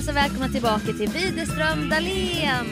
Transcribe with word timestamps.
Då 0.00 0.06
vill 0.06 0.14
vi 0.14 0.20
hälsa 0.20 0.28
välkomna 0.28 0.52
tillbaka 0.52 0.86
till 0.98 1.08
Widerström 1.08 1.88
Dahlén. 1.88 2.66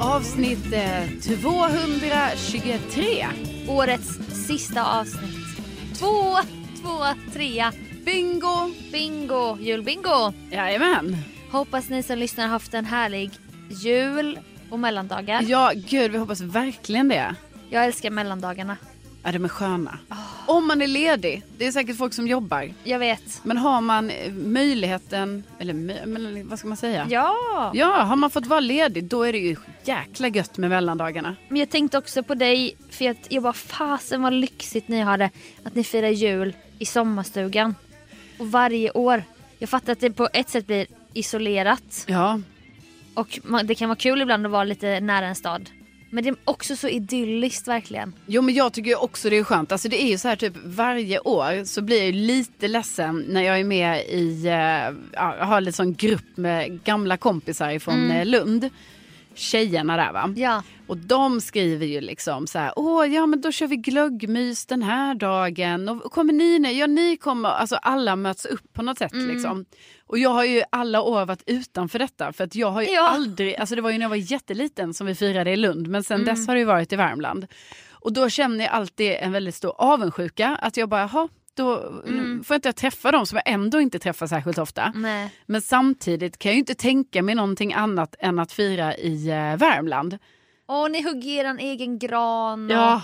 Avsnitt 0.00 0.72
eh, 0.72 1.06
223. 1.38 3.26
Årets 3.68 4.08
sista 4.46 5.00
avsnitt. 5.00 5.58
Två, 5.98 6.36
två, 6.82 7.04
trea. 7.32 7.72
Bingo! 8.04 8.70
Bingo, 8.92 9.58
julbingo. 9.60 10.32
Jajamän. 10.50 11.16
Hoppas 11.50 11.88
ni 11.88 12.02
som 12.02 12.18
lyssnar 12.18 12.44
har 12.44 12.50
haft 12.50 12.74
en 12.74 12.84
härlig 12.84 13.30
jul 13.68 14.38
och 14.70 14.78
mellandagar. 14.78 15.42
Ja, 15.46 15.72
gud 15.74 16.12
vi 16.12 16.18
hoppas 16.18 16.40
verkligen 16.40 17.08
det. 17.08 17.34
Jag 17.70 17.84
älskar 17.84 18.10
mellandagarna. 18.10 18.76
Ja, 19.24 19.32
de 19.32 19.44
är 19.44 19.48
sköna. 19.48 19.98
Om 20.46 20.66
man 20.66 20.82
är 20.82 20.86
ledig. 20.86 21.42
Det 21.58 21.66
är 21.66 21.72
säkert 21.72 21.96
folk 21.96 22.14
som 22.14 22.26
jobbar. 22.28 22.70
Jag 22.84 22.98
vet. 22.98 23.40
Men 23.42 23.56
har 23.56 23.80
man 23.80 24.10
eh, 24.10 24.32
möjligheten, 24.32 25.44
eller 25.58 25.72
men 26.06 26.48
vad 26.48 26.58
ska 26.58 26.68
man 26.68 26.76
säga? 26.76 27.06
Ja. 27.10 27.70
Ja, 27.74 28.02
har 28.02 28.16
man 28.16 28.30
fått 28.30 28.46
vara 28.46 28.60
ledig 28.60 29.04
då 29.04 29.22
är 29.22 29.32
det 29.32 29.38
ju 29.38 29.56
jäkla 29.84 30.28
gött 30.28 30.58
med 30.58 30.70
mellandagarna. 30.70 31.36
Men 31.48 31.58
jag 31.58 31.70
tänkte 31.70 31.98
också 31.98 32.22
på 32.22 32.34
dig 32.34 32.76
för 32.90 33.10
att 33.10 33.26
jag 33.28 33.42
bara 33.42 33.52
fasen 33.52 34.22
vad 34.22 34.32
lyxigt 34.32 34.88
ni 34.88 35.00
har 35.00 35.18
det. 35.18 35.30
Att 35.64 35.74
ni 35.74 35.84
firar 35.84 36.08
jul 36.08 36.56
i 36.78 36.86
sommarstugan. 36.86 37.74
Och 38.38 38.50
varje 38.50 38.90
år. 38.90 39.24
Jag 39.58 39.68
fattar 39.68 39.92
att 39.92 40.00
det 40.00 40.10
på 40.10 40.28
ett 40.32 40.48
sätt 40.50 40.66
blir 40.66 40.86
isolerat. 41.12 42.04
Ja, 42.06 42.40
Och 43.14 43.38
det 43.64 43.74
kan 43.74 43.88
vara 43.88 43.96
kul 43.96 44.22
ibland 44.22 44.46
att 44.46 44.52
vara 44.52 44.64
lite 44.64 45.00
nära 45.00 45.26
en 45.26 45.34
stad. 45.34 45.70
Men 46.14 46.24
det 46.24 46.30
är 46.30 46.36
också 46.44 46.76
så 46.76 46.88
idylliskt 46.88 47.68
verkligen. 47.68 48.12
Jo 48.26 48.42
men 48.42 48.54
jag 48.54 48.72
tycker 48.72 49.02
också 49.02 49.30
det 49.30 49.38
är 49.38 49.44
skönt. 49.44 49.72
Alltså 49.72 49.88
det 49.88 50.02
är 50.02 50.08
ju 50.08 50.18
så 50.18 50.28
här 50.28 50.36
typ 50.36 50.52
varje 50.64 51.18
år 51.18 51.64
så 51.64 51.82
blir 51.82 52.04
jag 52.04 52.14
lite 52.14 52.68
ledsen 52.68 53.24
när 53.28 53.42
jag 53.42 53.60
är 53.60 53.64
med 53.64 54.00
i, 54.00 54.42
ja, 55.12 55.36
jag 55.38 55.46
har 55.46 55.60
lite 55.60 55.76
sån 55.76 55.94
grupp 55.94 56.36
med 56.36 56.84
gamla 56.84 57.16
kompisar 57.16 57.78
från 57.78 58.10
eh, 58.10 58.26
Lund. 58.26 58.70
Tjejerna 59.34 59.96
där 59.96 60.12
va. 60.12 60.32
Ja. 60.36 60.62
Och 60.86 60.96
de 60.96 61.40
skriver 61.40 61.86
ju 61.86 62.00
liksom 62.00 62.46
så 62.46 62.58
här, 62.58 62.72
åh 62.76 63.06
ja 63.06 63.26
men 63.26 63.40
då 63.40 63.52
kör 63.52 63.66
vi 63.66 63.76
glöggmys 63.76 64.66
den 64.66 64.82
här 64.82 65.14
dagen. 65.14 65.88
Och 65.88 66.12
kommer 66.12 66.32
ni 66.32 66.58
ner? 66.58 66.70
Ja 66.70 66.86
ni 66.86 67.16
kommer, 67.16 67.48
alltså 67.48 67.76
alla 67.76 68.16
möts 68.16 68.44
upp 68.46 68.72
på 68.72 68.82
något 68.82 68.98
sätt 68.98 69.12
liksom. 69.14 69.64
Och 70.06 70.18
jag 70.18 70.30
har 70.30 70.44
ju 70.44 70.62
alla 70.72 71.02
år 71.02 71.26
varit 71.26 71.42
utanför 71.46 71.98
detta 71.98 72.32
för 72.32 72.44
att 72.44 72.54
jag 72.54 72.70
har 72.70 72.82
ju 72.82 72.88
Ja. 72.88 73.08
aldrig, 73.08 73.56
alltså 73.56 73.74
det 73.74 73.82
var 73.82 73.90
ju 73.90 73.98
när 73.98 74.04
jag 74.04 74.08
var 74.10 74.16
jätteliten 74.16 74.94
som 74.94 75.06
vi 75.06 75.14
firade 75.14 75.50
i 75.50 75.56
Lund 75.56 75.88
men 75.88 76.04
sen 76.04 76.24
dess 76.24 76.46
har 76.46 76.54
det 76.54 76.58
ju 76.60 76.66
varit 76.66 76.92
i 76.92 76.96
Värmland. 76.96 77.46
Och 77.90 78.12
då 78.12 78.28
känner 78.28 78.64
jag 78.64 78.72
alltid 78.74 79.12
en 79.20 79.32
väldigt 79.32 79.54
stor 79.54 79.74
avundsjuka 79.78 80.58
att 80.62 80.76
jag 80.76 80.88
bara, 80.88 81.00
jaha 81.00 81.28
då 81.54 82.02
får 82.44 82.56
inte 82.56 82.68
jag 82.68 82.76
träffa 82.76 83.12
dem 83.12 83.26
som 83.26 83.36
jag 83.36 83.54
ändå 83.54 83.80
inte 83.80 83.98
träffar 83.98 84.26
särskilt 84.26 84.58
ofta. 84.58 84.92
Nej. 84.94 85.30
Men 85.46 85.62
samtidigt 85.62 86.38
kan 86.38 86.50
jag 86.50 86.54
ju 86.54 86.58
inte 86.58 86.74
tänka 86.74 87.22
mig 87.22 87.34
någonting 87.34 87.72
annat 87.72 88.14
än 88.18 88.38
att 88.38 88.52
fira 88.52 88.96
i 88.96 89.28
eh, 89.28 89.56
Värmland. 89.56 90.18
Åh 90.68 90.90
ni 90.90 91.02
hugger 91.02 91.44
er 91.44 91.56
egen 91.58 91.98
gran. 91.98 92.64
Och... 92.64 92.76
Ja, 92.76 93.02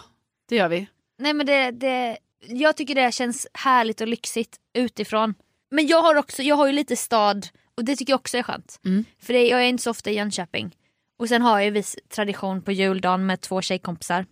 det 0.49 0.57
gör 0.57 0.69
vi. 0.69 0.87
Nej 1.19 1.35
men 1.35 1.47
det, 1.47 1.71
det, 1.71 2.19
jag 2.49 2.77
tycker 2.77 2.95
det 2.95 3.15
känns 3.15 3.47
härligt 3.55 4.01
och 4.01 4.09
lyxigt 4.09 4.57
utifrån. 4.75 5.35
Men 5.71 5.87
jag 5.87 6.03
har 6.03 6.15
också, 6.15 6.43
jag 6.43 6.57
har 6.57 6.67
ju 6.67 6.73
lite 6.73 6.97
stad 6.97 7.49
och 7.75 7.85
det 7.85 7.97
tycker 7.97 8.13
jag 8.13 8.21
också 8.21 8.39
är 8.39 8.43
skönt. 8.43 8.81
Mm. 8.85 9.05
För 9.23 9.33
det, 9.33 9.49
jag 9.49 9.61
är 9.61 9.67
inte 9.69 9.83
så 9.83 9.91
ofta 9.91 10.11
i 10.11 10.15
Jönköping. 10.15 10.77
Och 11.19 11.29
sen 11.29 11.43
har 11.43 11.59
jag 11.59 11.65
ju 11.65 11.71
viss 11.71 11.97
tradition 12.09 12.63
på 12.63 12.73
juldagen 12.73 13.27
med 13.27 13.41
två 13.41 13.63
tjejkompisar. 13.63 14.27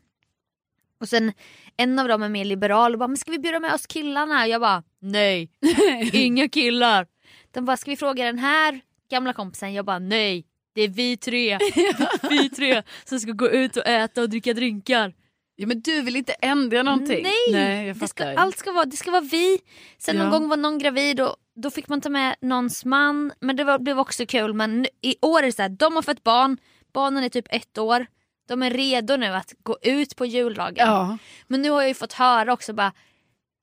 Och 1.00 1.09
sen 1.09 1.32
en 1.76 1.98
av 1.98 2.09
dem 2.09 2.22
är 2.22 2.28
mer 2.28 2.44
liberal 2.44 2.92
och 2.92 2.98
bara 2.98 3.09
men 3.09 3.16
ska 3.16 3.31
vi 3.31 3.38
bjuda 3.38 3.60
med 3.60 3.75
oss 3.75 3.86
killarna? 3.86 4.47
Jag 4.47 4.60
bara 4.60 4.82
nej, 5.00 5.50
inga 6.12 6.48
killar. 6.48 7.06
De 7.50 7.64
bara 7.64 7.76
ska 7.76 7.91
vi 7.91 7.97
fråga 7.97 8.25
den 8.25 8.38
här 8.38 8.81
gamla 9.10 9.32
kompisen? 9.32 9.75
Jag 9.75 9.84
bara 9.84 9.98
nej, 9.98 10.44
det 10.75 10.82
är 10.82 10.88
vi 10.88 11.16
tre. 11.16 11.58
Vi 12.31 12.50
tre 12.50 12.82
som 13.04 13.20
ska 13.20 13.32
gå 13.32 13.50
ut 13.50 13.76
och 13.76 13.87
äta 13.87 14.22
och 14.22 14.31
dricka 14.31 14.54
drinkar. 14.54 15.14
Ja, 15.56 15.66
men 15.66 15.81
du 15.81 16.03
vill 16.03 16.16
inte 16.16 16.32
ändra 16.32 16.82
någonting? 16.82 17.22
Nej, 17.22 17.53
Nej 17.53 17.94
det 17.94 18.08
ska, 18.08 18.34
allt 18.38 18.58
ska 18.58 18.73
vara, 18.73 18.84
det 18.84 18.96
ska 18.96 19.11
vara 19.11 19.20
vi. 19.20 19.58
Sen 19.99 20.17
Ja. 20.17 20.23
någon 20.23 20.31
gång 20.32 20.49
var 20.49 20.56
någon 20.56 20.78
gravid 20.78 21.20
och 21.20 21.37
då 21.56 21.70
fick 21.70 21.88
man 21.88 22.00
ta 22.00 22.08
med 22.08 22.37
någons 22.40 22.84
man. 22.84 23.32
Men 23.40 23.56
det 23.56 23.64
var, 23.64 23.78
blev 23.78 23.99
också 23.99 24.26
kul. 24.26 24.55
Men 24.55 24.87
i 25.02 25.17
år 25.23 25.38
är 25.38 25.43
det 25.46 25.52
så 25.52 25.62
här, 25.62 25.69
de 25.69 25.94
har 25.94 26.02
fått 26.02 26.23
barn, 26.25 26.56
barnen 26.93 27.25
är 27.25 27.28
typ 27.28 27.46
ett 27.50 27.78
år. 27.78 28.06
De 28.49 28.62
är 28.62 28.71
redo 28.71 29.17
nu 29.17 29.27
att 29.27 29.53
gå 29.62 29.79
ut 29.83 30.17
på 30.17 30.27
juldagen. 30.27 30.87
Ja. 30.89 31.19
Men 31.47 31.62
nu 31.62 31.71
har 31.71 31.81
jag 31.81 31.89
ju 31.89 31.95
fått 31.95 32.12
höra 32.12 32.53
också 32.53 32.73
bara 32.73 32.93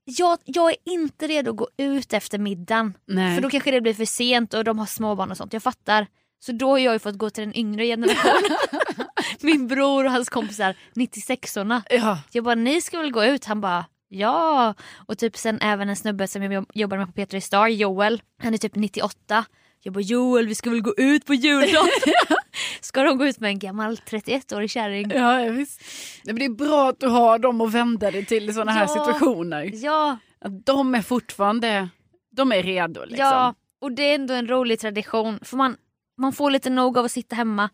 jag, 0.05 0.39
jag 0.45 0.71
är 0.71 0.77
inte 0.85 1.27
redo 1.27 1.51
att 1.51 1.57
gå 1.57 1.67
ut 1.77 2.13
efter 2.13 2.37
middagen. 2.39 2.93
Nej. 3.05 3.35
För 3.35 3.41
då 3.41 3.49
kanske 3.49 3.71
det 3.71 3.81
blir 3.81 3.93
för 3.93 4.05
sent 4.05 4.53
och 4.53 4.63
de 4.63 4.79
har 4.79 4.85
småbarn 4.85 5.31
och 5.31 5.37
sånt. 5.37 5.53
Jag 5.53 5.63
fattar. 5.63 6.07
Så 6.39 6.51
då 6.51 6.69
har 6.69 6.77
jag 6.77 6.93
ju 6.93 6.99
fått 6.99 7.17
gå 7.17 7.29
till 7.29 7.43
den 7.43 7.57
yngre 7.57 7.85
generationen. 7.85 8.57
Min 9.41 9.67
bror 9.67 10.05
och 10.05 10.11
hans 10.11 10.29
kompisar, 10.29 10.75
96orna. 10.95 11.81
Ja. 11.89 12.19
Jag 12.31 12.43
bara, 12.43 12.55
ni 12.55 12.81
ska 12.81 12.99
väl 12.99 13.11
gå 13.11 13.25
ut? 13.25 13.45
Han 13.45 13.61
bara, 13.61 13.85
ja. 14.07 14.73
Och 14.95 15.17
typ 15.17 15.37
sen 15.37 15.61
även 15.61 15.89
en 15.89 15.95
snubbe 15.95 16.27
som 16.27 16.43
jag 16.43 16.65
jobbade 16.73 16.99
med 16.99 17.07
på 17.07 17.13
Peter 17.13 17.39
Star, 17.39 17.67
Joel, 17.67 18.21
han 18.41 18.53
är 18.53 18.57
typ 18.57 18.75
98. 18.75 19.45
Jag 19.85 19.93
bara 19.93 20.01
Joel 20.01 20.47
vi 20.47 20.55
ska 20.55 20.69
väl 20.69 20.81
gå 20.81 20.93
ut 20.97 21.25
på 21.25 21.33
juldagen. 21.33 21.87
ska 22.81 23.03
de 23.03 23.17
gå 23.17 23.25
ut 23.25 23.39
med 23.39 23.49
en 23.49 23.59
gammal 23.59 23.95
31-årig 23.95 24.69
kärring? 24.71 25.11
Ja, 25.11 25.41
ja, 25.41 25.51
visst. 25.51 25.81
Nej, 26.23 26.33
men 26.33 26.35
det 26.35 26.45
är 26.45 26.67
bra 26.67 26.89
att 26.89 26.99
du 26.99 27.07
har 27.07 27.39
dem 27.39 27.61
att 27.61 27.71
vända 27.73 28.11
dig 28.11 28.25
till 28.25 28.49
i 28.49 28.53
sådana 28.53 28.71
här 28.71 28.81
Ja. 28.81 28.87
situationer. 28.87 29.71
Ja, 29.73 30.17
Att 30.39 30.65
de 30.65 30.95
är 30.95 31.01
fortfarande 31.01 31.89
de 32.35 32.51
är 32.51 32.63
redo. 32.63 33.01
Liksom. 33.05 33.25
ja, 33.25 33.53
och 33.81 33.91
det 33.91 34.03
är 34.03 34.15
ändå 34.15 34.33
en 34.33 34.47
rolig 34.47 34.79
tradition. 34.79 35.39
För 35.41 35.57
man, 35.57 35.77
man 36.17 36.33
får 36.33 36.51
lite 36.51 36.69
nog 36.69 36.97
av 36.97 37.05
att 37.05 37.11
sitta 37.11 37.35
hemma 37.35 37.69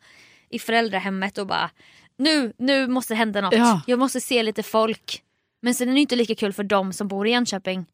i 0.50 0.60
föräldrahemmet 0.60 1.38
och 1.38 1.48
bara 1.48 1.70
nu, 2.18 2.54
nu 2.58 2.88
måste 2.88 3.14
det 3.14 3.18
hända 3.18 3.42
något. 3.42 3.54
Ja. 3.56 3.82
Jag 3.88 4.00
måste 4.00 4.22
se 4.22 4.44
lite 4.44 4.64
folk. 4.64 5.22
Men 5.62 5.74
sen 5.76 5.90
är 5.90 5.94
det 5.94 6.00
inte 6.00 6.16
lika 6.16 6.36
kul 6.36 6.54
för 6.54 6.64
dem 6.64 6.94
som 6.94 7.08
bor 7.08 7.28
i 7.28 7.32
Jönköping. 7.32 7.80
I 7.82 7.86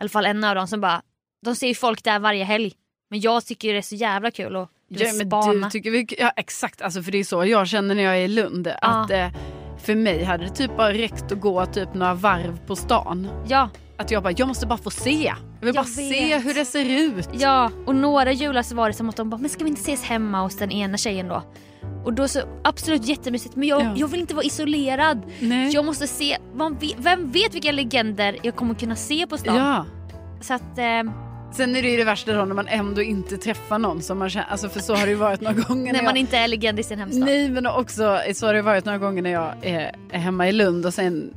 alla 0.00 0.08
fall 0.08 0.26
en 0.26 0.44
av 0.44 0.54
dem 0.54 0.66
som 0.66 0.80
bara, 0.80 1.02
de 1.44 1.54
ser 1.56 1.68
ju 1.68 1.74
folk 1.74 2.04
där 2.04 2.18
varje 2.18 2.44
helg. 2.44 2.72
Men 3.10 3.20
jag 3.20 3.46
tycker 3.46 3.72
det 3.72 3.78
är 3.78 3.82
så 3.82 3.94
jävla 3.94 4.30
kul 4.30 4.56
att 4.56 4.68
du 4.88 5.04
Ja, 5.04 5.10
spana. 5.26 5.66
du 5.66 5.70
tycker 5.70 5.90
vi, 5.90 6.06
ja, 6.18 6.32
exakt, 6.36 6.82
alltså, 6.82 7.02
för 7.02 7.12
det 7.12 7.18
är 7.18 7.24
så 7.24 7.44
jag 7.46 7.68
känner 7.68 7.94
när 7.94 8.02
jag 8.02 8.16
är 8.16 8.20
i 8.20 8.28
Lund. 8.28 8.68
Att, 8.82 9.10
eh, 9.10 9.28
för 9.84 9.94
mig 9.94 10.24
hade 10.24 10.44
det 10.44 10.50
typ 10.50 10.76
bara 10.76 10.92
räckt 10.92 11.32
att 11.32 11.40
gå 11.40 11.66
typ 11.66 11.94
några 11.94 12.14
varv 12.14 12.58
på 12.66 12.76
stan. 12.76 13.28
Ja, 13.48 13.68
Att 13.96 14.10
jag 14.10 14.22
bara, 14.22 14.32
jag 14.36 14.48
måste 14.48 14.66
bara 14.66 14.78
få 14.78 14.90
se. 14.90 15.10
Jag 15.24 15.36
vill 15.60 15.66
Jag 15.66 15.74
bara 15.74 15.84
se 15.84 16.08
vet. 16.28 16.44
hur 16.44 16.54
det 16.54 16.64
ser 16.64 16.84
ut. 17.00 17.28
ja, 17.32 17.70
och 17.86 17.94
några 17.94 18.32
jular 18.32 18.62
så 18.62 18.74
var 18.74 18.88
det 18.88 18.94
som 18.94 19.08
att 19.08 19.16
de 19.16 19.30
bara, 19.30 19.36
men 19.40 19.50
ska 19.50 19.64
vi 19.64 19.70
inte 19.70 19.80
ses 19.82 20.02
hemma 20.04 20.42
hos 20.42 20.56
den 20.56 20.70
ena 20.70 20.96
tjejen 20.96 21.28
då? 21.28 21.42
Och 22.04 22.12
då 22.12 22.28
så, 22.28 22.40
absolut 22.64 23.06
jättemysigt 23.06 23.56
men 23.56 23.68
jag, 23.68 23.82
Ja. 23.82 23.92
jag 23.96 24.08
vill 24.08 24.20
inte 24.20 24.34
vara 24.34 24.44
isolerad. 24.44 25.22
Nej. 25.40 25.70
Jag 25.72 25.84
måste 25.84 26.06
se, 26.06 26.36
vet, 26.80 26.94
vem 26.98 27.30
vet 27.30 27.54
vilka 27.54 27.72
legender 27.72 28.36
jag 28.42 28.56
kommer 28.56 28.74
kunna 28.74 28.96
se 28.96 29.26
på 29.26 29.38
stan? 29.38 29.56
Ja. 29.56 29.84
Så 30.40 30.54
att, 30.54 30.78
eh, 30.78 31.02
Sen 31.52 31.76
är 31.76 31.82
det 31.82 31.88
ju 31.88 31.96
det 31.96 32.04
värsta 32.04 32.32
då 32.32 32.44
när 32.44 32.54
man 32.54 32.68
ändå 32.68 33.02
inte 33.02 33.36
träffar 33.36 33.78
någon 33.78 34.02
som 34.02 34.18
man 34.18 34.30
känner, 34.30 34.46
alltså 34.50 34.68
för 34.68 34.80
så 34.80 34.94
har 34.94 35.02
det 35.06 35.10
ju 35.10 35.16
varit 35.16 35.40
några 35.40 35.54
gånger. 35.62 35.92
när 35.92 36.02
man 36.02 36.14
jag, 36.14 36.20
inte 36.20 36.36
är 36.38 36.48
legend 36.48 36.80
i 36.80 36.82
sin 36.82 36.98
hemstad. 36.98 37.24
Nej 37.24 37.48
men 37.50 37.66
också, 37.66 38.20
så 38.34 38.46
har 38.46 38.54
det 38.54 38.62
varit 38.62 38.84
några 38.84 38.98
gånger 38.98 39.22
när 39.22 39.30
jag 39.30 39.54
är, 39.62 39.94
är 40.10 40.18
hemma 40.18 40.48
i 40.48 40.52
Lund 40.52 40.86
och 40.86 40.94
sen, 40.94 41.34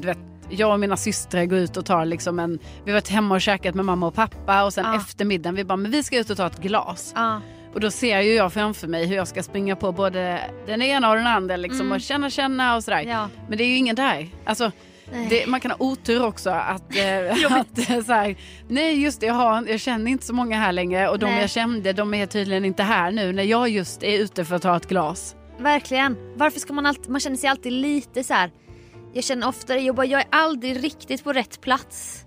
du 0.00 0.06
vet, 0.06 0.18
jag 0.50 0.72
och 0.72 0.80
mina 0.80 0.96
systrar 0.96 1.44
går 1.44 1.58
ut 1.58 1.76
och 1.76 1.86
tar 1.86 2.04
liksom 2.04 2.38
en, 2.38 2.58
vi 2.84 2.90
har 2.90 2.96
varit 2.96 3.08
hemma 3.08 3.34
och 3.34 3.40
käkat 3.40 3.74
med 3.74 3.84
mamma 3.84 4.06
och 4.06 4.14
pappa 4.14 4.64
och 4.64 4.72
sen 4.72 4.84
Ja. 4.84 4.96
eftermiddagen 4.96 5.54
vi 5.54 5.64
bara, 5.64 5.76
men 5.76 5.90
vi 5.90 6.02
ska 6.02 6.18
ut 6.18 6.30
och 6.30 6.36
ta 6.36 6.46
ett 6.46 6.58
glas. 6.62 7.12
Ja, 7.16 7.40
Och 7.74 7.80
då 7.80 7.90
ser 7.90 8.20
ju 8.20 8.34
jag 8.34 8.52
framför 8.52 8.88
mig 8.88 9.06
hur 9.06 9.16
jag 9.16 9.28
ska 9.28 9.42
springa 9.42 9.76
på 9.76 9.92
både 9.92 10.40
den 10.66 10.82
ena 10.82 11.10
och 11.10 11.16
den 11.16 11.26
andra 11.26 11.56
liksom 11.56 11.80
Mm. 11.80 11.92
och 11.92 12.00
känna 12.00 12.30
känna 12.30 12.76
och 12.76 12.84
sådär. 12.84 13.02
ja. 13.02 13.28
Men 13.48 13.58
det 13.58 13.64
är 13.64 13.68
ju 13.68 13.76
ingen 13.76 13.96
där. 13.96 14.28
Alltså. 14.44 14.70
Det, 15.30 15.46
man 15.46 15.60
kan 15.60 15.70
ha 15.70 15.78
otur 15.78 16.26
också 16.26 16.50
att, 16.50 16.96
eh, 16.96 17.52
att 17.52 17.90
eh, 17.90 18.02
så 18.04 18.12
här, 18.12 18.36
nej 18.68 19.02
just 19.02 19.20
det 19.20 19.26
jag, 19.26 19.34
har, 19.34 19.66
jag 19.66 19.80
känner 19.80 20.10
inte 20.10 20.26
så 20.26 20.34
många 20.34 20.58
här 20.58 20.72
längre 20.72 21.08
och 21.08 21.18
de 21.18 21.26
Nej. 21.26 21.40
jag 21.40 21.50
kände 21.50 21.92
de 21.92 22.14
är 22.14 22.26
tydligen 22.26 22.64
inte 22.64 22.82
här 22.82 23.10
nu 23.10 23.32
när 23.32 23.42
jag 23.42 23.68
just 23.68 24.02
är 24.02 24.18
ute 24.18 24.44
för 24.44 24.56
att 24.56 24.62
ta 24.62 24.76
ett 24.76 24.88
glas. 24.88 25.36
Verkligen. 25.58 26.16
Varför 26.36 26.60
ska 26.60 26.72
man 26.72 26.86
alltid, 26.86 27.10
man 27.10 27.20
känner 27.20 27.36
sig 27.36 27.48
alltid 27.48 27.72
lite 27.72 28.24
så 28.24 28.34
här. 28.34 28.50
Jag 29.12 29.24
känner 29.24 29.48
ofta, 29.48 29.78
jag, 29.78 29.94
bara, 29.94 30.06
jag 30.06 30.20
är 30.20 30.26
aldrig 30.30 30.84
riktigt 30.84 31.24
på 31.24 31.32
rätt 31.32 31.60
plats. 31.60 32.24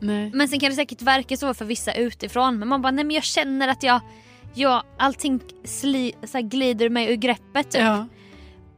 Nej. 0.00 0.30
Men 0.34 0.48
sen 0.48 0.60
kan 0.60 0.70
det 0.70 0.76
säkert 0.76 1.02
verka 1.02 1.36
så 1.36 1.54
för 1.54 1.64
vissa 1.64 1.94
utifrån. 1.94 2.58
Men 2.58 2.68
man 2.68 2.82
bara, 2.82 2.90
nej 2.90 3.04
men 3.04 3.14
jag 3.14 3.24
känner 3.24 3.68
att 3.68 3.82
jag, 3.82 4.00
jag 4.54 4.82
allting 4.98 5.40
sli, 5.64 6.12
så 6.22 6.40
glider 6.42 6.88
mig 6.88 7.12
ur 7.12 7.16
greppet. 7.16 7.70
Typ. 7.70 7.80
Ja. 7.82 8.06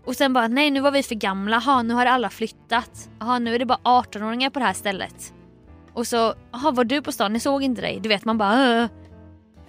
Och 0.04 0.16
sen 0.16 0.32
bara, 0.32 0.49
nej 0.49 0.70
nu 0.70 0.81
var 0.81 0.90
vi 0.90 1.02
för 1.02 1.14
gamla, 1.14 1.58
ha 1.58 1.82
nu 1.82 1.94
har 1.94 2.06
alla 2.06 2.31
flyttat. 2.31 3.10
Aha, 3.20 3.38
nu 3.38 3.54
är 3.54 3.58
det 3.58 3.66
bara 3.66 3.78
18-åringar 3.84 4.50
på 4.50 4.58
det 4.58 4.64
här 4.64 4.72
stället. 4.72 5.34
Och 5.93 6.06
så, 6.06 6.34
aha, 6.52 6.70
var 6.70 6.84
du 6.84 7.02
på 7.02 7.12
stan? 7.12 7.32
Jag 7.32 7.43
såg 7.43 7.62
inte 7.62 7.81
dig. 7.81 8.00
Du 8.02 8.08
vet 8.08 8.25
man 8.25 8.38
bara, 8.38 8.52
"Åh." 8.52 8.87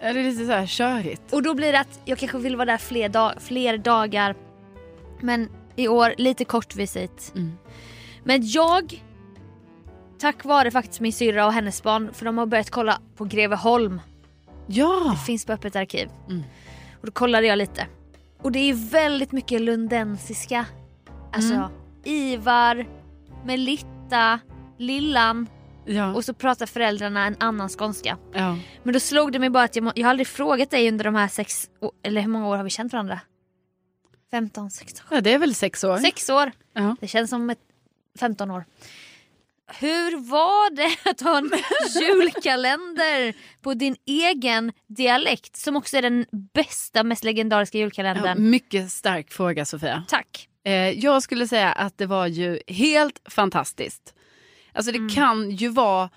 Ja, 0.01 0.13
det 0.13 0.19
är 0.19 0.23
lite 0.23 0.45
så 0.45 0.51
här 0.51 0.65
körigt. 0.65 1.33
Och 1.33 1.43
då 1.43 1.53
blir 1.53 1.71
det 1.71 1.79
att 1.79 1.99
jag 2.05 2.17
kanske 2.17 2.37
vill 2.37 2.55
vara 2.55 2.65
där 2.65 2.77
fler, 2.77 3.09
dag- 3.09 3.33
fler 3.41 3.77
dagar. 3.77 4.35
Men 5.21 5.49
i 5.75 5.87
år 5.87 6.13
lite 6.17 6.45
kort 6.45 6.75
visit. 6.75 7.31
Mm. 7.35 7.51
Men 8.23 8.39
jag, 8.47 9.03
tack 10.19 10.45
vare 10.45 10.71
faktiskt 10.71 10.99
min 10.99 11.13
syrra 11.13 11.45
och 11.45 11.53
hennes 11.53 11.83
barn, 11.83 12.13
för 12.13 12.25
de 12.25 12.37
har 12.37 12.45
börjat 12.45 12.69
kolla 12.69 12.99
på 13.17 13.25
Greveholm. 13.25 14.01
Ja! 14.67 15.09
Det 15.11 15.25
finns 15.25 15.45
på 15.45 15.53
Öppet 15.53 15.75
arkiv. 15.75 16.09
Mm. 16.29 16.43
Och 17.01 17.05
då 17.05 17.11
kollade 17.11 17.47
jag 17.47 17.57
lite. 17.57 17.87
Och 18.43 18.51
det 18.51 18.59
är 18.59 18.73
väldigt 18.73 19.31
mycket 19.31 19.61
lundensiska. 19.61 20.65
Alltså 21.33 21.53
Mm. 21.53 21.69
Ivar, 22.03 22.87
Melitta, 23.45 24.39
Lillan 24.77 25.47
Ja. 25.85 26.13
och 26.13 26.25
så 26.25 26.33
pratar 26.33 26.65
föräldrarna 26.65 27.25
en 27.27 27.35
annan 27.39 27.69
skånska. 27.69 28.17
ja. 28.33 28.57
Men 28.83 28.93
då 28.93 28.99
slog 28.99 29.31
det 29.31 29.39
mig 29.39 29.49
bara 29.49 29.63
att 29.63 29.75
jag, 29.75 29.91
jag 29.95 30.05
har 30.05 30.09
aldrig 30.09 30.27
frågat 30.27 30.71
dig 30.71 30.87
under 30.87 31.05
de 31.05 31.15
här 31.15 31.27
sex, 31.27 31.69
eller 32.03 32.21
hur 32.21 32.27
många 32.29 32.47
år 32.47 32.57
har 32.57 32.63
vi 32.63 32.69
känt 32.69 32.93
varandra? 32.93 33.19
15, 34.31 34.71
16, 34.71 35.05
ja, 35.11 35.21
det 35.21 35.33
är 35.33 35.39
väl 35.39 35.55
sex 35.55 35.83
år? 35.83 35.97
sex 35.97 36.29
år. 36.29 36.51
Ja. 36.73 36.95
Det 37.01 37.07
känns 37.07 37.29
som 37.29 37.49
ett 37.49 37.59
15 38.19 38.51
år. 38.51 38.65
Hur 39.67 40.17
var 40.29 40.75
det 40.75 40.97
att 41.09 41.21
ha 41.21 41.37
en 41.37 41.51
julkalender 42.01 43.33
på 43.61 43.73
din 43.73 43.95
egen 44.05 44.71
dialekt 44.87 45.55
som 45.55 45.75
också 45.75 45.97
är 45.97 46.01
den 46.01 46.25
bästa, 46.53 47.03
mest 47.03 47.23
legendariska 47.23 47.77
Ja, 47.77 47.81
julkalendern? 47.83 48.49
mycket 48.49 48.91
stark 48.91 49.31
fråga 49.31 49.65
Sofia. 49.65 50.03
Tack. 50.07 50.47
Eh, 50.65 50.73
jag 50.89 51.23
skulle 51.23 51.47
säga 51.47 51.71
att 51.71 51.97
det 51.97 52.05
var 52.05 52.27
ju 52.27 52.59
helt 52.67 53.21
fantastiskt. 53.29 54.13
Alltså 54.73 54.91
det 54.91 54.97
Mm. 54.97 55.09
kan 55.15 55.51
ju 55.51 55.67
vara 55.69 56.09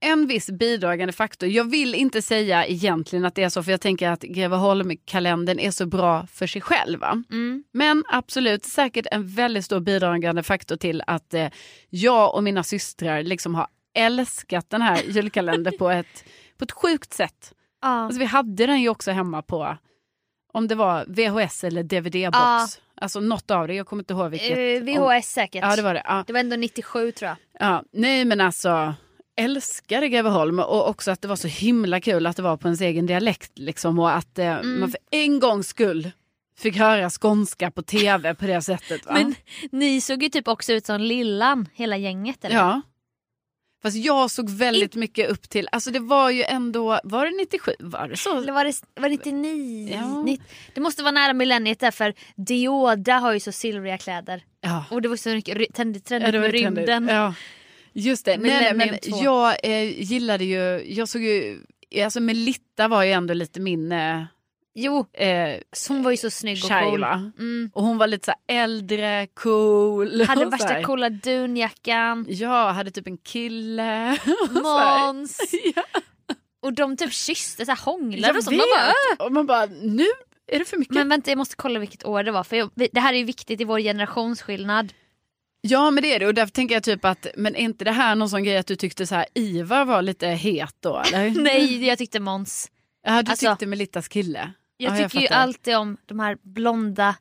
en 0.00 0.26
viss 0.26 0.50
bidragande 0.50 1.12
faktor. 1.12 1.48
Jag 1.48 1.70
vill 1.70 1.94
inte 1.94 2.22
säga 2.22 2.66
egentligen 2.66 3.24
att 3.24 3.34
det 3.34 3.42
är 3.42 3.48
så 3.48 3.62
för 3.62 3.70
jag 3.70 3.80
tänker 3.80 4.10
att 4.10 4.20
Greveholm-kalendern 4.20 5.58
är 5.58 5.70
så 5.70 5.86
bra 5.86 6.26
för 6.26 6.46
sig 6.46 6.62
själv. 6.62 7.02
Mm. 7.02 7.64
Men 7.72 8.04
absolut 8.08 8.64
säkert 8.64 9.06
en 9.10 9.26
väldigt 9.26 9.64
stor 9.64 9.80
bidragande 9.80 10.42
faktor 10.42 10.76
till 10.76 11.02
att 11.06 11.34
eh, 11.34 11.48
jag 11.90 12.34
och 12.34 12.44
mina 12.44 12.62
systrar 12.62 13.22
liksom 13.22 13.54
har 13.54 13.66
älskat 13.94 14.70
den 14.70 14.82
här 14.82 15.02
julkalendern 15.08 15.78
på 15.78 15.90
ett, 15.90 16.24
på 16.58 16.64
ett 16.64 16.72
sjukt 16.72 17.12
sätt. 17.12 17.52
Ja. 17.82 17.88
Alltså 17.88 18.18
vi 18.18 18.24
hade 18.24 18.66
den 18.66 18.80
ju 18.80 18.88
också 18.88 19.10
hemma 19.10 19.42
på 19.42 19.76
om 20.52 20.68
det 20.68 20.74
var 20.74 21.04
VHS 21.08 21.64
eller 21.64 21.82
DVD-box. 21.82 22.32
Ja. 22.32 22.68
Alltså 23.00 23.20
något 23.20 23.50
av 23.50 23.68
det, 23.68 23.74
jag 23.74 23.86
kommer 23.86 24.02
inte 24.02 24.14
ihåg 24.14 24.30
vilket. 24.30 24.58
Eh, 24.58 24.84
VHS 24.84 25.26
säkert. 25.26 25.62
Ja 25.62 25.76
det 25.76 25.82
var 25.82 25.94
det. 25.94 26.02
Ja. 26.04 26.24
Det 26.26 26.32
var 26.32 26.40
ändå 26.40 26.56
97 26.56 27.12
tror 27.12 27.28
jag. 27.28 27.36
Ja. 27.68 27.84
Nej 27.92 28.24
men 28.24 28.40
alltså 28.40 28.94
älskade 29.38 30.08
Greveholm 30.08 30.58
och 30.58 30.88
också 30.88 31.10
att 31.10 31.22
det 31.22 31.28
var 31.28 31.36
så 31.36 31.48
himla 31.48 32.00
kul 32.00 32.26
att 32.26 32.36
det 32.36 32.42
var 32.42 32.56
på 32.56 32.68
ens 32.68 32.80
egen 32.80 33.06
dialekt 33.06 33.58
liksom 33.58 33.98
och 33.98 34.16
att 34.16 34.38
eh, 34.38 34.46
Mm. 34.46 34.80
man 34.80 34.90
för 34.90 35.00
en 35.10 35.40
gångs 35.40 35.68
skull 35.68 36.10
fick 36.58 36.76
höra 36.76 37.10
skånska 37.10 37.70
på 37.70 37.82
tv 37.82 38.34
på 38.34 38.46
det 38.46 38.62
sättet. 38.62 39.06
Va? 39.06 39.12
Men 39.12 39.34
ni 39.72 40.00
såg 40.00 40.22
ju 40.22 40.28
typ 40.28 40.48
också 40.48 40.72
ut 40.72 40.86
som 40.86 41.00
Lillan, 41.00 41.68
hela 41.74 41.96
gänget 41.96 42.44
eller? 42.44 42.56
Ja. 42.56 42.80
Fast 43.82 43.96
jag 43.96 44.30
såg 44.30 44.50
väldigt 44.50 44.94
mycket 44.94 45.30
upp 45.30 45.48
till, 45.48 45.68
alltså 45.72 45.90
det 45.90 45.98
var 45.98 46.30
ju 46.30 46.42
ändå, 46.42 47.00
var 47.04 47.26
det 47.26 47.36
97? 47.36 47.72
Var 47.78 48.08
det 48.08 48.16
så? 48.16 48.36
Eller 48.38 48.52
var 48.52 48.64
det, 48.64 48.82
var 49.00 49.08
det 49.08 49.14
99? 49.16 49.90
Ja. 49.94 50.22
Nitt- 50.26 50.42
Det 50.74 50.80
måste 50.80 51.02
vara 51.02 51.12
nära 51.12 51.32
millenniet 51.32 51.80
där 51.80 51.90
för 51.90 52.14
Dioda 52.36 53.14
har 53.18 53.32
ju 53.32 53.40
så 53.40 53.52
silvriga 53.52 53.98
kläder. 53.98 54.42
Ja. 54.60 54.84
Och 54.90 55.02
det 55.02 55.08
var 55.08 55.16
så 55.16 55.28
mycket 55.28 55.74
trendigt, 55.74 56.04
trendigt 56.06 56.34
Ja, 56.34 56.40
med 56.40 56.50
rymden. 56.52 57.08
Ja. 57.08 57.34
Just 57.92 58.24
det, 58.24 58.36
nej, 58.36 58.74
men 58.74 58.98
jag 59.02 59.56
eh, 59.62 60.00
gillade 60.02 60.44
ju, 60.44 60.82
jag 60.94 61.08
såg 61.08 61.22
ju, 61.22 61.60
alltså 62.04 62.20
Melitta 62.20 62.88
var 62.88 63.02
ju 63.02 63.12
ändå 63.12 63.34
lite 63.34 63.60
min 63.60 63.92
eh, 63.92 64.22
Jo, 64.74 65.06
eh, 65.12 65.60
hon 65.88 66.02
var 66.02 66.10
ju 66.10 66.16
så 66.16 66.30
snygg 66.30 66.64
och 66.64 66.70
cool. 66.70 67.02
Mm. 67.38 67.70
Och 67.74 67.82
hon 67.82 67.98
var 67.98 68.06
lite 68.06 68.24
så 68.26 68.52
äldre, 68.54 69.26
cool. 69.34 70.22
Hade 70.22 70.46
och 70.46 70.52
värsta 70.52 70.82
coola 70.82 71.10
dunjackan, 71.10 72.26
Ja, 72.28 72.70
hade 72.70 72.90
typ 72.90 73.06
en 73.06 73.16
kille. 73.18 74.12
och. 74.42 74.62
Måns. 74.62 75.40
Ja, 75.74 75.82
Och 76.60 76.72
de 76.72 76.96
typ 76.96 77.12
kysste, 77.12 77.64
så 77.64 77.70
här, 77.70 77.78
jag 77.78 77.92
hånglade 77.92 78.38
och 78.38 78.44
så. 78.44 78.50
vet. 78.50 78.58
Man 78.58 78.66
bara, 78.76 78.92
"Åh!" 79.18 79.26
Och 79.26 79.32
man 79.32 79.46
bara, 79.46 79.66
nu 79.66 80.06
är 80.52 80.58
det 80.58 80.64
för 80.64 80.76
mycket. 80.76 80.94
Men 80.94 81.08
vänta 81.08 81.30
jag 81.30 81.38
måste 81.38 81.56
kolla 81.56 81.78
vilket 81.78 82.04
år 82.06 82.22
det 82.22 82.30
var 82.30 82.44
för 82.44 82.56
jag, 82.56 82.70
det 82.92 83.00
här 83.00 83.12
är 83.14 83.18
ju 83.18 83.24
viktigt 83.24 83.60
i 83.60 83.64
vår 83.64 83.78
generationsskillnad. 83.80 84.92
Ja 85.60 85.90
men 85.90 86.02
det 86.02 86.14
är 86.14 86.18
det 86.18 86.26
och 86.26 86.34
därför 86.34 86.52
tänker 86.52 86.74
jag 86.74 86.82
typ 86.82 87.04
att, 87.04 87.26
men 87.36 87.56
är 87.56 87.60
inte 87.60 87.84
det 87.84 87.92
här 87.92 88.14
någon 88.14 88.30
sån 88.30 88.44
grej 88.44 88.56
att 88.56 88.66
du 88.66 88.76
tyckte 88.76 89.06
så 89.06 89.14
här 89.14 89.26
Ivar 89.34 89.84
var 89.84 90.02
lite 90.02 90.26
het 90.26 90.74
då 90.80 90.98
eller? 91.06 91.30
Nej 91.42 91.86
jag 91.86 91.98
tyckte 91.98 92.20
Måns. 92.20 92.70
Ja 93.06 93.22
du 93.22 93.30
Alltså, 93.30 93.50
tyckte 93.50 93.66
Melittas 93.66 94.08
kille. 94.08 94.52
Jag 94.76 94.92
Ja, 95.00 95.08
tycker 95.08 95.20
ju 95.20 95.28
fattar. 95.28 95.40
alltid 95.42 95.76
om 95.76 95.96
de 96.06 96.20
här 96.20 96.36
blonda 96.42 97.14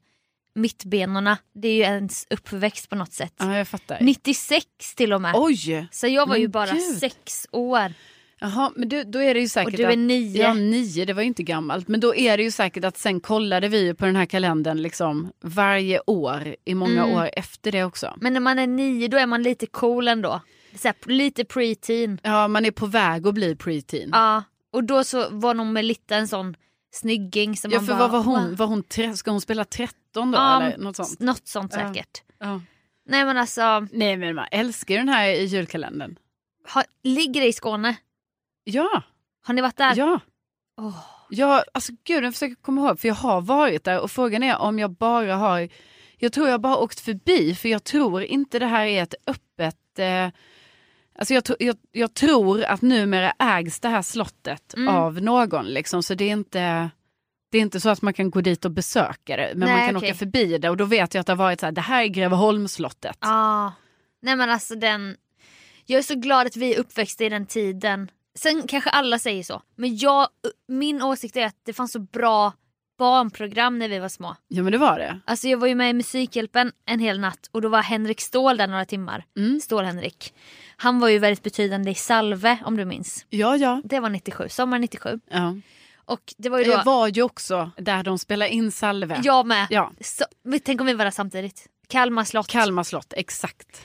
mittbenorna. 0.56 1.38
Det 1.54 1.68
är 1.68 1.74
ju 1.76 1.82
ens 1.82 2.28
uppväxt 2.30 2.90
på 2.90 2.96
något 2.96 3.14
sätt. 3.14 3.34
Ja 3.38 3.58
jag 3.58 3.68
fattar. 3.68 3.98
96 4.02 4.66
till 4.96 5.14
och 5.14 5.22
med. 5.22 5.34
Oj! 5.36 5.88
Så 5.92 6.08
jag 6.08 6.28
var 6.28 6.36
ju 6.36 6.42
men 6.44 6.52
bara 6.52 6.72
gud. 6.72 6.98
sex 6.98 7.48
år. 7.52 7.94
Jaha 8.40 8.72
men 8.76 8.90
du, 8.90 9.04
då 9.04 9.20
är 9.22 9.34
det 9.34 9.40
ju 9.40 9.48
säkert 9.48 9.74
Och 9.74 9.78
du 9.78 9.84
är 9.84 9.90
att, 9.92 9.98
nio. 9.98 10.42
Ja 10.44 10.54
nio, 10.54 11.06
det 11.06 11.14
var 11.14 11.22
ju 11.22 11.28
inte 11.28 11.44
gammalt. 11.44 11.88
Men 11.88 12.00
då 12.00 12.16
är 12.16 12.38
det 12.38 12.44
ju 12.44 12.52
säkert 12.52 12.84
att 12.84 12.98
sen 12.98 13.20
kollade 13.20 13.68
vi 13.68 13.94
på 13.94 14.06
den 14.06 14.16
här 14.16 14.26
kalendern 14.26 14.82
liksom 14.82 15.32
varje 15.42 16.00
år 16.08 16.56
i 16.66 16.74
många 16.76 17.04
Mm. 17.04 17.16
år 17.18 17.30
efter 17.34 17.72
det 17.72 17.84
också. 17.84 18.14
Men 18.22 18.34
när 18.34 18.40
man 18.40 18.60
är 18.60 18.68
nio 18.68 19.08
då 19.08 19.18
är 19.18 19.26
man 19.26 19.44
lite 19.44 19.66
cool 19.66 20.08
ändå. 20.08 20.42
Så 20.76 20.88
här, 20.88 20.96
lite 21.06 21.44
pre-teen. 21.44 22.20
Ja 22.24 22.48
man 22.48 22.66
är 22.66 22.72
på 22.72 22.86
väg 22.86 23.28
att 23.28 23.34
bli 23.34 23.56
preteen. 23.56 24.10
Ja. 24.14 24.44
Och 24.72 24.84
då 24.84 25.04
så 25.04 25.30
var 25.30 25.54
någon 25.54 25.74
med 25.74 25.86
lite 25.86 26.16
en 26.16 26.28
sån 26.28 26.56
snygging 26.92 27.58
som 27.58 27.72
Ja 27.72 27.80
för 27.80 27.88
bara, 27.88 27.98
vad 28.00 28.12
var 28.12 28.24
hon? 28.24 28.56
Var 28.56 28.66
hon 28.68 28.84
tre, 28.84 29.14
ska 29.18 29.32
hon 29.32 29.42
spela 29.42 29.66
13 29.66 30.32
då 30.32 30.38
Ja, 30.38 30.62
eller 30.64 30.78
något 30.78 30.96
sånt? 30.96 31.20
Något 31.20 31.48
sånt 31.48 31.74
Ja. 31.78 31.88
säkert. 31.94 32.22
Ja. 32.40 32.62
Nej 33.10 33.26
men 33.26 33.38
alltså, 33.38 33.88
Nej 33.92 34.18
men 34.18 34.36
man 34.36 34.48
älskar 34.52 34.94
ju 34.94 34.98
den 35.00 35.10
här 35.10 35.28
i 35.30 35.44
julkalendern. 35.46 36.16
har, 36.68 36.84
ligger 37.04 37.42
det 37.42 37.48
i 37.48 37.54
Skåne? 37.54 37.96
Ja, 38.70 39.02
Har 39.46 39.54
ni 39.54 39.62
varit 39.62 39.78
där? 39.78 39.94
ja. 39.98 40.20
Åh. 40.82 40.98
Ja, 41.30 41.64
alltså 41.74 41.92
gud 42.04 42.24
jag 42.24 42.34
försöker 42.34 42.56
komma 42.56 42.82
ihåg 42.82 43.00
för 43.00 43.08
jag 43.08 43.16
har 43.16 43.42
varit 43.42 43.84
där 43.84 44.00
och 44.00 44.12
frågan 44.12 44.44
är 44.44 44.58
om 44.58 44.80
jag 44.80 44.92
bara 44.92 45.36
har, 45.36 45.70
jag 46.18 46.34
tror 46.34 46.50
jag 46.50 46.62
bara 46.62 46.74
har 46.74 46.82
åkt 46.82 47.00
förbi 47.00 47.56
för 47.56 47.70
jag 47.70 47.84
tror 47.84 48.24
inte 48.24 48.60
det 48.60 48.66
här 48.66 48.86
är 48.86 49.04
ett 49.04 49.16
öppet, 49.28 50.00
eh, 50.00 50.30
alltså 51.20 51.34
jag, 51.34 51.44
jag, 51.60 51.76
jag 51.92 52.14
tror 52.14 52.64
att 52.64 52.82
numera 52.82 53.32
ägs 53.40 53.80
det 53.80 53.90
här 53.90 54.02
slottet 54.02 54.74
Mm. 54.74 54.96
av 54.96 55.22
någon 55.22 55.66
liksom 55.66 56.04
så 56.04 56.14
det 56.14 56.26
är 56.26 56.32
inte 56.34 56.90
det 57.52 57.58
är 57.58 57.62
inte 57.62 57.80
så 57.80 57.90
att 57.90 58.02
man 58.02 58.14
kan 58.14 58.30
gå 58.32 58.42
dit 58.42 58.66
och 58.66 58.72
besöka 58.72 59.38
det, 59.38 59.52
men 59.56 59.70
Nej, 59.70 59.78
man 59.78 59.88
kan 59.88 59.96
okej. 59.98 60.10
åka 60.10 60.18
förbi 60.18 60.58
det 60.58 60.70
och 60.70 60.78
då 60.78 60.86
vet 60.86 61.14
jag 61.14 61.22
att 61.22 61.28
det 61.28 61.34
har 61.34 61.38
varit 61.38 61.60
så 61.60 61.66
här, 61.66 61.72
det 61.74 61.82
här 61.82 62.04
är 62.04 62.08
Greveholmsslottet. 62.08 63.18
Ja. 63.22 63.74
Nej 64.22 64.36
men 64.36 64.50
alltså 64.50 64.76
den... 64.76 65.16
Jag 65.86 65.98
är 66.00 66.04
så 66.04 66.16
glad 66.16 66.48
att 66.48 66.56
vi 66.56 66.76
är 66.76 66.80
uppväxta 66.80 67.24
i 67.24 67.30
den 67.30 67.46
tiden. 67.46 68.12
Sen 68.38 68.68
kanske 68.68 68.90
alla 68.90 69.20
säger 69.20 69.44
så. 69.44 69.62
Men 69.76 69.98
jag, 69.98 70.28
min 70.68 71.02
åsikt 71.02 71.36
är 71.36 71.46
att 71.46 71.56
det 71.66 71.74
fanns 71.74 71.92
så 71.92 72.00
bra 72.00 72.54
barnprogram 72.98 73.80
när 73.80 73.90
vi 73.90 74.00
var 74.00 74.10
små. 74.10 74.36
Ja 74.48 74.64
men 74.64 74.72
det 74.72 74.78
var 74.78 75.00
det. 75.00 75.20
Alltså 75.26 75.48
jag 75.48 75.58
var 75.58 75.68
ju 75.68 75.76
med 75.76 75.90
i 75.90 75.94
Musikhjälpen 75.94 76.72
en 76.86 77.00
hel 77.00 77.20
natt 77.20 77.50
och 77.52 77.62
då 77.62 77.70
var 77.70 77.82
Henrik 77.82 78.22
Ståhl 78.22 78.58
där 78.58 78.68
några 78.68 78.86
timmar. 78.86 79.26
Mm. 79.38 79.60
Ståhl-Henrik. 79.60 80.34
Han 80.78 81.00
var 81.00 81.08
ju 81.08 81.20
väldigt 81.20 81.44
betydande 81.44 81.92
i 81.92 81.96
Salve 81.96 82.58
om 82.66 82.78
du 82.78 82.86
minns. 82.86 83.26
Ja 83.30 83.58
ja. 83.58 83.82
Det 83.84 84.00
var 84.00 84.10
97, 84.10 84.50
sommar 84.50 84.80
97. 84.80 85.20
ja. 85.30 85.56
Och 86.06 86.34
det 86.38 86.50
var 86.50 86.58
ju 86.58 86.64
då... 86.64 86.72
Jag 86.72 86.86
var 86.86 87.08
ju 87.08 87.22
också 87.22 87.72
där 87.78 88.04
de 88.04 88.20
spelade 88.20 88.52
in 88.52 88.72
Salve. 88.72 89.22
Jag 89.24 89.48
med. 89.48 89.68
Ja. 89.70 89.92
Så, 90.02 90.26
men 90.44 90.60
tänk 90.60 90.82
om 90.82 90.88
vi 90.88 90.94
var 90.94 91.06
där 91.06 91.12
samtidigt. 91.12 91.68
Kalmar 91.88 92.24
slott. 92.24 92.48
Kalmar 92.48 92.84
slott, 92.84 93.14
exakt. 93.18 93.82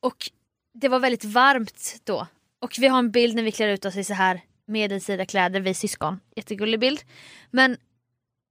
Och 0.00 0.30
det 0.74 0.88
var 0.88 0.98
väldigt 0.98 1.24
varmt 1.24 2.00
då. 2.04 2.26
Och 2.64 2.76
vi 2.78 2.86
har 2.88 2.98
en 2.98 3.10
bild 3.10 3.34
när 3.36 3.42
vi 3.42 3.52
klär 3.52 3.68
ut 3.68 3.84
oss 3.84 3.96
i 3.96 4.04
så 4.04 4.14
här 4.14 4.40
medelsida 4.66 5.26
kläder, 5.26 5.60
vi 5.60 5.74
syskon. 5.74 6.20
Jättegullig 6.36 6.80
bild. 6.80 7.00
Men 7.50 7.76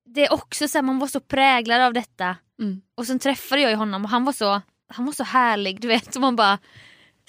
det 0.05 0.25
är 0.25 0.34
också 0.34 0.67
så 0.67 0.77
här, 0.77 0.84
man 0.84 1.00
var 1.00 1.08
så 1.08 1.20
präglad 1.20 1.82
av 1.82 1.93
detta. 1.93 2.36
Mm. 2.60 2.82
Och 2.96 3.08
sen 3.08 3.20
träffade 3.20 3.62
jag 3.62 3.72
ju 3.72 3.77
honom 3.77 4.03
och 4.03 4.10
han 4.10 4.25
var 4.25 4.34
så, 4.34 4.62
han 4.88 5.05
var 5.05 5.13
så 5.13 5.24
härlig 5.24 5.82
du 5.82 5.88
vet. 5.88 6.17
Man 6.17 6.36
bara 6.36 6.58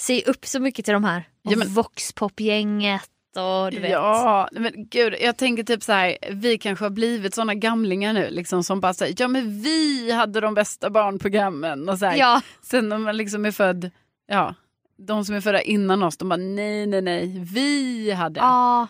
ser 0.00 0.28
upp 0.28 0.46
så 0.46 0.60
mycket 0.60 0.84
till 0.84 0.94
de 0.94 1.04
här. 1.04 1.28
Och 1.44 1.52
Ja, 1.52 1.56
men- 1.56 1.68
Voxpop-gänget 1.68 3.10
och 3.36 3.70
du 3.70 3.80
vet. 3.80 3.90
Ja, 3.90 4.48
men 4.52 4.72
gud, 4.76 5.14
jag 5.20 5.36
tänker 5.36 5.62
typ 5.64 5.82
så 5.82 5.92
här, 5.92 6.18
vi 6.30 6.58
kanske 6.58 6.84
har 6.84 6.90
blivit 6.90 7.34
såna 7.34 7.54
gamlingar 7.54 8.12
nu 8.12 8.30
liksom 8.30 8.64
som 8.64 8.80
bara 8.80 8.94
säger, 8.94 9.14
ja 9.18 9.28
men 9.28 9.62
vi 9.62 10.12
hade 10.12 10.40
de 10.40 10.54
bästa 10.54 10.90
barnprogrammen 10.90 11.88
och 11.88 11.98
så 11.98 12.06
här. 12.06 12.16
Ja. 12.16 12.40
Sen 12.62 12.88
när 12.88 12.98
man 12.98 13.16
liksom 13.16 13.44
är 13.44 13.50
född, 13.52 13.90
ja, 14.26 14.54
de 14.96 15.24
som 15.24 15.34
är 15.34 15.40
födda 15.40 15.62
innan 15.62 16.02
oss, 16.02 16.16
de 16.16 16.28
bara 16.28 16.36
nej, 16.36 16.86
nej, 16.86 17.02
nej, 17.02 17.44
vi 17.54 18.10
hade. 18.12 18.40
Ja. 18.40 18.86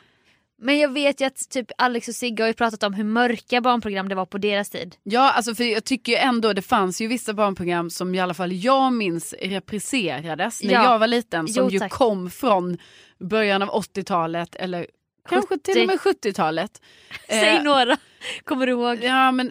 Men 0.59 0.79
jag 0.79 0.89
vet 0.93 1.21
ju 1.21 1.25
att 1.25 1.49
typ 1.51 1.71
Alex 1.79 2.09
och 2.09 2.15
Sigge 2.15 2.43
har 2.43 2.49
ju 2.49 2.55
pratat 2.55 2.83
om 2.83 2.95
hur 2.95 3.05
mörka 3.05 3.61
barnprogram 3.61 4.09
det 4.09 4.15
var 4.15 4.27
på 4.27 4.39
deras 4.39 4.71
tid. 4.71 4.97
Ja, 5.03 5.33
alltså 5.33 5.55
för 5.55 5.65
jag 5.65 5.85
tycker 5.85 6.13
ju 6.13 6.19
ändå 6.19 6.53
det 6.53 6.63
fanns 6.63 7.01
ju 7.01 7.07
vissa 7.07 7.35
barnprogram 7.35 7.91
som 7.91 8.15
i 8.15 8.21
alla 8.21 8.35
fall 8.35 8.53
jag 8.53 8.93
minns 8.93 9.35
repriserades 9.43 10.63
när 10.63 10.73
Ja. 10.73 10.85
jag 10.85 10.99
var 10.99 11.07
liten 11.07 11.49
som 11.49 11.65
Jo, 11.65 11.71
ju 11.71 11.89
kom 11.89 12.31
från 12.31 12.79
början 13.21 13.63
av 13.63 13.69
80-talet 13.69 14.55
eller 14.57 14.87
kanske 15.29 15.59
till 15.59 15.81
och 15.81 15.87
med 15.87 15.99
70-talet. 15.99 16.83
Säg 17.29 17.49
Eh, 17.57 17.63
några, 17.63 17.97
kommer 18.45 18.67
du 18.67 18.73
ihåg? 18.73 18.99
Ja 19.05 19.33
men 19.33 19.51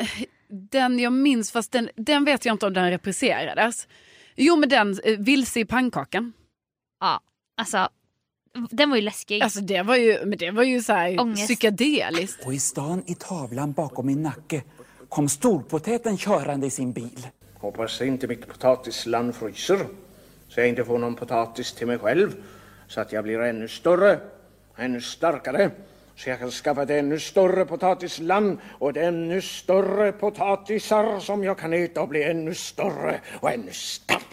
den 0.71 0.99
jag 0.99 1.13
minns, 1.13 1.51
fast 1.51 1.71
den, 1.71 1.89
den 1.95 2.25
vet 2.25 2.45
jag 2.45 2.53
inte 2.53 2.65
om 2.65 2.73
den 2.73 2.89
repriserades. 2.89 3.87
Jo 4.35 4.55
men 4.55 4.69
den, 4.69 4.99
eh, 5.03 5.17
Vilse 5.19 5.59
i 5.59 5.65
pannkakan. 5.65 6.33
Ja, 7.03 7.19
alltså 7.57 7.89
den 8.71 8.89
var 8.89 8.97
ju 8.97 9.01
läskig. 9.01 9.41
Alltså 9.41 9.61
det 9.61 9.81
var 9.81 9.95
ju, 9.95 10.25
men 10.25 10.37
det 10.37 10.51
var 10.51 10.63
ju 10.63 10.81
så 10.81 10.93
här 10.93 11.19
Ångest. 11.19 11.43
psykedeliskt. 11.43 12.45
Och 12.45 12.53
i 12.53 12.59
stan 12.59 13.03
i 13.05 13.15
tavlan 13.15 13.71
bakom 13.71 14.05
min 14.05 14.23
nacke 14.23 14.63
kom 15.09 15.29
storpotäten 15.29 16.17
körande 16.17 16.67
i 16.67 16.69
sin 16.69 16.91
bil. 16.91 17.27
Hoppas 17.53 18.01
inte 18.01 18.27
mitt 18.27 18.47
potatisland 18.47 19.35
fryser. 19.35 19.79
Så 20.47 20.59
jag 20.59 20.69
inte 20.69 20.85
får 20.85 20.97
någon 20.97 21.15
potatis 21.15 21.73
till 21.73 21.87
mig 21.87 21.97
själv. 21.97 22.35
Så 22.87 23.01
att 23.01 23.11
jag 23.11 23.23
blir 23.23 23.39
ännu 23.39 23.67
större, 23.67 24.19
ännu 24.77 25.01
starkare. 25.01 25.71
Så 26.15 26.29
jag 26.29 26.39
kan 26.39 26.51
skaffa 26.51 26.83
ett 26.83 26.89
ännu 26.89 27.19
större 27.19 27.65
potatisland 27.65 28.57
och 28.79 28.89
ett 28.89 28.97
ännu 28.97 29.41
större 29.41 30.11
potatisar 30.11 31.19
som 31.19 31.43
jag 31.43 31.57
kan 31.57 31.73
äta 31.73 32.01
och 32.01 32.07
bli 32.07 32.23
ännu 32.23 32.53
större 32.53 33.21
och 33.39 33.51
ännu 33.51 33.71
starkare. 33.71 34.32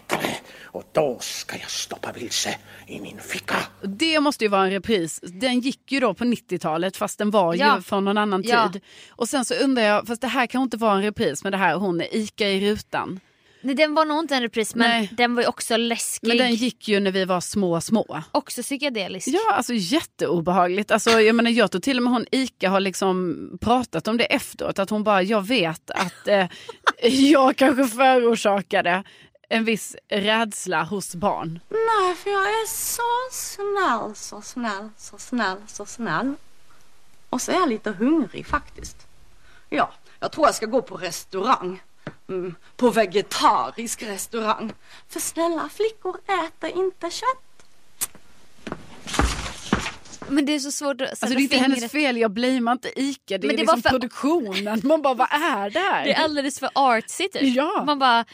Och 0.63 0.83
då 0.91 1.17
ska 1.21 1.57
jag 1.57 1.69
stoppa 1.69 2.11
vilse 2.11 2.55
i 2.87 2.99
min 2.99 3.19
ficka. 3.19 3.55
Det 3.83 4.19
måste 4.19 4.43
ju 4.43 4.47
vara 4.49 4.63
en 4.63 4.71
repris. 4.71 5.19
Den 5.23 5.59
gick 5.59 5.91
ju 5.91 5.99
då 5.99 6.13
på 6.13 6.23
90-talet 6.23 6.97
fast 6.97 7.17
den 7.17 7.31
var 7.31 7.55
Ja. 7.55 7.75
ju 7.75 7.81
från 7.81 8.05
någon 8.05 8.17
annan 8.17 8.43
Ja. 8.45 8.69
tid. 8.69 8.81
Och 9.09 9.29
sen 9.29 9.45
så 9.45 9.53
undrar 9.53 9.83
jag, 9.83 10.07
fast 10.07 10.21
det 10.21 10.27
här 10.27 10.47
kan 10.47 10.61
inte 10.61 10.77
vara 10.77 10.95
en 10.95 11.01
repris 11.01 11.43
med 11.43 11.53
det 11.53 11.57
här 11.57 11.75
hon 11.75 12.01
är 12.01 12.15
Ica 12.15 12.47
i 12.47 12.71
rutan. 12.71 13.19
Nej, 13.63 13.75
den 13.75 13.93
var 13.93 14.05
nog 14.05 14.19
inte 14.19 14.35
en 14.35 14.41
repris 14.41 14.75
men 14.75 14.89
Nej. 14.89 15.09
den 15.17 15.35
var 15.35 15.41
ju 15.41 15.47
också 15.47 15.77
läskig. 15.77 16.27
Men 16.27 16.37
den 16.37 16.53
gick 16.55 16.87
ju 16.87 16.99
när 16.99 17.11
vi 17.11 17.25
var 17.25 17.41
små 17.41 17.81
små. 17.81 18.21
Också 18.31 18.61
psykedelisk. 18.61 19.27
Ja, 19.27 19.53
alltså 19.53 19.73
jätteobehagligt. 19.73 20.91
Alltså, 20.91 21.09
jag 21.21 21.35
menar, 21.35 21.51
jag 21.51 21.71
tror 21.71 21.81
till 21.81 21.97
och 21.97 22.03
med 22.03 22.13
hon 22.13 22.25
Ica 22.31 22.69
har 22.69 22.79
liksom 22.79 23.37
pratat 23.61 24.07
om 24.07 24.17
det 24.17 24.23
efteråt. 24.23 24.79
Att 24.79 24.89
hon 24.89 25.03
bara, 25.03 25.21
jag 25.23 25.47
vet 25.47 25.91
att 25.91 26.27
eh, 26.27 26.45
jag 27.11 27.55
kanske 27.57 27.85
förorsakade 27.87 29.03
en 29.51 29.63
viss 29.65 29.95
rädsla 30.09 30.83
hos 30.83 31.15
barn. 31.15 31.59
Nej, 31.69 32.15
för 32.15 32.29
jag 32.31 32.43
är 32.43 32.67
så 32.67 33.01
snäll, 33.31 34.15
så 34.15 34.41
snäll, 34.41 34.89
så 34.97 35.17
snäll, 35.17 35.57
så 35.67 35.85
snäll. 35.85 36.33
Och 37.29 37.41
så 37.41 37.51
är 37.51 37.55
jag 37.55 37.69
lite 37.69 37.91
hungrig 37.91 38.45
faktiskt. 38.47 38.97
Ja, 39.69 39.91
jag 40.19 40.31
tror 40.31 40.47
jag 40.47 40.55
ska 40.55 40.65
gå 40.65 40.81
på 40.81 40.95
restaurang. 40.95 41.81
Mm, 42.29 42.55
på 42.75 42.89
vegetarisk 42.89 44.03
restaurang. 44.03 44.73
För 45.09 45.19
snälla 45.19 45.69
flickor 45.73 46.17
äter 46.47 46.69
inte 46.77 47.09
kött. 47.09 47.65
Men 50.27 50.45
det 50.45 50.53
är 50.55 50.59
så 50.59 50.71
svårt 50.71 51.01
att 51.01 51.09
Alltså 51.09 51.25
det 51.25 51.33
är 51.33 51.39
inte 51.39 51.55
fingret. 51.55 51.77
hennes 51.77 51.91
fel, 51.91 52.17
jag 52.17 52.31
blamear 52.31 52.71
inte 52.71 53.01
Ica. 53.01 53.37
Det 53.37 53.47
Men 53.47 53.49
är 53.49 53.57
det 53.57 53.61
liksom 53.63 53.81
för- 53.81 53.89
produktionen. 53.89 54.81
Man 54.83 55.01
bara, 55.01 55.13
vad 55.13 55.27
är 55.31 55.69
det 55.69 55.79
här? 55.79 56.03
Det 56.05 56.13
är 56.13 56.23
alldeles 56.23 56.59
för 56.59 56.69
artsy 56.75 57.27
typ. 57.27 57.55
Ja. 57.55 57.83
Man 57.85 57.99
bara, 57.99 58.25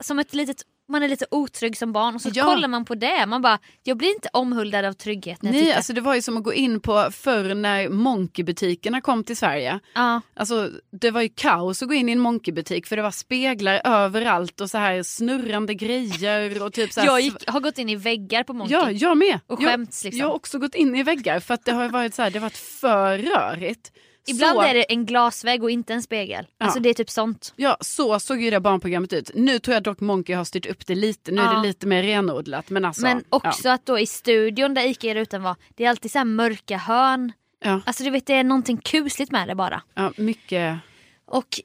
som- 0.00 0.18
ett 0.18 0.34
litet, 0.34 0.56
man 0.88 1.02
är 1.02 1.08
lite 1.08 1.26
otrygg 1.30 1.76
som 1.76 1.92
barn 1.92 2.14
och 2.14 2.20
så 2.20 2.30
Ja. 2.34 2.44
kollar 2.44 2.68
man 2.68 2.84
på 2.84 2.94
det. 2.94 3.26
Man 3.26 3.42
bara, 3.42 3.58
jag 3.82 3.96
blir 3.96 4.08
inte 4.14 4.28
omhuldad 4.32 4.84
av 4.84 4.92
trygghet 4.92 5.42
när 5.42 5.50
jag 5.50 5.54
Nej, 5.54 5.62
tittar. 5.62 5.76
alltså 5.76 5.92
det 5.92 6.00
var 6.00 6.14
ju 6.14 6.22
som 6.22 6.36
att 6.36 6.42
gå 6.44 6.54
in 6.54 6.80
på 6.80 7.08
förr 7.12 7.54
när 7.54 7.88
Monkeybutikerna 7.88 9.00
kom 9.00 9.24
till 9.24 9.36
Sverige. 9.36 9.80
ja. 9.94 10.20
Alltså, 10.34 10.70
det 10.92 11.10
var 11.10 11.20
ju 11.22 11.28
kaos 11.28 11.82
att 11.82 11.88
gå 11.88 11.94
in 11.94 12.08
i 12.08 12.12
en 12.12 12.18
Monkeybutik 12.18 12.86
för 12.86 12.96
det 12.96 13.02
var 13.02 13.10
speglar 13.10 13.80
överallt 13.84 14.60
och 14.60 14.70
så 14.70 14.78
här 14.78 15.02
snurrande 15.02 15.74
grejer 15.74 16.62
och 16.62 16.72
typ 16.72 16.92
så 16.92 17.00
här 17.00 17.06
Jag 17.06 17.20
gick, 17.20 17.48
har 17.50 17.60
gått 17.60 17.78
in 17.78 17.88
i 17.88 17.96
väggar 17.96 18.44
på 18.44 18.52
Monkey. 18.52 18.76
Ja, 18.76 18.90
jag 18.90 19.18
med. 19.18 19.40
Och 19.46 19.62
jag, 19.62 19.70
skämts, 19.70 20.04
liksom. 20.04 20.20
jag 20.20 20.26
har 20.26 20.34
också 20.34 20.58
gått 20.58 20.74
in 20.74 20.96
i 20.96 21.02
väggar 21.02 21.40
för 21.40 21.54
att 21.54 21.64
det 21.64 21.72
har 21.72 21.88
varit 21.88 22.14
så 22.14 22.22
här, 22.22 22.30
det 22.30 22.38
har 22.38 22.46
varit 22.46 22.56
för 22.56 23.18
rörigt. 23.18 23.92
Ibland 24.30 24.54
så, 24.56 24.62
är 24.62 24.74
det 24.74 24.82
en 24.82 25.06
glasvägg 25.06 25.62
och 25.62 25.70
inte 25.70 25.94
en 25.94 26.02
spegel. 26.02 26.46
Alltså 26.58 26.78
Ja. 26.78 26.82
det 26.82 26.88
är 26.90 26.94
typ 26.94 27.10
sånt. 27.10 27.52
Ja, 27.56 27.76
så 27.80 28.20
såg 28.20 28.42
ju 28.42 28.50
det 28.50 28.60
barnprogrammet 28.60 29.12
ut. 29.12 29.30
Nu 29.34 29.58
tror 29.58 29.74
jag 29.74 29.82
dock 29.82 30.00
Monkey 30.00 30.34
har 30.36 30.44
styrt 30.44 30.66
upp 30.66 30.86
det 30.86 30.94
lite. 30.94 31.30
Nu 31.32 31.40
är 31.40 31.44
Ja. 31.44 31.52
det 31.60 31.66
lite 31.68 31.86
mer 31.86 32.02
renodlat. 32.02 32.70
Men, 32.70 32.84
alltså, 32.84 33.02
Men 33.02 33.24
också 33.28 33.68
att 33.68 33.86
då 33.86 33.98
i 33.98 34.06
studion 34.06 34.74
där 34.74 34.86
Ica 34.86 35.06
i 35.08 35.14
rutan 35.14 35.42
var, 35.42 35.56
det 35.74 35.84
är 35.84 35.90
alltid 35.90 36.10
så 36.10 36.24
mörka 36.24 36.76
hörn. 36.76 37.32
Ja, 37.64 37.80
Alltså 37.86 38.04
du 38.04 38.10
vet 38.10 38.26
det 38.26 38.34
är 38.34 38.44
någonting 38.44 38.76
kusligt 38.76 39.32
med 39.32 39.48
det 39.48 39.54
bara. 39.54 39.82
ja, 39.94 40.12
ja, 40.16 40.22
mycket. 40.22 40.78
Och 41.26 41.60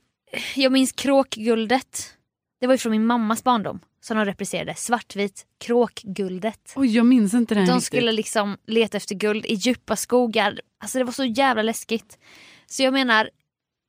jag 0.56 0.72
minns 0.72 0.92
kråkguldet. 0.92 2.12
Det 2.60 2.68
var 2.68 2.74
ju 2.74 2.78
från 2.78 2.92
min 2.92 3.06
mammas 3.06 3.44
barndom 3.44 3.80
som 4.02 4.18
de 4.18 4.26
repriserade. 4.26 4.76
Svartvit 4.76 5.46
kråkguldet. 5.60 6.74
Oj, 6.76 6.96
jag 6.96 7.06
minns 7.06 7.34
inte 7.34 7.56
den 7.56 7.66
De 7.66 7.72
riktigt. 7.72 7.86
skulle 7.86 8.12
liksom 8.12 8.58
leta 8.68 8.98
efter 8.98 9.16
guld 9.16 9.46
i 9.46 9.54
djupa 9.54 9.96
skogar. 9.96 10.60
Alltså 10.80 10.98
det 10.98 11.04
var 11.04 11.12
så 11.12 11.26
jävla 11.26 11.62
läskigt. 11.62 12.18
Så 12.68 12.84
jag 12.84 12.94
menar, 12.94 13.30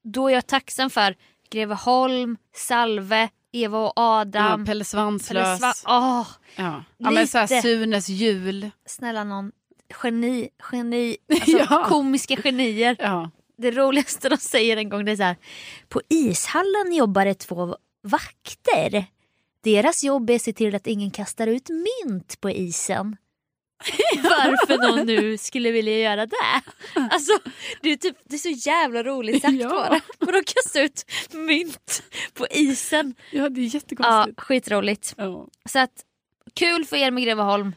då 0.05 0.29
är 0.29 0.35
jag 0.35 0.47
tacksam 0.47 0.91
för 0.91 1.17
Greveholm, 1.51 2.37
Salve, 2.55 3.29
Eva 3.53 3.79
och 3.79 3.93
ja, 3.97 4.21
Adam. 4.21 4.65
Pelle 4.65 4.85
Svanslös. 4.85 5.61
Pelle 5.61 5.73
Svan- 5.73 5.85
Åh, 5.87 6.27
ja. 6.57 6.85
ja, 6.99 7.11
men 7.11 7.29
så 7.29 7.39
här. 7.39 7.63
Sunes 7.63 8.09
jul. 8.09 8.71
snälla 8.87 9.25
någon. 9.25 9.53
Geni, 10.03 10.49
geni, 10.73 11.17
alltså 11.33 11.51
Ja. 11.71 11.85
komiska 11.89 12.37
genier. 12.37 12.97
Ja. 12.99 13.31
Det 13.59 13.71
roligaste 13.71 14.29
de 14.29 14.37
säger 14.37 14.77
en 14.77 14.89
gång 14.89 15.05
det 15.05 15.13
är 15.13 15.17
så 15.17 15.23
här. 15.23 15.37
På 15.89 16.01
ishallen 16.09 16.93
jobbar 16.95 17.25
det 17.25 17.35
två 17.35 17.77
vakter. 18.03 19.05
Deras 19.65 20.05
jobb 20.05 20.31
är 20.31 20.35
att 20.37 20.43
se 20.43 20.53
till 20.53 20.75
att 20.75 20.87
ingen 20.87 21.11
kastar 21.11 21.47
ut 21.47 21.69
mynt 21.69 22.41
på 22.41 22.51
isen. 22.51 23.17
varför 24.23 24.79
någon 24.79 25.07
nu 25.07 25.39
skulle 25.39 25.71
vilja 25.71 25.99
göra 25.99 26.27
det. 26.27 26.63
Alltså, 27.11 27.33
det, 27.83 27.93
är 27.93 27.97
typ, 27.97 28.17
det 28.25 28.35
är 28.37 28.39
så 28.39 28.69
jävla 28.69 29.03
roligt 29.03 29.43
sagt 29.43 29.55
Ja. 29.55 29.69
bara. 29.69 30.01
Vadå 30.19 30.41
kasta 30.47 30.81
ut 30.81 31.05
mynt 31.33 32.03
på 32.35 32.47
isen? 32.51 33.15
Ja, 33.33 33.49
det 33.49 33.61
är 33.61 33.65
Ja, 33.65 33.71
jättekonstigt. 33.75 34.41
skitroligt. 34.41 35.15
Ja. 35.17 35.49
Så 35.69 35.79
att, 35.79 35.91
kul 36.55 36.85
för 36.85 36.97
er 36.97 37.11
med 37.11 37.25
Greveholm. 37.25 37.75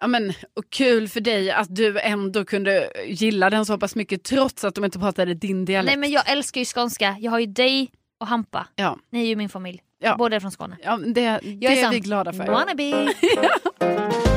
Ja, 0.00 0.06
men, 0.06 0.28
och 0.30 0.70
kul 0.70 1.08
för 1.08 1.20
dig 1.20 1.50
att 1.50 1.76
du 1.76 1.98
ändå 2.00 2.44
kunde 2.44 2.92
gilla 3.06 3.50
den 3.50 3.66
så 3.66 3.78
pass 3.78 3.94
mycket 3.94 4.22
trots 4.24 4.64
att 4.64 4.74
de 4.74 4.84
inte 4.84 4.98
pratade 4.98 5.34
din 5.34 5.64
dialekt. 5.64 5.86
Nej 5.90 5.96
men 5.96 6.10
jag 6.10 6.30
älskar 6.30 6.60
ju 6.60 6.64
skånska. 6.64 7.16
Jag 7.20 7.30
har 7.30 7.38
ju 7.38 7.46
dig 7.46 7.90
och 8.20 8.26
Hampa. 8.26 8.66
Ja. 8.76 8.98
Ni 9.10 9.22
är 9.22 9.26
ju 9.26 9.36
min 9.36 9.48
familj. 9.48 9.82
Ja. 9.98 10.16
Båda 10.16 10.36
är 10.36 10.40
från 10.40 10.50
Skåne. 10.50 10.76
Ja, 10.82 10.96
det, 10.96 11.12
det 11.14 11.40
Jag 11.60 11.72
är, 11.72 11.82
sån 11.82 11.90
vi 11.90 12.00
glada 12.00 12.32
för. 12.32 12.46
Wannabe. 12.46 13.14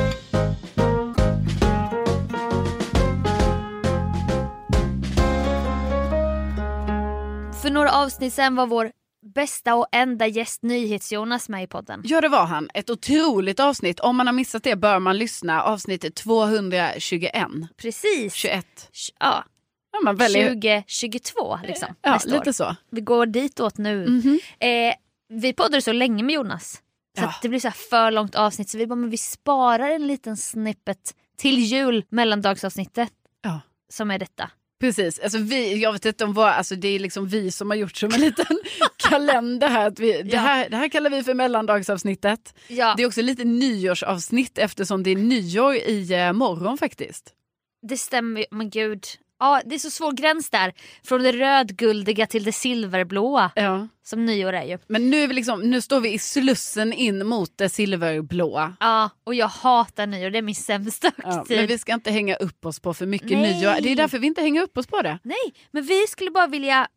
några 7.76 7.92
avsnitt 7.92 8.32
sen 8.34 8.54
var 8.56 8.66
vår 8.66 8.92
bästa 9.34 9.74
och 9.74 9.86
enda 9.92 10.26
gäst 10.26 10.62
NyhetsJonas 10.62 11.48
med 11.48 11.62
i 11.62 11.66
podden. 11.66 12.02
Ja 12.04 12.20
det 12.20 12.28
var 12.28 12.44
han. 12.46 12.68
Ett 12.74 12.90
otroligt 12.90 13.60
avsnitt. 13.60 14.00
Om 14.00 14.16
man 14.16 14.26
har 14.26 14.34
missat 14.34 14.62
det 14.62 14.76
bör 14.76 14.98
man 14.98 15.18
lyssna. 15.18 15.62
Avsnitt 15.62 16.14
221. 16.14 17.32
Precis. 17.76 18.34
21. 18.34 18.66
Ja, 19.20 19.44
Ja, 19.92 20.00
man 20.04 20.16
väljer... 20.16 20.48
2022 20.50 21.58
liksom. 21.64 21.88
Ja, 22.02 22.12
nästa 22.12 22.28
lite 22.30 22.48
år. 22.48 22.52
så. 22.52 22.76
Vi 22.90 23.00
går 23.00 23.26
ditåt 23.26 23.78
nu. 23.78 24.06
Mhm. 24.08 24.38
Eh, 24.58 24.94
vi 25.28 25.52
poddade 25.52 25.82
så 25.82 25.92
länge 25.92 26.22
med 26.22 26.34
Jonas. 26.34 26.72
Så 27.18 27.22
Ja. 27.22 27.28
att 27.28 27.42
det 27.42 27.48
blir 27.48 27.60
så 27.60 27.70
för 27.70 28.10
långt 28.10 28.34
avsnitt 28.34 28.68
så 28.70 28.78
vi 28.78 28.86
bara, 28.86 28.94
men 28.96 29.10
vi 29.10 29.16
sparar 29.18 29.90
en 29.90 30.06
liten 30.06 30.36
snippet 30.36 31.14
till 31.38 31.58
jul, 31.58 32.04
mellandagsavsnittet 32.08 33.08
Ja. 33.42 33.60
som 33.92 34.10
är 34.10 34.18
detta. 34.18 34.50
Precis, 34.80 35.18
alltså 35.18 35.38
vi, 35.38 35.82
jag 35.82 35.92
vet 35.92 36.04
inte 36.04 36.24
om 36.24 36.32
vad, 36.32 36.48
alltså 36.48 36.76
det 36.76 36.88
är 36.88 36.98
liksom 36.98 37.28
vi 37.28 37.50
som 37.50 37.70
har 37.70 37.76
gjort 37.76 37.96
som 37.96 38.14
en 38.14 38.20
liten 38.20 38.58
kalender 38.96 39.68
här. 39.68 39.86
Att 39.86 40.00
vi, 40.00 40.22
det, 40.22 40.38
här 40.38 40.68
det 40.70 40.76
här 40.76 40.88
kallar 40.88 41.10
vi 41.10 41.22
för 41.22 41.34
mellandagsavsnittet. 41.34 42.54
Ja, 42.68 42.94
Det 42.96 43.02
är 43.02 43.06
också 43.06 43.22
lite 43.22 43.44
nyårsavsnitt 43.44 44.58
eftersom 44.58 45.02
det 45.02 45.10
är 45.10 45.16
nyår 45.16 45.74
i 45.74 46.12
eh, 46.12 46.32
morgon 46.32 46.78
faktiskt. 46.78 47.32
det 47.88 47.96
stämmer. 47.96 48.46
Men 48.50 48.70
gud. 48.70 49.04
Ja, 49.38 49.62
det 49.64 49.74
är 49.74 49.78
så 49.78 49.90
svår 49.90 50.12
gräns 50.12 50.50
där. 50.50 50.72
Från 51.04 51.22
det 51.22 51.32
rödguldiga 51.32 52.26
till 52.26 52.44
det 52.44 52.52
silverblåa 52.52 53.50
Ja. 53.54 53.88
som 54.02 54.26
nyår 54.26 54.52
är 54.52 54.64
ju. 54.64 54.78
Men 54.88 55.10
nu, 55.10 55.26
liksom, 55.26 55.60
nu 55.60 55.80
står 55.80 56.00
vi 56.00 56.12
i 56.12 56.18
slussen 56.18 56.92
in 56.92 57.26
mot 57.26 57.52
det 57.58 57.68
silverblåa. 57.68 58.76
Ja, 58.80 59.10
och 59.24 59.34
jag 59.34 59.48
hatar 59.48 60.06
nyår. 60.06 60.30
Det 60.30 60.38
är 60.38 60.42
min 60.42 60.54
sämsta 60.54 61.12
Ja, 61.16 61.44
men 61.48 61.66
vi 61.66 61.78
ska 61.78 61.92
inte 61.94 62.10
hänga 62.10 62.36
upp 62.36 62.66
oss 62.66 62.80
på 62.80 62.94
för 62.94 63.06
mycket 63.06 63.30
Nej. 63.30 63.54
nyår. 63.60 63.80
Det 63.80 63.92
är 63.92 63.96
därför 63.96 64.18
vi 64.18 64.26
inte 64.26 64.40
hänger 64.42 64.62
upp 64.62 64.78
oss 64.78 64.86
på 64.86 65.02
det. 65.02 65.18
Nej, 65.22 65.54
men 65.70 65.82
vi 65.84 66.06
skulle 66.08 66.30
bara 66.30 66.46
vilja 66.46 66.88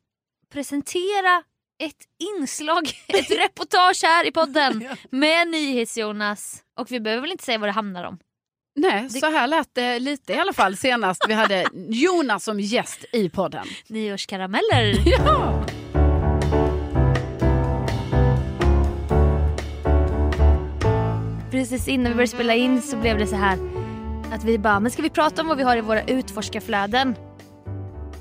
presentera 0.54 1.44
ett 1.84 2.06
inslag, 2.40 2.90
ett 3.08 3.32
reportage 3.32 4.00
här 4.04 4.28
i 4.28 4.32
podden 4.32 4.88
med 5.10 5.48
NyhetsJonas. 5.48 6.64
Och 6.80 6.92
vi 6.92 7.00
behöver 7.00 7.22
väl 7.22 7.32
inte 7.32 7.44
säga 7.44 7.58
vad 7.58 7.70
det 7.70 7.74
handlar 7.74 8.04
om. 8.04 8.20
Nej, 8.82 9.10
så 9.10 9.26
här 9.32 9.48
lät 9.48 9.70
det 9.76 10.00
lite 10.00 10.34
i 10.34 10.38
alla 10.40 10.54
fall 10.54 10.78
senast 10.78 11.22
vi 11.28 11.34
hade 11.34 11.66
Jonas 11.90 12.44
som 12.44 12.60
gäst 12.60 13.06
i 13.14 13.30
podden. 13.30 13.66
Nyårskarameller. 13.88 14.96
Ja. 15.06 15.66
Precis 21.52 21.88
innan 21.88 22.12
vi 22.12 22.16
började 22.16 22.28
spela 22.32 22.56
in 22.56 22.82
så 22.82 22.98
blev 22.98 23.18
det 23.18 23.28
så 23.28 23.36
här 23.36 23.58
att 24.34 24.44
vi 24.44 24.58
bara, 24.60 24.80
men 24.80 24.92
ska 24.92 25.02
vi 25.02 25.10
prata 25.10 25.42
om 25.42 25.48
vad 25.48 25.58
vi 25.58 25.64
har 25.64 25.78
i 25.78 25.82
våra 25.82 26.04
utforskarflöden? 26.04 27.16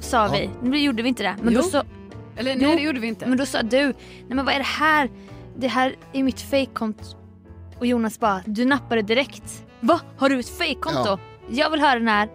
Sa 0.00 0.28
vi. 0.28 0.50
Nu 0.62 0.78
gjorde 0.78 1.02
vi 1.02 1.08
inte 1.08 1.22
det. 1.22 1.36
Men 1.42 1.54
Jo. 1.54 1.60
då, 1.60 1.68
så, 1.68 1.82
Eller 2.36 2.54
Jo, 2.54 2.66
nej, 2.68 2.76
det 2.76 2.82
gjorde 2.82 3.00
vi 3.00 3.06
inte. 3.08 3.26
men 3.26 3.38
då 3.38 3.46
sa 3.46 3.62
du, 3.62 3.84
nej 3.86 3.94
men 4.28 4.44
vad 4.44 4.54
är 4.54 4.58
det 4.58 4.64
här? 4.64 5.10
Det 5.56 5.68
här 5.68 5.96
är 6.12 6.22
mitt 6.22 6.40
fejkkonto. 6.40 7.04
Och 7.78 7.86
Jonas 7.86 8.20
bara, 8.20 8.42
du 8.46 8.64
nappade 8.64 9.02
direkt. 9.02 9.64
Va? 9.80 10.00
Har 10.16 10.28
du 10.28 10.40
ett 10.40 10.58
fejkkonto? 10.58 11.08
Ja. 11.08 11.18
Jag 11.50 11.70
vill 11.70 11.80
höra 11.80 11.98
när 11.98 12.28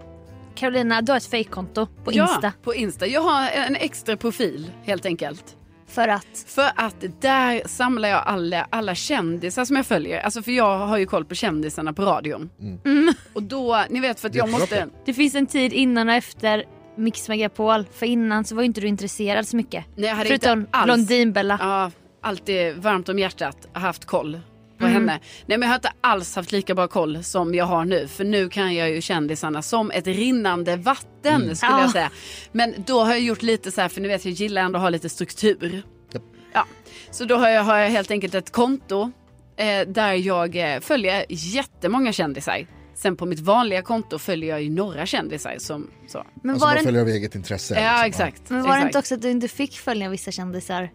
Carolina, 0.56 1.02
du 1.02 1.12
har 1.12 1.18
ett 1.18 1.26
fejkkonto 1.26 1.88
på 2.04 2.14
ja, 2.14 2.30
Insta. 2.30 2.54
på 2.64 2.76
Insta. 2.76 3.08
Jag 3.08 3.22
har 3.22 3.50
en 3.50 3.76
extra 3.76 4.18
profil 4.18 4.72
helt 4.84 5.06
enkelt. 5.06 5.58
För 5.88 6.08
att, 6.08 6.46
För 6.48 6.72
att 6.76 7.06
där 7.22 7.62
samlar 7.66 8.10
jag 8.10 8.24
alla, 8.26 8.68
alla 8.70 8.96
kändisar 8.96 9.66
som 9.66 9.76
jag 9.76 9.86
följer. 9.86 10.22
Alltså 10.22 10.42
för 10.42 10.52
jag 10.52 10.78
har 10.78 10.98
ju 10.98 11.06
koll 11.06 11.26
på 11.26 11.36
kändisarna 11.36 11.94
på 11.94 12.02
radion. 12.02 12.50
Mm. 12.86 13.14
Och 13.34 13.44
då, 13.44 13.84
ni 13.90 14.00
vet 14.00 14.20
för 14.20 14.30
att 14.30 14.36
jag 14.36 14.50
måste... 14.50 14.88
det 15.06 15.14
finns 15.14 15.36
en 15.36 15.48
tid 15.48 15.74
innan 15.74 16.10
och 16.10 16.16
efter 16.16 16.66
Mix 16.96 17.30
Megapol. 17.30 17.86
För 17.94 18.06
innan 18.06 18.46
så 18.46 18.56
var 18.56 18.62
ju 18.62 18.66
inte 18.66 18.82
du 18.82 18.88
intresserad 18.88 19.48
så 19.48 19.56
mycket. 19.56 19.86
Nej, 19.96 20.10
jag 20.10 20.16
hade 20.16 20.30
Förutom 20.30 20.60
inte 20.60 20.72
alls... 20.72 20.86
Blondinbella. 20.86 21.58
Ja, 21.62 21.92
alltid 22.22 22.78
varmt 22.78 23.10
om 23.10 23.20
hjärtat 23.20 23.68
haft 23.74 24.06
koll 24.06 24.40
på 24.78 24.86
Mm. 24.86 24.94
henne. 24.94 25.20
Nej 25.46 25.58
men 25.58 25.62
jag 25.62 25.68
har 25.68 25.76
inte 25.76 25.92
alls 26.02 26.36
haft 26.36 26.52
lika 26.52 26.76
bra 26.76 26.88
koll 26.88 27.24
som 27.24 27.56
jag 27.56 27.66
har 27.66 27.86
nu. 27.86 28.08
För 28.08 28.24
nu 28.24 28.50
kan 28.50 28.76
jag 28.76 28.90
ju 28.90 29.02
kändisarna 29.02 29.62
som 29.62 29.92
ett 29.92 30.08
rinnande 30.08 30.76
vatten 30.76 31.42
Mm. 31.42 31.56
skulle 31.56 31.72
Ja. 31.72 31.82
jag 31.82 31.90
säga. 31.92 32.10
Men 32.52 32.74
då 32.86 33.00
har 33.04 33.12
jag 33.12 33.20
gjort 33.22 33.42
lite 33.42 33.72
så 33.72 33.82
här, 33.82 33.90
för 33.90 34.02
ni 34.02 34.08
vet 34.08 34.26
jag 34.26 34.34
gillar 34.34 34.62
ändå 34.62 34.78
att 34.78 34.82
ha 34.84 34.90
lite 34.90 35.10
struktur. 35.10 35.84
Japp. 36.14 36.24
Ja. 36.54 36.66
Så 37.12 37.26
då 37.26 37.36
har 37.36 37.50
jag, 37.50 37.64
har 37.64 37.78
jag 37.78 37.90
helt 37.90 38.12
enkelt 38.12 38.36
ett 38.36 38.52
konto 38.52 39.12
eh, 39.58 39.88
där 39.88 40.14
jag 40.14 40.56
eh, 40.76 40.80
följer 40.80 41.26
jättemånga 41.30 42.14
kändisar. 42.14 42.68
Sen 42.96 43.16
på 43.16 43.26
mitt 43.26 43.40
vanliga 43.40 43.82
konto 43.82 44.20
följer 44.20 44.50
jag 44.50 44.62
ju 44.64 44.70
några 44.70 45.06
kändisar 45.06 45.56
som 45.60 45.90
så. 46.08 46.26
Men 46.44 46.52
Alltså 46.52 46.66
var, 46.66 46.74
man 46.74 46.78
det, 46.78 46.84
följer 46.84 47.02
av 47.02 47.08
eget 47.08 47.36
intresse. 47.36 47.74
Ja 47.82 48.06
liksom. 48.06 48.26
exakt. 48.26 48.50
men 48.50 48.62
var 48.62 48.68
det 48.70 48.74
exakt. 48.76 48.86
inte 48.90 49.00
också 49.00 49.16
att 49.16 49.22
du 49.22 49.30
inte 49.32 49.48
fick 49.48 49.78
följa 49.78 50.10
vissa 50.10 50.32
kändisar? 50.32 50.90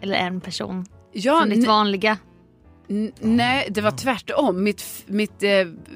Eller 0.00 0.14
en 0.14 0.40
person? 0.40 0.86
Ja, 1.12 1.38
från 1.40 1.48
ditt 1.50 1.66
vanliga? 1.66 2.18
N- 2.88 3.12
Nej, 3.20 3.68
det 3.70 3.80
var 3.80 3.90
tvärtom. 3.90 4.62
Mitt, 4.62 4.84
mitt 5.06 5.42
eh, 5.42 5.50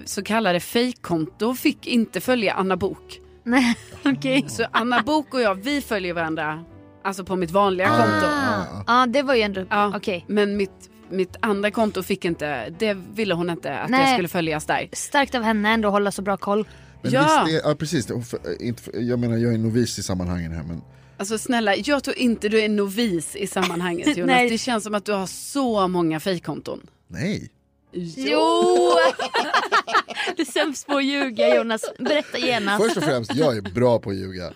så 0.05 0.23
kallade 0.23 0.61
fejkkonto 0.61 1.55
fick 1.55 1.87
inte 1.87 2.21
följa 2.21 2.53
Anna 2.55 2.77
Bok. 2.77 3.21
Nej, 3.45 3.77
okej. 4.05 4.45
Så 4.49 4.65
Anna 4.71 5.03
Bok 5.03 5.35
och 5.35 5.41
jag, 5.41 5.55
vi 5.55 5.81
följer 5.81 6.15
varandra 6.15 6.65
alltså 7.05 7.25
på 7.25 7.37
mitt 7.37 7.51
vanliga 7.51 7.89
Ah. 7.91 7.97
konto. 7.99 8.27
Ja, 8.27 8.83
ah, 8.87 9.07
det 9.07 9.23
var 9.23 9.35
ju 9.35 9.43
ändå 9.43 9.65
Ja, 9.71 9.93
okej. 9.97 10.25
Men 10.29 10.57
mitt, 10.57 10.91
mitt 11.11 11.37
andra 11.41 11.71
konto 11.71 12.03
fick 12.03 12.25
inte, 12.25 12.69
det 12.79 12.95
ville 13.15 13.35
hon 13.35 13.51
inte 13.51 13.79
att 13.79 13.91
Nej. 13.91 14.01
jag 14.01 14.13
skulle 14.13 14.29
följas 14.29 14.65
där. 14.67 14.89
Starkt 14.93 15.35
av 15.35 15.43
henne 15.43 15.69
ändå 15.71 15.89
att 15.89 15.93
hålla 15.93 16.11
så 16.11 16.23
bra 16.23 16.37
koll. 16.37 16.69
Men 17.03 17.13
Ja. 17.13 17.45
visst 17.47 17.65
är, 17.65 17.69
ja 17.69 17.75
precis, 17.75 18.07
det- 18.07 18.23
för, 18.23 18.63
inte, 18.63 18.83
för- 18.83 19.01
jag 19.01 19.19
menar 19.19 19.37
jag 19.37 19.55
är 19.55 19.59
novis 19.59 19.99
i 19.99 20.03
sammanhangen 20.03 20.53
här 20.53 20.63
men 20.63 20.83
Alltså 21.19 21.39
snälla, 21.39 21.77
jag 21.77 22.05
tror 22.05 22.19
inte 22.19 22.49
du 22.49 22.61
är 22.61 22.69
novis 22.69 23.37
i 23.37 23.47
sammanhanget 23.47 24.07
Jonas. 24.17 24.27
Nej. 24.27 24.51
Det 24.51 24.59
känns 24.59 24.85
som 24.85 24.95
att 24.95 25.05
du 25.05 25.13
har 25.13 25.27
så 25.27 25.89
många 25.89 26.21
fejkkonton. 26.21 26.91
nej. 27.09 27.51
Jo! 27.93 28.91
du 30.37 30.43
är 30.43 30.53
sämst 30.53 30.87
på 30.87 30.97
att 30.97 31.05
ljuga 31.05 31.57
Jonas. 31.57 31.83
Berätta 31.99 32.39
genast. 32.39 32.85
Först 32.85 32.97
och 32.97 33.03
främst, 33.03 33.35
jag 33.35 33.57
är 33.57 33.61
bra 33.63 33.99
på 33.99 34.11
att 34.11 34.17
ljuga. 34.17 34.53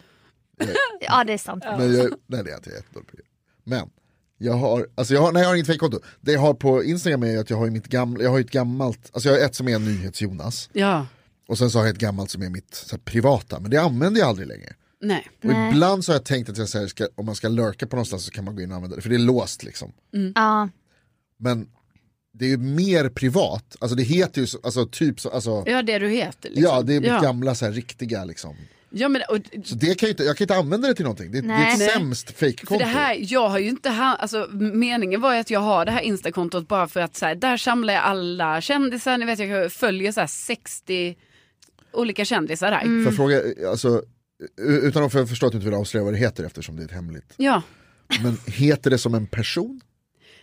Ja 1.00 1.24
det 1.24 1.32
är 1.32 1.38
sant. 1.38 1.64
Men 1.78 1.96
jag, 1.96 2.12
nej 2.26 2.44
det 2.44 2.50
är 2.50 2.52
jag 2.52 2.58
inte, 2.58 2.70
jag 2.70 2.76
är 2.76 2.80
jättedålig 2.80 3.08
på. 3.08 3.16
Men, 3.64 3.90
jag 4.38 4.52
har, 4.52 4.86
alltså 4.94 5.14
jag 5.14 5.20
har, 5.20 5.32
nej 5.32 5.42
jag 5.42 5.48
har 5.48 5.54
inget 5.54 5.66
fejkkonto. 5.66 6.00
Det 6.20 6.32
jag 6.32 6.40
har 6.40 6.54
på 6.54 6.84
Instagram 6.84 7.22
är 7.22 7.38
att 7.38 7.50
jag 7.50 7.56
har 7.56 7.70
mitt 7.70 7.86
gamla, 7.86 8.24
jag 8.24 8.30
har 8.30 8.40
ett 8.40 8.50
gammalt, 8.50 9.10
alltså 9.12 9.28
jag 9.28 9.36
har 9.38 9.44
ett 9.46 9.54
som 9.54 9.68
är 9.68 9.78
NyhetsJonas. 9.78 10.70
Ja, 10.72 11.06
Och 11.48 11.58
sen 11.58 11.70
så 11.70 11.78
har 11.78 11.86
jag 11.86 11.92
ett 11.94 12.00
gammalt 12.00 12.30
som 12.30 12.42
är 12.42 12.48
mitt 12.48 12.74
så 12.74 12.96
här, 12.96 13.02
privata, 13.02 13.60
men 13.60 13.70
det 13.70 13.76
använder 13.76 14.20
jag 14.20 14.28
aldrig 14.28 14.48
längre. 14.48 14.72
Nej. 15.02 15.28
Och 15.44 15.50
ibland 15.72 16.04
så 16.04 16.12
har 16.12 16.14
jag 16.14 16.24
tänkt 16.24 16.50
att 16.50 16.58
jag 16.58 16.68
så 16.68 16.78
här, 16.78 16.86
ska, 16.86 17.08
om 17.14 17.26
man 17.26 17.34
ska 17.34 17.48
lurka 17.48 17.86
på 17.86 17.96
någonstans 17.96 18.24
så 18.24 18.30
kan 18.30 18.44
man 18.44 18.56
gå 18.56 18.62
in 18.62 18.70
och 18.70 18.76
använda 18.76 18.96
det, 18.96 19.02
för 19.02 19.08
det 19.08 19.16
är 19.16 19.18
låst 19.18 19.62
liksom. 19.62 19.92
Ja. 20.34 20.68
Men 21.38 21.68
det 22.34 22.44
är 22.44 22.48
ju 22.48 22.56
mer 22.56 23.08
privat, 23.08 23.76
alltså 23.80 23.96
det 23.96 24.02
heter 24.02 24.40
ju 24.40 24.46
så, 24.46 24.58
alltså 24.62 24.86
typ 24.86 25.20
så, 25.20 25.30
alltså, 25.30 25.64
Ja, 25.66 25.82
det 25.82 25.98
du 25.98 26.08
heter. 26.08 26.48
Liksom. 26.48 26.62
ja 26.62 26.82
det 26.82 26.94
är 26.94 27.00
mitt 27.00 27.10
ja. 27.10 27.20
gamla 27.20 27.54
så 27.54 27.64
här, 27.64 27.72
riktiga 27.72 28.24
liksom. 28.24 28.56
Ja, 28.94 29.08
men, 29.08 29.22
och, 29.28 29.36
Så 29.64 29.74
det 29.74 29.98
kan 29.98 30.06
jag, 30.06 30.12
inte, 30.12 30.22
jag 30.24 30.36
kan 30.36 30.44
inte 30.44 30.56
använda 30.56 30.88
det 30.88 30.94
till 30.94 31.04
någonting, 31.04 31.32
det, 31.32 31.40
det 31.40 31.46
är 31.46 31.48
Nej. 31.48 31.72
ett 31.72 31.78
Nej. 31.78 31.88
sämst 31.88 32.26
För 32.26 32.34
fejkkonto. 32.34 32.84
det 32.84 32.90
här, 32.90 33.16
jag 33.20 33.48
har 33.48 33.58
ju 33.58 33.68
inte 33.68 33.90
ha, 33.90 34.14
alltså 34.14 34.48
meningen 34.52 35.20
var 35.20 35.34
ju 35.34 35.40
att 35.40 35.50
jag 35.50 35.60
har 35.60 35.84
det 35.84 35.90
här 35.92 36.00
instakontot 36.00 36.68
bara 36.68 36.88
för 36.88 37.00
att 37.00 37.16
så 37.16 37.26
här, 37.26 37.34
där 37.34 37.56
samlar 37.56 37.94
jag 37.94 38.02
alla 38.02 38.60
kändisar, 38.60 39.18
ni 39.18 39.26
vet 39.26 39.38
jag 39.38 39.72
följer 39.72 40.12
så 40.12 40.20
här 40.20 40.26
60 40.26 41.16
olika 41.92 42.24
kändisar 42.24 42.70
där. 42.70 42.80
Får 42.80 43.04
jag 43.04 43.16
fråga, 43.16 43.68
alltså, 43.70 44.02
utan 44.58 45.04
att 45.04 45.12
för- 45.12 45.26
förstå 45.26 45.46
att 45.46 45.52
du 45.52 45.56
inte 45.58 45.64
vill 45.70 45.74
avslöja 45.78 46.04
vad 46.04 46.12
det 46.14 46.18
heter 46.18 46.44
eftersom 46.44 46.76
det 46.76 46.82
är 46.82 46.84
ett 46.84 46.90
hemligt. 46.92 47.34
Ja, 47.36 47.62
Men 48.22 48.38
heter 48.46 48.90
det 48.90 48.98
som 48.98 49.14
en 49.14 49.26
person? 49.26 49.80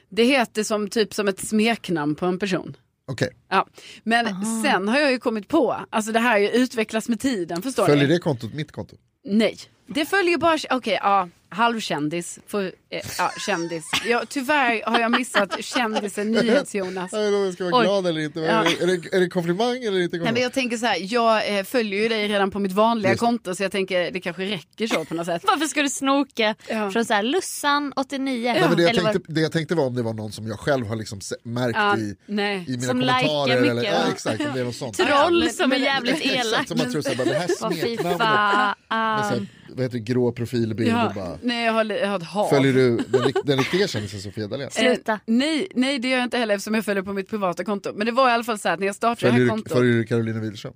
det 0.09 0.23
heter 0.23 0.63
som 0.63 0.89
typ 0.89 1.13
som 1.13 1.27
ett 1.27 1.39
smeknamn 1.47 2.15
på 2.15 2.25
en 2.25 2.39
person. 2.39 2.77
Okej, 3.07 3.29
Ja. 3.49 3.67
Men 4.03 4.25
sen 4.63 4.87
har 4.87 4.99
jag 4.99 5.11
ju 5.11 5.19
kommit 5.19 5.47
på, 5.47 5.75
alltså 5.89 6.11
det 6.11 6.19
här 6.19 6.39
utvecklats 6.53 7.09
med 7.09 7.19
tiden, 7.19 7.61
förstår 7.61 7.85
följer 7.85 8.07
ni? 8.07 8.13
det 8.13 8.19
kontot 8.19 8.53
mitt 8.53 8.71
konto? 8.71 8.95
Nej, 9.25 9.57
det 9.87 10.05
följer 10.05 10.37
bara, 10.37 10.57
okej 10.69 10.99
ja, 11.01 11.29
halvkändis. 11.49 12.39
För, 12.47 12.63
eh, 12.65 13.01
ja, 13.17 13.31
kändis. 13.45 13.83
Ja, 14.05 14.23
tyvärr 14.29 14.81
har 14.91 14.99
jag 14.99 15.11
missat 15.11 15.63
kändisen 15.63 16.31
NyhetsJonas. 16.31 17.11
Jag 17.13 17.19
vet 17.19 17.27
inte 17.27 17.37
om 17.37 17.43
jag 17.45 17.53
ska 17.53 17.63
vara 17.63 17.75
Oj. 17.77 17.83
glad 17.85 18.07
eller 18.07 18.21
inte. 18.21 18.39
Ja. 18.39 18.65
Är, 18.81 18.87
det, 18.87 19.15
är 19.15 19.19
det 19.19 19.29
komplimang 19.29 19.83
eller 19.83 19.99
inte 19.99 20.17
Nej, 20.17 20.33
men 20.33 20.41
jag 20.41 20.53
tänker 20.53 20.77
så 20.77 20.85
här, 20.85 20.97
jag 21.13 21.57
eh, 21.57 21.63
följer 21.63 22.01
ju 22.01 22.07
dig 22.09 22.27
redan 22.27 22.51
på 22.51 22.59
mitt 22.59 22.71
vanliga 22.71 23.11
Just 23.11 23.19
konto 23.19 23.55
så 23.55 23.63
jag 23.63 23.71
tänker 23.71 24.11
det 24.11 24.19
kanske 24.21 24.43
räcker 24.45 24.87
så 24.87 25.05
på 25.05 25.13
något 25.13 25.25
sätt. 25.25 25.41
Varför 25.47 25.65
ska 25.65 25.81
du 25.81 25.89
snoka 25.89 26.55
Ja. 26.67 26.91
från 26.91 27.05
så 27.05 27.13
här 27.13 27.23
Lussan 27.23 27.93
89? 27.95 28.51
Nej, 28.53 28.61
men 28.67 28.77
det, 28.77 28.81
jag 28.83 28.89
Eller 28.91 29.01
vad- 29.03 29.11
tänkte, 29.13 29.33
det 29.33 29.41
jag 29.41 29.51
tänkte 29.51 29.75
var 29.75 29.85
om 29.85 29.95
det 29.95 30.01
var 30.03 30.13
någon 30.13 30.31
som 30.31 30.47
jag 30.47 30.59
själv 30.59 30.87
har 30.87 30.95
liksom 30.95 31.19
märkt 31.43 31.77
Ja, 31.77 31.97
i, 31.97 32.15
nej. 32.25 32.65
i 32.67 32.71
mina 32.71 32.81
Som 32.81 32.99
kommentarer. 32.99 33.61
mycket, 33.61 33.71
eller, 33.71 33.83
ja, 33.83 33.99
exakt, 34.13 34.41
om 34.45 34.53
det 34.53 34.59
är 34.59 34.65
något 34.65 34.75
sånt. 34.75 34.97
Troll 34.97 35.39
men- 35.43 35.53
som 35.53 35.71
är 35.71 35.75
jävligt 35.77 36.21
elak. 36.25 36.45
Exakt, 36.45 36.67
som 36.69 36.77
man 36.77 36.91
tror 36.91 37.01
såhär, 37.01 37.15
bara, 37.15 37.27
det 37.27 37.33
här 37.39 37.47
smeknamnet 37.47 38.19
här, 39.69 39.75
vad 39.75 39.83
heter 39.83 39.97
det, 39.97 40.03
grå 40.03 40.31
profilbild 40.31 40.89
Ja, 40.91 41.07
och 41.07 41.13
bara... 41.15 41.37
nej, 41.43 41.65
jag 41.65 41.73
har, 41.73 41.85
jag 41.85 42.07
har 42.07 42.17
ett 42.17 42.23
hav. 42.23 42.49
Följer 42.49 42.73
du 42.73 42.97
den, 42.97 43.31
den 43.45 43.57
riktiga 43.57 43.87
kändisen 43.87 44.19
Sofia 44.21 44.47
Dalén? 44.47 44.71
Sluta. 44.71 45.13
Eh, 45.13 45.19
nej, 45.25 45.67
nej, 45.75 45.99
det 45.99 46.07
gör 46.09 46.17
jag 46.17 46.23
inte 46.25 46.37
heller 46.37 46.55
eftersom 46.55 46.73
jag 46.73 46.85
följer 46.85 47.03
på 47.03 47.13
mitt 47.13 47.29
privata 47.29 47.63
konto. 47.63 47.91
Men 47.95 48.05
det 48.05 48.11
var 48.11 48.29
i 48.29 48.31
alla 48.31 48.43
fall 48.43 48.59
så 48.59 48.67
här 48.67 48.73
att 48.73 48.79
när 48.79 48.87
jag 48.87 48.95
startade 48.95 49.31
det 49.31 49.31
Följer 49.31 49.39
här 49.49 49.55
du, 49.55 49.61
kontot. 49.61 49.77
följer 49.77 49.93
du 49.93 50.03
Carolina 50.03 50.39
Widerström? 50.39 50.73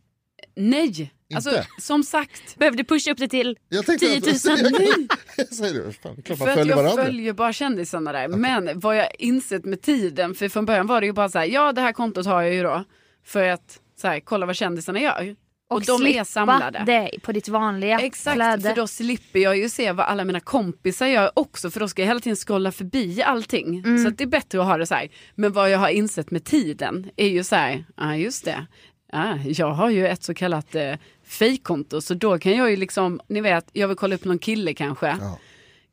Nej, 0.55 1.13
alltså 1.35 1.51
som 1.79 2.03
sagt. 2.03 2.57
Behövde 2.57 2.83
pusha 2.83 3.11
upp 3.11 3.17
det 3.17 3.27
till 3.27 3.57
Jag 3.69 3.85
tänkte 3.85 4.05
10 4.05 4.19
000. 4.21 4.59
Jag, 4.71 5.07
jag 5.37 5.47
säger 5.53 5.73
det, 5.73 5.93
fan, 5.93 6.13
det 6.15 6.21
klart 6.21 6.37
För 6.37 6.45
man 6.45 6.55
följer 6.55 6.75
jag 6.75 6.83
varandra. 6.83 7.03
följer 7.03 7.33
bara 7.33 7.53
kändisarna 7.53 8.11
där. 8.11 8.27
Men 8.27 8.79
vad 8.79 8.97
jag 8.97 9.07
insett 9.19 9.65
med 9.65 9.81
tiden, 9.81 10.35
för 10.35 10.49
från 10.49 10.65
början 10.65 10.87
var 10.87 11.01
det 11.01 11.07
ju 11.07 11.13
bara 11.13 11.29
så 11.29 11.39
här, 11.39 11.45
ja 11.45 11.71
det 11.71 11.81
här 11.81 11.91
kontot 11.91 12.25
har 12.25 12.41
jag 12.41 12.53
ju 12.53 12.63
då. 12.63 12.83
För 13.25 13.43
att 13.47 13.79
så 14.01 14.07
här, 14.07 14.19
kolla 14.19 14.45
vad 14.45 14.55
kändisarna 14.55 14.99
gör. 15.01 15.35
Och, 15.73 15.77
Och, 15.77 15.85
de 15.85 15.97
slippa 15.97 16.19
är 16.19 16.23
samlade. 16.23 16.83
det 16.85 17.11
på 17.21 17.31
ditt 17.31 17.47
vanliga 17.47 17.99
Exakt, 17.99 18.35
flöde. 18.35 18.69
för 18.69 18.75
då 18.75 18.87
slipper 18.87 19.39
jag 19.39 19.57
ju 19.57 19.69
se 19.69 19.91
vad 19.91 20.05
alla 20.05 20.23
mina 20.25 20.39
kompisar 20.39 21.07
gör 21.07 21.31
också 21.33 21.71
för 21.71 21.79
då 21.79 21.87
ska 21.87 22.01
jag 22.01 22.07
hela 22.07 22.19
tiden 22.19 22.35
scrolla 22.35 22.71
förbi 22.71 23.21
allting. 23.23 23.79
Mm. 23.79 24.03
Så 24.03 24.07
att 24.07 24.17
det 24.17 24.23
är 24.23 24.27
bättre 24.27 24.59
att 24.61 24.65
ha 24.67 24.77
det 24.77 24.85
så 24.85 24.95
här. 24.95 25.07
Men 25.35 25.51
vad 25.53 25.69
jag 25.69 25.79
har 25.79 25.89
insett 25.89 26.31
med 26.31 26.43
tiden 26.43 27.09
är 27.15 27.27
ju 27.27 27.43
så 27.43 27.55
här, 27.55 27.85
ja 27.97 28.15
just 28.15 28.45
det, 28.45 28.65
ja, 29.11 29.37
jag 29.45 29.71
har 29.71 29.89
ju 29.89 30.07
ett 30.07 30.23
så 30.23 30.33
kallat 30.33 30.75
eh, 30.75 30.93
fejkkonto 31.25 32.01
så 32.01 32.13
då 32.13 32.39
kan 32.39 32.57
jag 32.57 32.69
ju 32.71 32.75
liksom, 32.75 33.21
ni 33.27 33.41
vet, 33.41 33.65
jag 33.73 33.87
vill 33.87 33.97
kolla 33.97 34.15
upp 34.15 34.25
någon 34.25 34.39
kille 34.39 34.73
kanske. 34.73 35.07
Ja. 35.07 35.37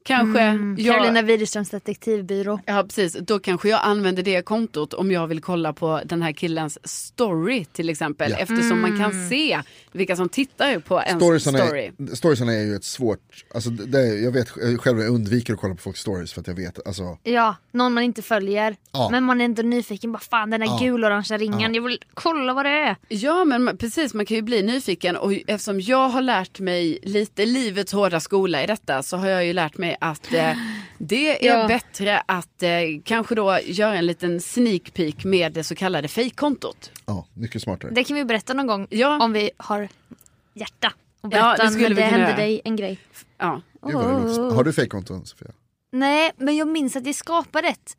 Kanske 0.05 0.41
Mm, 0.41 0.77
jag... 0.79 0.95
Carolina 0.97 1.23
Widerströms 1.23 1.71
detektivbyrå. 1.71 2.61
Ja 2.67 2.83
precis, 2.83 3.13
då 3.21 3.39
kanske 3.39 3.69
jag 3.69 3.81
använder 3.85 4.23
det 4.23 4.43
kontot 4.43 4.95
om 4.95 5.11
jag 5.11 5.27
vill 5.27 5.41
kolla 5.41 5.73
på 5.73 6.01
den 6.05 6.23
här 6.23 6.33
killens 6.33 6.79
story 6.85 7.65
till 7.65 7.89
exempel. 7.91 8.31
Ja. 8.31 8.37
Eftersom 8.37 8.81
man 8.81 8.91
Mm. 8.91 9.01
kan 9.11 9.29
se 9.29 9.61
vilka 9.93 10.17
som 10.17 10.29
tittar 10.29 10.79
på 10.79 11.03
ens 11.03 11.23
Storiesarna 11.23 11.59
story. 11.59 11.91
är, 12.11 12.15
storiesarna 12.17 12.53
är 12.53 12.65
ju 12.65 12.75
ett 12.77 12.85
svårt, 12.85 13.45
alltså 13.55 13.71
det, 13.71 13.99
är- 13.99 14.25
jag 14.25 14.31
vet 14.33 14.49
själv 14.81 15.01
jag 15.01 15.09
undviker 15.15 15.55
att 15.55 15.61
kolla 15.61 15.75
på 15.75 15.81
folks 15.83 16.01
stories 16.01 16.33
för 16.33 16.41
att 16.41 16.47
jag 16.47 16.55
vet, 16.55 16.87
alltså 16.87 17.19
Ja, 17.23 17.57
någon 17.73 17.93
man 17.95 18.03
inte 18.05 18.23
följer. 18.23 18.77
Ja. 18.93 19.09
Men 19.13 19.25
man 19.25 19.41
är 19.41 19.45
ändå 19.45 19.63
nyfiken. 19.63 20.13
Bara 20.13 20.19
fan 20.19 20.51
den 20.51 20.61
där 20.61 20.67
Ja. 20.67 20.79
gulorangea 20.83 21.39
ringen. 21.39 21.75
Jag 21.75 21.83
vill 21.83 21.99
kolla 22.15 22.55
vad 22.55 22.67
det 22.67 22.71
är. 22.71 22.97
Ja 23.09 23.45
men 23.45 23.63
man- 23.65 23.77
precis, 23.77 24.15
man 24.15 24.27
kan 24.27 24.35
ju 24.37 24.43
bli 24.43 24.63
nyfiken 24.63 25.17
och 25.17 25.33
eftersom 25.47 25.81
jag 25.81 26.09
har 26.09 26.23
lärt 26.23 26.61
mig 26.61 26.99
lite 27.03 27.47
livets 27.47 27.93
hårda 27.93 28.21
skola 28.21 28.65
i 28.65 28.67
detta 28.67 29.03
så 29.03 29.17
har 29.17 29.29
jag 29.29 29.47
ju 29.47 29.53
lärt 29.53 29.79
mig 29.79 29.90
att 30.01 30.33
eh, 30.33 30.53
det 30.99 31.47
är 31.47 31.59
Ja. 31.61 31.69
bättre 31.69 32.23
att 32.27 32.63
eh, 32.63 32.71
kanske 33.05 33.35
då 33.35 33.59
göra 33.65 33.95
en 33.95 34.07
liten 34.07 34.41
sneak 34.41 34.95
peek 34.95 35.25
med 35.25 35.53
det 35.53 35.65
så 35.65 35.75
kallade 35.75 36.09
fejkkontot. 36.09 36.91
ja, 37.07 37.27
mycket 37.35 37.63
smartare. 37.63 37.91
Det 37.95 38.05
kan 38.05 38.17
vi 38.17 38.25
berätta 38.25 38.55
någon 38.55 38.67
gång 38.67 38.87
Ja. 38.91 39.25
om 39.25 39.33
vi 39.33 39.51
har 39.57 39.89
hjärta. 40.55 40.93
Och 41.21 41.33
Ja, 41.35 41.57
det 41.57 41.71
skulle 41.71 41.89
när 41.89 41.95
vi 41.95 41.95
det 41.95 42.09
kunna 42.09 42.11
hände 42.11 42.27
göra. 42.27 42.37
dig 42.37 42.61
en 42.65 42.77
grej. 42.77 42.99
Ja. 43.39 43.61
Låter- 43.83 44.55
Har 44.55 44.65
du 44.65 44.73
fejkkonton 44.73 45.27
Sofia? 45.27 45.49
Nej, 45.93 46.31
men 46.37 46.57
jag 46.57 46.69
minns 46.69 46.97
att 46.97 47.07
jag 47.07 47.15
skapade 47.15 47.69
ett 47.69 47.97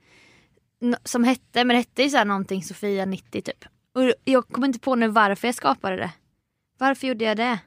som 1.04 1.24
hette, 1.24 1.64
men 1.64 1.68
det 1.68 1.76
hette 1.78 2.04
ju 2.04 2.10
så 2.10 2.18
här 2.18 2.26
någonting 2.26 2.64
Sofia 2.64 3.06
90 3.06 3.42
typ. 3.42 3.66
Och 3.96 4.14
jag 4.24 4.48
kommer 4.48 4.68
inte 4.68 4.80
på 4.80 4.96
nu 4.96 5.08
varför 5.08 5.48
jag 5.48 5.56
skapade 5.56 5.96
det. 5.96 6.12
Varför 6.78 7.08
gjorde 7.08 7.26
jag 7.26 7.38
det? 7.38 7.60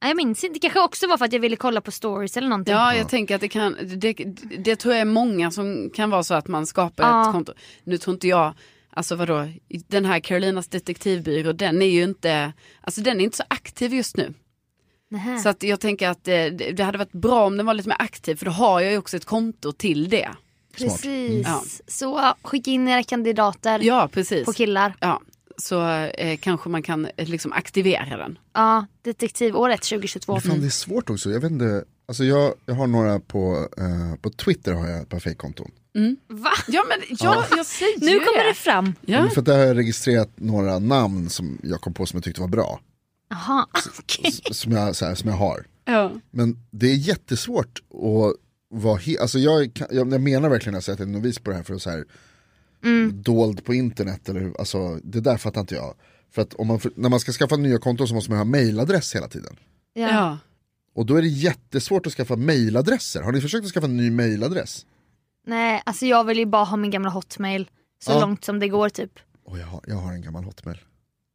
Jag 0.00 0.16
minns 0.16 0.44
inte. 0.44 0.54
Det 0.54 0.60
kanske 0.60 0.80
också 0.80 1.06
var 1.06 1.18
för 1.18 1.24
att 1.24 1.32
jag 1.32 1.40
ville 1.40 1.56
kolla 1.56 1.80
på 1.80 1.90
stories 1.90 2.36
eller 2.36 2.48
någonting. 2.48 2.74
Ja, 2.74 2.94
jag 2.94 3.08
tänker 3.08 3.34
att 3.34 3.40
det 3.40 3.48
kan, 3.48 3.76
det, 3.96 4.12
det 4.58 4.76
tror 4.76 4.94
jag 4.94 5.00
är 5.00 5.04
många 5.04 5.50
som 5.50 5.90
kan 5.94 6.10
vara 6.10 6.22
så 6.22 6.34
att 6.34 6.48
man 6.48 6.66
skapar 6.66 7.04
Ja. 7.04 7.26
ett 7.26 7.32
konto. 7.32 7.52
Nu 7.84 7.98
tror 7.98 8.14
inte 8.14 8.28
jag, 8.28 8.52
alltså 8.90 9.14
vadå, 9.16 9.48
den 9.88 10.04
här 10.04 10.20
Carolinas 10.20 10.68
detektivbyrå, 10.68 11.52
den 11.52 11.82
är 11.82 11.86
ju 11.86 12.02
inte, 12.02 12.52
alltså 12.80 13.00
den 13.00 13.20
är 13.20 13.24
inte 13.24 13.36
så 13.36 13.44
aktiv 13.48 13.94
just 13.94 14.16
nu. 14.16 14.34
Nähä. 15.10 15.38
Så 15.38 15.48
att 15.48 15.62
jag 15.62 15.80
tänker 15.80 16.08
att 16.08 16.24
det, 16.24 16.50
det 16.50 16.82
hade 16.82 16.98
varit 16.98 17.12
bra 17.12 17.46
om 17.46 17.56
den 17.56 17.66
var 17.66 17.74
lite 17.74 17.88
mer 17.88 17.96
aktiv 17.98 18.36
för 18.36 18.44
då 18.46 18.52
har 18.52 18.80
jag 18.80 18.92
ju 18.92 18.98
också 18.98 19.16
ett 19.16 19.24
konto 19.24 19.72
till 19.72 20.08
det. 20.08 20.28
Precis. 20.76 21.46
Ja. 21.46 21.62
Så 21.86 22.34
skicka 22.42 22.70
in 22.70 22.88
era 22.88 23.02
kandidater 23.02 23.80
Ja, 23.82 24.08
precis. 24.12 24.44
på 24.44 24.52
killar. 24.52 24.94
Ja, 25.00 25.20
så 25.60 25.88
eh, 25.88 26.36
kanske 26.38 26.68
man 26.68 26.82
kan 26.82 27.08
eh, 27.16 27.28
liksom 27.28 27.52
aktivera 27.52 28.16
den. 28.16 28.38
Ja, 28.54 28.86
detektivåret 29.02 29.82
2022. 29.82 30.32
Men 30.32 30.42
fan 30.42 30.60
det 30.60 30.66
är 30.66 30.70
svårt 30.70 31.10
också, 31.10 31.30
jag 31.30 31.40
vet 31.40 31.50
inte, 31.50 31.84
alltså 32.08 32.24
jag, 32.24 32.54
jag 32.66 32.74
har 32.74 32.86
några 32.86 33.20
på, 33.20 33.68
eh, 33.78 34.20
på 34.22 34.30
Twitter 34.30 34.72
har 34.72 34.86
jag 34.88 35.02
ett 35.02 35.08
par 35.08 35.20
fejkkonton. 35.20 35.70
Va? 36.28 36.50
Ja 36.68 36.84
men 36.88 37.16
ja, 37.20 37.44
jag 37.56 37.66
säger 37.66 38.00
Nu 38.00 38.10
ju 38.10 38.18
kommer 38.20 38.42
det. 38.42 38.48
det 38.48 38.54
fram. 38.54 38.94
Ja. 39.00 39.28
För 39.30 39.40
att 39.40 39.46
där 39.46 39.58
har 39.58 39.64
jag 39.64 39.76
registrerat 39.76 40.30
några 40.34 40.78
namn 40.78 41.30
som 41.30 41.58
jag 41.62 41.80
kom 41.80 41.94
på 41.94 42.06
som 42.06 42.16
jag 42.16 42.24
tyckte 42.24 42.40
var 42.40 42.48
bra. 42.48 42.80
Jaha, 43.30 43.66
okej. 43.98 44.32
S- 44.50 44.58
Som 44.58 44.72
jag, 44.72 44.96
så 44.96 45.06
här, 45.06 45.14
som 45.14 45.30
jag 45.30 45.36
har. 45.36 45.66
Ja. 45.84 46.12
Men 46.30 46.56
det 46.70 46.86
är 46.90 46.94
jättesvårt 46.94 47.78
att 47.94 48.36
vara 48.80 48.98
he- 48.98 49.20
alltså 49.20 49.38
jag, 49.38 49.74
kan- 49.74 49.86
jag, 49.90 50.12
jag 50.12 50.20
menar 50.20 50.48
verkligen 50.48 50.78
att 50.78 50.88
jag 50.88 51.00
är 51.00 51.06
novis 51.06 51.38
på 51.38 51.50
det 51.50 51.56
här 51.56 51.62
för 51.62 51.74
att 51.74 51.82
så 51.82 51.90
här, 51.90 52.04
Mm. 52.84 53.22
dold 53.22 53.64
på 53.64 53.74
internet 53.74 54.28
eller 54.28 54.40
hur- 54.40 54.54
alltså 54.60 54.96
det 55.02 55.20
där 55.20 55.36
fattar 55.36 55.60
inte 55.60 55.74
jag. 55.74 55.94
För 56.30 56.42
att 56.42 56.54
om 56.54 56.66
man, 56.66 56.80
när 56.94 57.08
man 57.08 57.20
ska 57.20 57.32
skaffa 57.32 57.56
nya 57.56 57.78
konton 57.78 58.08
så 58.08 58.14
måste 58.14 58.30
man 58.30 58.38
ha 58.38 58.44
mailadress 58.44 59.14
hela 59.14 59.28
tiden. 59.28 59.56
Ja. 59.94 60.08
Ja. 60.08 60.38
Och 60.94 61.06
då 61.06 61.16
är 61.16 61.22
det 61.22 61.28
jättesvårt 61.28 62.06
att 62.06 62.12
skaffa 62.12 62.36
mailadresser. 62.36 63.22
Har 63.22 63.32
ni 63.32 63.40
försökt 63.40 63.66
att 63.66 63.72
skaffa 63.72 63.86
en 63.86 63.96
ny 63.96 64.10
mailadress? 64.10 64.86
Nej, 65.46 65.82
alltså 65.86 66.06
jag 66.06 66.24
vill 66.24 66.38
ju 66.38 66.46
bara 66.46 66.64
ha 66.64 66.76
min 66.76 66.90
gamla 66.90 67.10
hotmail 67.10 67.70
så 68.04 68.12
Ja. 68.12 68.20
långt 68.20 68.44
som 68.44 68.58
det 68.58 68.68
går 68.68 68.88
typ. 68.88 69.12
Och 69.44 69.58
jag, 69.58 69.66
har, 69.66 69.80
jag 69.86 69.96
har 69.96 70.12
en 70.12 70.22
gammal 70.22 70.44
hotmail. 70.44 70.78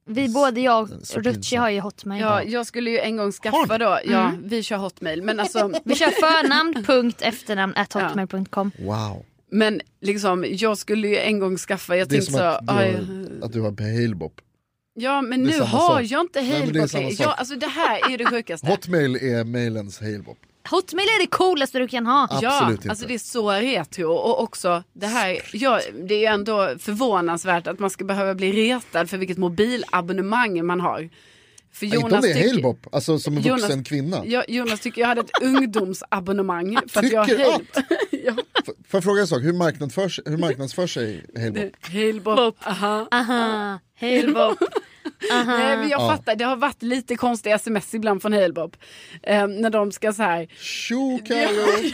Vi 0.07 0.29
både 0.29 0.61
jag 0.61 0.81
och 0.83 0.89
Rutschi 1.23 1.55
har 1.55 1.69
ju 1.69 1.79
hotmail. 1.79 2.21
Ja, 2.21 2.43
jag 2.43 2.65
skulle 2.67 2.89
ju 2.89 2.99
en 2.99 3.17
gång 3.17 3.31
skaffa 3.31 3.77
då, 3.77 3.99
ja 4.05 4.31
vi 4.43 4.63
kör 4.63 4.77
hotmail 4.77 5.21
men 5.23 5.39
alltså 5.39 5.71
Vi 5.85 5.95
kör 5.95 6.07
förnamn, 6.11 6.83
punkt, 6.85 7.17
efternamn, 7.21 7.73
at 7.75 7.93
hotmail.com. 7.93 8.71
Wow. 8.79 9.25
Men 9.55 9.81
liksom 10.01 10.45
jag 10.49 10.77
skulle 10.77 11.07
ju 11.07 11.17
en 11.17 11.39
gång 11.39 11.57
skaffa, 11.57 11.95
jag 11.97 12.07
Det 12.07 12.15
är 12.15 12.17
tänkte 12.17 12.31
som 12.31 12.39
så, 12.39 12.45
att 12.45 12.67
du, 12.67 12.73
aj, 12.73 12.93
har, 12.93 13.45
att 13.45 13.53
du 13.53 13.61
har 13.61 14.01
Halebop. 14.01 14.41
ja 14.93 15.21
men 15.21 15.43
nu 15.43 15.59
har 15.59 15.87
sak. 15.99 16.03
jag 16.03 16.21
inte 16.21 16.41
Halebop 16.41 16.93
längre. 16.93 17.11
ja, 17.19 17.33
alltså 17.33 17.55
det 17.55 17.67
här 17.67 18.13
är 18.13 18.17
det 18.17 18.25
sjukaste. 18.25 18.67
Hotmail 18.67 19.15
är 19.15 19.43
mailens 19.43 19.99
Halebop. 19.99 20.37
Hotmail 20.69 21.07
är 21.07 21.19
det 21.21 21.27
coolaste 21.27 21.79
du 21.79 21.87
kan 21.87 22.05
ha. 22.05 22.23
Absolut 22.23 22.43
ja, 22.43 22.71
inte. 22.71 22.89
alltså 22.89 23.07
det 23.07 23.13
är 23.13 23.17
så 23.19 23.51
retro 23.51 24.11
och 24.11 24.43
också 24.43 24.83
det 24.93 25.07
här, 25.07 25.41
ja, 25.53 25.81
det 26.07 26.13
är 26.15 26.19
ju 26.19 26.25
ändå 26.25 26.75
förvånansvärt 26.79 27.67
att 27.67 27.79
man 27.79 27.89
ska 27.89 28.03
behöva 28.05 28.35
bli 28.35 28.51
retad 28.51 29.09
för 29.09 29.17
vilket 29.17 29.37
mobilabonnemang 29.37 30.65
man 30.65 30.81
har. 30.81 31.09
För 31.71 31.85
Nej, 31.85 31.95
inte 31.95 32.15
om 32.15 32.21
det 32.21 32.31
är 32.31 32.47
Halebop, 32.47 32.87
alltså 32.91 33.19
som 33.19 33.37
en 33.37 33.43
Jonas- 33.43 33.61
vuxen 33.61 33.83
kvinna. 33.83 34.23
Ja, 34.25 34.43
Jonas 34.47 34.79
tycker 34.79 35.01
jag 35.01 35.07
hade 35.07 35.21
ett 35.21 35.41
ungdomsabonnemang. 35.43 36.77
För 36.87 36.99
att 36.99 37.11
jag 37.11 37.27
Tycker 37.27 37.43
har 37.45 37.53
att? 37.55 37.83
Ja, 38.25 38.33
Får 38.65 38.75
jag 38.97 39.03
fråga 39.03 39.21
en 39.21 39.27
sak, 39.27 39.43
hur 39.43 39.53
marknadsförs, 39.53 40.19
hur 40.25 40.37
marknadsför 40.37 40.87
sig 40.87 41.25
Halebop? 41.37 41.71
Halebop. 41.81 42.57
Aha. 42.67 43.07
Aha, 43.11 43.79
Halebop. 43.99 44.57
Nej, 45.31 45.77
men 45.77 45.89
jag 45.89 46.01
Ja. 46.01 46.09
fattar, 46.17 46.35
det 46.35 46.45
har 46.45 46.55
varit 46.55 46.81
lite 46.83 47.15
konstiga 47.15 47.55
sms 47.55 47.93
ibland 47.93 48.21
från 48.21 48.33
Halebop. 48.33 48.75
Eh, 49.23 49.47
när 49.47 49.69
de 49.69 49.91
ska 49.91 50.13
så 50.13 50.23
här. 50.23 50.47
Tjo 50.59 51.19
Carro! 51.27 51.89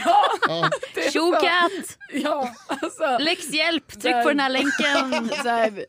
Ja, 0.48 0.70
Tjokatt! 1.12 1.98
Ja, 2.12 2.54
alltså. 2.66 3.18
Läxhjälp, 3.20 4.00
tryck 4.02 4.22
på 4.22 4.28
den 4.28 4.40
här 4.40 4.48
länken. 4.50 5.28
så 5.42 5.48
här, 5.48 5.84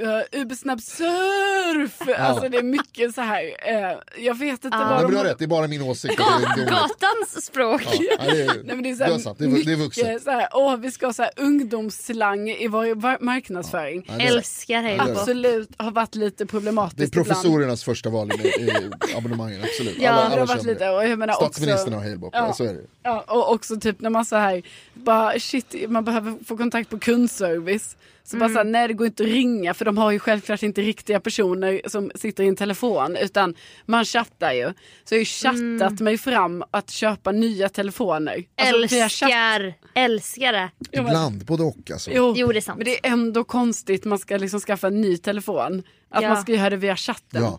uh, 0.00 0.40
Ubersnabb 0.40 0.80
surf. 0.82 2.00
Alltså 2.18 2.48
det 2.48 2.58
är 2.58 2.62
mycket 2.62 3.14
så 3.14 3.20
här. 3.20 3.42
eh, 3.68 3.98
jag 4.24 4.38
vet 4.38 4.64
inte 4.64 4.76
Ah. 4.76 4.80
vad 4.80 4.90
Nej, 4.90 5.02
de 5.02 5.10
du 5.10 5.16
har 5.16 5.24
rätt, 5.24 5.38
det 5.38 5.44
är 5.44 5.46
bara 5.46 5.68
min 5.68 5.82
åsikt. 5.82 6.16
det. 6.56 6.62
Gatans 6.64 7.44
språk. 7.44 7.82
Ja, 7.86 7.98
ja, 8.18 8.32
det 8.34 8.42
är, 8.42 8.46
Nej, 8.64 8.76
men 8.76 8.82
det 8.82 8.90
är 8.90 8.94
så 8.94 9.04
här, 9.04 9.12
har 9.12 9.18
sant, 9.18 9.38
det 9.38 9.44
är, 9.44 9.48
det 9.48 9.54
är 9.54 9.58
mycket 9.58 9.78
vuxet. 9.78 10.22
Så 10.22 10.30
här, 10.30 10.48
åh, 10.52 10.76
vi 10.76 10.90
ska 10.90 11.06
ha 11.06 11.12
så 11.12 11.22
här 11.22 11.30
ungdomsslang 11.36 12.48
i 12.50 12.68
vår 12.68 13.24
marknadsföring. 13.24 14.04
Ja, 14.08 14.14
det 14.14 14.22
är- 14.24 14.36
Älskar 14.36 14.82
Halebop. 14.82 15.08
Absolut 15.18 15.70
har 15.78 15.90
varit 15.90 16.14
lite 16.14 16.46
problematiskt 16.46 16.98
Det 16.98 17.04
är 17.04 17.08
ibland. 17.08 17.26
professorernas 17.26 17.84
första 17.84 18.10
val 18.10 18.30
i, 18.44 18.46
i 18.48 18.70
abonnemangen, 19.16 19.62
absolut. 19.62 19.96
Ja, 20.00 20.10
alla 20.10 20.22
Det 20.22 20.24
har 20.28 20.32
alla 20.36 20.44
varit 20.44 20.60
känner 20.60 20.72
lite, 20.74 20.84
det. 20.84 20.90
och 20.90 21.04
jag 21.08 21.18
menar 21.18 21.34
också, 21.34 21.44
Statsministern 21.44 21.94
har 21.94 22.00
Halebop, 22.00 22.30
ja. 22.32 22.46
Ja. 22.46 22.52
så 22.52 22.64
är 22.64 22.74
det. 22.74 22.80
Ja, 23.02 23.24
och 23.28 23.52
också 23.52 23.80
typ 23.80 24.00
när 24.00 24.10
man 24.10 24.24
så 24.24 24.36
här, 24.36 24.62
bara 24.94 25.38
shit, 25.38 25.74
man 25.88 26.04
behöver 26.04 26.44
få 26.44 26.56
kontakt 26.56 26.90
på 26.90 26.98
kundservice. 26.98 27.96
Så 28.24 28.36
bara 28.36 28.48
så 28.48 28.54
här, 28.54 28.64
nej 28.64 28.88
det 28.88 28.94
går 28.94 29.06
inte 29.06 29.22
att 29.22 29.28
ringa 29.28 29.74
för 29.74 29.84
de 29.84 29.98
har 29.98 30.10
ju 30.10 30.18
självklart 30.18 30.62
inte 30.62 30.80
riktiga 30.82 31.20
personer 31.20 31.80
som 31.86 32.10
sitter 32.14 32.44
i 32.44 32.48
en 32.48 32.56
telefon 32.56 33.16
utan 33.16 33.54
man 33.86 34.04
chattar 34.04 34.52
ju. 34.52 34.72
Så 35.04 35.14
jag 35.14 35.16
har 35.16 35.18
ju 35.18 35.24
chattat 35.24 36.00
mig 36.00 36.18
fram 36.18 36.64
att 36.70 36.90
köpa 36.90 37.32
nya 37.32 37.68
telefoner. 37.68 38.44
Alltså. 38.56 38.96
Älskar, 38.96 39.74
älskar 39.94 40.52
det. 40.52 40.70
Ibland, 40.92 41.44
både 41.44 41.62
och 41.62 41.90
alltså. 41.92 42.10
Jo, 42.14 42.34
Jo, 42.36 42.52
det 42.52 42.58
är 42.58 42.60
sant. 42.60 42.78
men 42.78 42.84
det 42.84 43.06
är 43.06 43.12
ändå 43.12 43.44
konstigt, 43.44 44.04
man 44.04 44.18
ska 44.18 44.36
liksom 44.36 44.60
skaffa 44.60 44.86
en 44.86 45.00
ny 45.00 45.16
telefon. 45.16 45.82
Att 46.10 46.22
Ja. 46.22 46.28
man 46.28 46.42
ska 46.42 46.52
göra 46.54 46.70
det 46.70 46.76
via 46.76 46.96
chatten. 46.96 47.42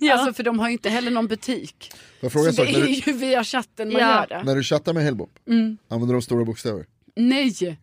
Ja. 0.00 0.12
Alltså 0.14 0.32
för 0.32 0.42
de 0.42 0.58
har 0.58 0.66
ju 0.68 0.72
inte 0.72 0.90
heller 0.90 1.10
någon 1.10 1.26
butik. 1.26 1.92
Jag 2.20 2.32
fråga 2.32 2.48
en 2.48 2.54
Så 2.54 2.64
det 2.64 2.70
är 2.70 2.82
du, 2.82 2.88
ju 2.88 3.12
via 3.12 3.44
chatten 3.44 3.92
man 3.92 4.00
Ja. 4.02 4.08
gör 4.20 4.26
det. 4.38 4.42
när 4.44 4.54
du 4.56 4.62
chattar 4.62 4.92
med 4.92 5.02
Hellbop, 5.02 5.30
Mm. 5.48 5.78
använder 5.88 6.12
de 6.14 6.22
stora 6.22 6.44
bokstäver? 6.44 6.86
Nej, 7.16 7.78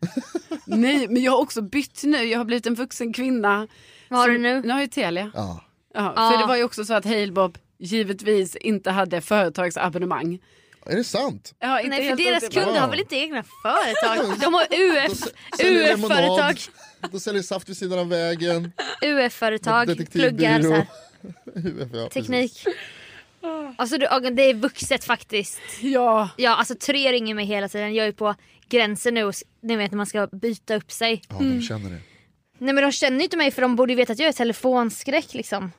nej, 0.66 1.08
men 1.08 1.24
jag 1.24 1.32
har 1.32 1.40
också 1.40 1.62
bytt 1.62 2.04
nu. 2.04 2.24
Jag 2.24 2.38
har 2.38 2.46
blivit 2.46 2.66
en 2.68 2.76
vuxen 2.76 3.14
kvinna. 3.14 3.68
Vad 4.10 4.20
har 4.20 4.30
du 4.30 4.38
nu? 4.38 4.62
Nu 4.62 4.74
har 4.74 4.80
jag 4.80 4.92
Telia. 4.92 5.32
Ja. 5.36 5.64
Ja, 5.94 6.14
Ja. 6.16 6.32
För 6.32 6.38
det 6.38 6.46
var 6.48 6.56
ju 6.56 6.64
också 6.64 6.86
så 6.86 6.94
att 6.94 7.06
Halebob 7.06 7.58
givetvis 7.80 8.56
inte 8.56 8.92
hade 8.92 9.22
företagsabonnemang. 9.22 10.40
Är 10.86 10.96
det 10.96 11.04
sant? 11.04 11.54
Ja, 11.60 11.80
inte 11.82 11.90
Nej 11.98 12.10
för 12.10 12.18
deras 12.18 12.44
otippat. 12.44 12.64
kunder 12.64 12.82
har 12.82 12.90
väl 12.90 13.00
inte 13.00 13.16
egna 13.16 13.44
företag? 13.64 14.40
De 14.42 14.54
har 14.54 14.66
UF, 14.72 15.20
UF-företag. 15.64 16.60
De 17.12 17.20
säljer 17.20 17.42
saft 17.44 17.70
vid 17.70 17.78
sidan 17.78 18.00
av 18.00 18.10
vägen. 18.10 18.72
UF-företag, 19.02 20.12
pluggar 20.12 20.62
så 20.62 20.74
här. 20.74 20.88
UF, 21.56 21.90
ja, 21.94 22.10
teknik. 22.10 22.66
Alltså 23.76 23.98
du, 23.98 24.08
Agan, 24.08 24.36
det 24.36 24.44
är 24.44 24.54
vuxet 24.54 25.04
faktiskt. 25.04 25.60
Ja, 25.82 26.30
Ja 26.38 26.56
alltså 26.56 26.76
tre 26.76 27.12
ringer 27.12 27.36
mig 27.36 27.46
hela 27.46 27.70
tiden. 27.70 27.96
Jag 27.96 28.08
är 28.08 28.12
på 28.12 28.36
gränsen 28.70 29.14
nu 29.14 29.32
ni 29.62 29.76
vet 29.76 29.92
när 29.92 29.98
man 29.98 30.06
ska 30.06 30.28
byta 30.28 30.76
upp 30.76 30.92
sig. 30.92 31.22
Ja, 31.30 31.36
de 31.40 31.62
känner 31.62 31.90
det. 31.90 32.00
Nej 32.60 32.74
men 32.74 32.84
de 32.84 32.92
känner 32.92 33.18
ju 33.18 33.24
inte 33.24 33.38
mig 33.38 33.52
för 33.52 33.62
de 33.62 33.76
borde 33.76 33.94
ju 33.94 33.98
veta 33.98 34.14
att 34.14 34.20
jag 34.20 34.28
är 34.28 34.34
telefonskräck 34.34 35.34
liksom. 35.34 35.72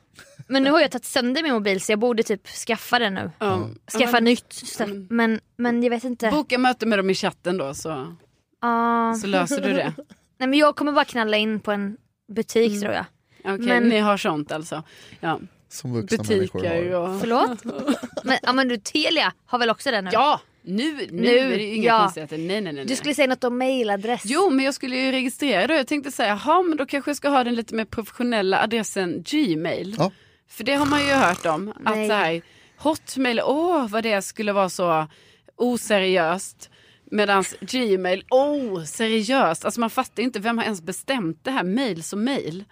Men 0.47 0.63
nu 0.63 0.71
har 0.71 0.79
jag 0.79 0.91
tagit 0.91 1.05
sönder 1.05 1.43
min 1.43 1.53
mobil 1.53 1.81
så 1.81 1.91
jag 1.91 1.99
borde 1.99 2.23
typ 2.23 2.47
skaffa 2.47 2.99
den 2.99 3.13
nu. 3.13 3.31
ja. 3.39 3.69
Skaffa 3.99 4.11
men, 4.11 4.23
nytt. 4.23 4.53
Så- 4.53 5.05
Men, 5.09 5.39
men 5.57 5.83
jag 5.83 5.89
vet 5.89 6.03
inte. 6.03 6.29
Boka 6.31 6.57
möte 6.57 6.85
med 6.85 6.99
dem 6.99 7.09
i 7.09 7.13
chatten 7.15 7.57
då 7.57 7.73
så, 7.73 8.15
Ah. 8.61 9.13
så 9.13 9.27
löser 9.27 9.61
du 9.61 9.73
det. 9.73 9.93
Nej 10.37 10.49
men 10.49 10.53
jag 10.59 10.75
kommer 10.75 10.91
bara 10.91 11.05
knalla 11.05 11.37
in 11.37 11.59
på 11.59 11.71
en 11.71 11.97
butik 12.33 12.81
tror 12.81 12.93
jag. 12.93 13.05
Okej, 13.43 13.57
Men- 13.65 13.83
ni 13.89 13.99
har 13.99 14.17
sånt 14.17 14.51
alltså. 14.51 14.83
Ja. 15.19 15.39
Som 15.69 15.93
vuxna 15.93 16.17
människor 16.23 16.59
Butiker 16.59 16.93
har. 16.93 17.09
och... 17.13 17.19
Förlåt? 17.19 17.63
men, 18.23 18.37
ja, 18.43 18.53
men 18.53 18.67
du 18.67 18.77
Telia 18.77 19.33
har 19.45 19.59
väl 19.59 19.69
också 19.69 19.91
den 19.91 20.03
nu? 20.05 20.09
Ja, 20.13 20.41
nu, 20.61 20.93
nu, 20.95 21.07
Nu, 21.11 21.37
är 21.37 21.57
det 21.57 21.63
ju 21.63 21.75
inga 21.75 21.87
ja. 21.87 21.99
konstigheter. 21.99 22.37
Nej, 22.37 22.61
nej, 22.61 22.73
nej. 22.73 22.85
Du 22.85 22.95
skulle 22.95 23.13
säga 23.15 23.27
något 23.27 23.43
om 23.43 23.57
mailadress. 23.57 24.21
Jo, 24.25 24.49
men 24.49 24.65
jag 24.65 24.73
skulle 24.73 24.95
ju 24.95 25.11
registrera 25.11 25.67
då. 25.67 25.73
Jag 25.73 25.87
tänkte 25.87 26.11
säga, 26.11 26.29
jaha, 26.29 26.61
men 26.61 26.77
då 26.77 26.85
kanske 26.85 27.09
jag 27.09 27.17
ska 27.17 27.29
ha 27.29 27.43
den 27.43 27.55
lite 27.55 27.75
mer 27.75 27.85
professionella 27.85 28.61
adressen 28.63 29.23
Gmail. 29.23 29.95
Ja. 29.97 30.11
För 30.49 30.63
det 30.63 30.75
har 30.75 30.85
man 30.85 30.99
ju 30.99 31.13
hört 31.13 31.45
om. 31.45 31.73
Att 31.85 31.95
Nej. 31.95 32.07
så 32.07 32.13
här, 32.13 32.41
Hotmail, 32.77 33.41
åh 33.43 33.87
vad 33.87 34.03
det 34.03 34.21
skulle 34.21 34.53
vara 34.53 34.69
så 34.69 35.07
oseriöst. 35.55 36.69
Medan 37.11 37.43
Gmail, 37.61 38.23
åh 38.29 38.83
seriöst. 38.83 39.65
Alltså 39.65 39.79
man 39.79 39.89
fattar 39.89 40.23
inte, 40.23 40.39
vem 40.39 40.57
har 40.57 40.65
ens 40.65 40.81
bestämt 40.81 41.39
det 41.43 41.51
här 41.51 41.63
mail 41.63 42.03
som 42.03 42.23
mail? 42.23 42.63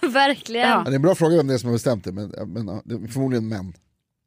Verkligen. 0.00 0.68
Ja. 0.68 0.74
Ja, 0.76 0.84
det 0.84 0.90
är 0.90 0.96
en 0.96 1.02
bra 1.02 1.14
fråga 1.14 1.36
vem 1.36 1.46
det 1.46 1.54
är 1.54 1.58
som 1.58 1.68
har 1.68 1.74
bestämt 1.74 2.04
det, 2.04 2.12
men, 2.12 2.30
men 2.46 3.08
förmodligen 3.08 3.48
män. 3.48 3.74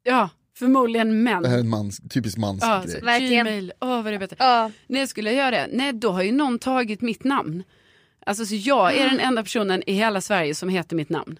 Ja, 0.04 0.30
förmodligen 0.58 1.24
män. 1.24 1.44
Det 1.44 1.50
här 1.50 1.56
är 1.56 1.62
en 1.62 1.70
mans, 1.70 2.02
typisk 2.10 2.38
mans 2.38 2.64
ja. 2.64 2.84
Gmail, 3.20 3.74
åh 3.82 4.02
vad 4.02 4.06
det 4.06 4.16
är 4.16 4.20
bättre. 4.20 4.36
Ja. 4.40 4.72
Nej, 4.88 5.08
skulle 5.08 5.32
jag 5.32 5.38
göra 5.38 5.52
det? 5.52 5.68
Nej, 5.78 5.94
då 5.94 6.12
har 6.12 6.24
ju 6.24 6.32
någon 6.32 6.60
tagit 6.60 7.02
mitt 7.02 7.24
namn. 7.24 7.64
Alltså 8.26 8.46
så 8.46 8.56
jag 8.56 8.98
är 8.98 9.10
den 9.10 9.20
enda 9.20 9.44
personen 9.44 9.84
i 9.88 9.94
hela 9.94 10.22
Sverige 10.22 10.56
som 10.56 10.70
heter 10.70 10.96
mitt 10.96 11.10
namn. 11.10 11.40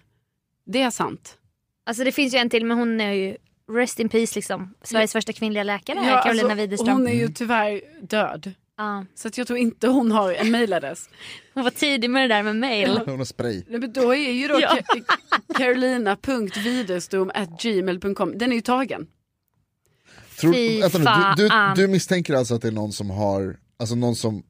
Det 0.66 0.82
är 0.82 0.90
sant. 0.90 1.38
Alltså 1.86 2.04
det 2.04 2.12
finns 2.12 2.34
ju 2.34 2.38
en 2.38 2.50
till 2.50 2.64
men 2.64 2.78
hon 2.78 3.00
är 3.00 3.12
ju 3.12 3.36
rest 3.72 4.00
in 4.00 4.08
peace 4.08 4.34
liksom. 4.34 4.74
Sveriges 4.82 5.12
första 5.12 5.32
kvinnliga 5.32 5.62
läkare 5.62 5.98
här, 5.98 6.22
Carolina 6.22 6.44
alltså, 6.44 6.56
Widerström. 6.56 6.96
hon 6.96 7.08
är 7.08 7.12
ju 7.12 7.28
tyvär 7.28 7.80
död. 8.02 8.52
Ja. 8.76 9.04
Så 9.14 9.28
att 9.28 9.38
jag 9.38 9.46
tror 9.46 9.58
inte 9.58 9.88
hon 9.88 10.10
har 10.12 10.32
en 10.32 10.50
mailadress. 10.50 11.08
Hon 11.54 11.64
var 11.64 11.70
tidig 11.70 12.10
med 12.10 12.30
det 12.30 12.34
där 12.34 12.42
med 12.42 12.56
mail. 12.56 13.00
Hon 13.06 13.18
har 13.18 13.24
spray. 13.24 13.62
Nej, 13.68 13.80
men 13.80 13.92
då 13.92 14.14
är 14.14 14.32
ju 14.32 14.48
då 14.48 14.60
Ja. 14.60 14.78
Den 18.38 18.52
är 18.52 18.54
ju 18.54 18.60
tagen. 18.60 19.06
Tror, 20.40 20.80
vänta 20.92 21.34
du, 21.36 21.48
du, 21.48 21.82
du 21.82 21.88
misstänker 21.88 22.34
alltså 22.34 22.54
att 22.54 22.62
det 22.62 22.68
är 22.68 22.72
någon 22.72 22.92
som 22.92 23.10
har, 23.10 23.56
alltså 23.76 23.94
någon 23.94 24.16
som 24.16 24.42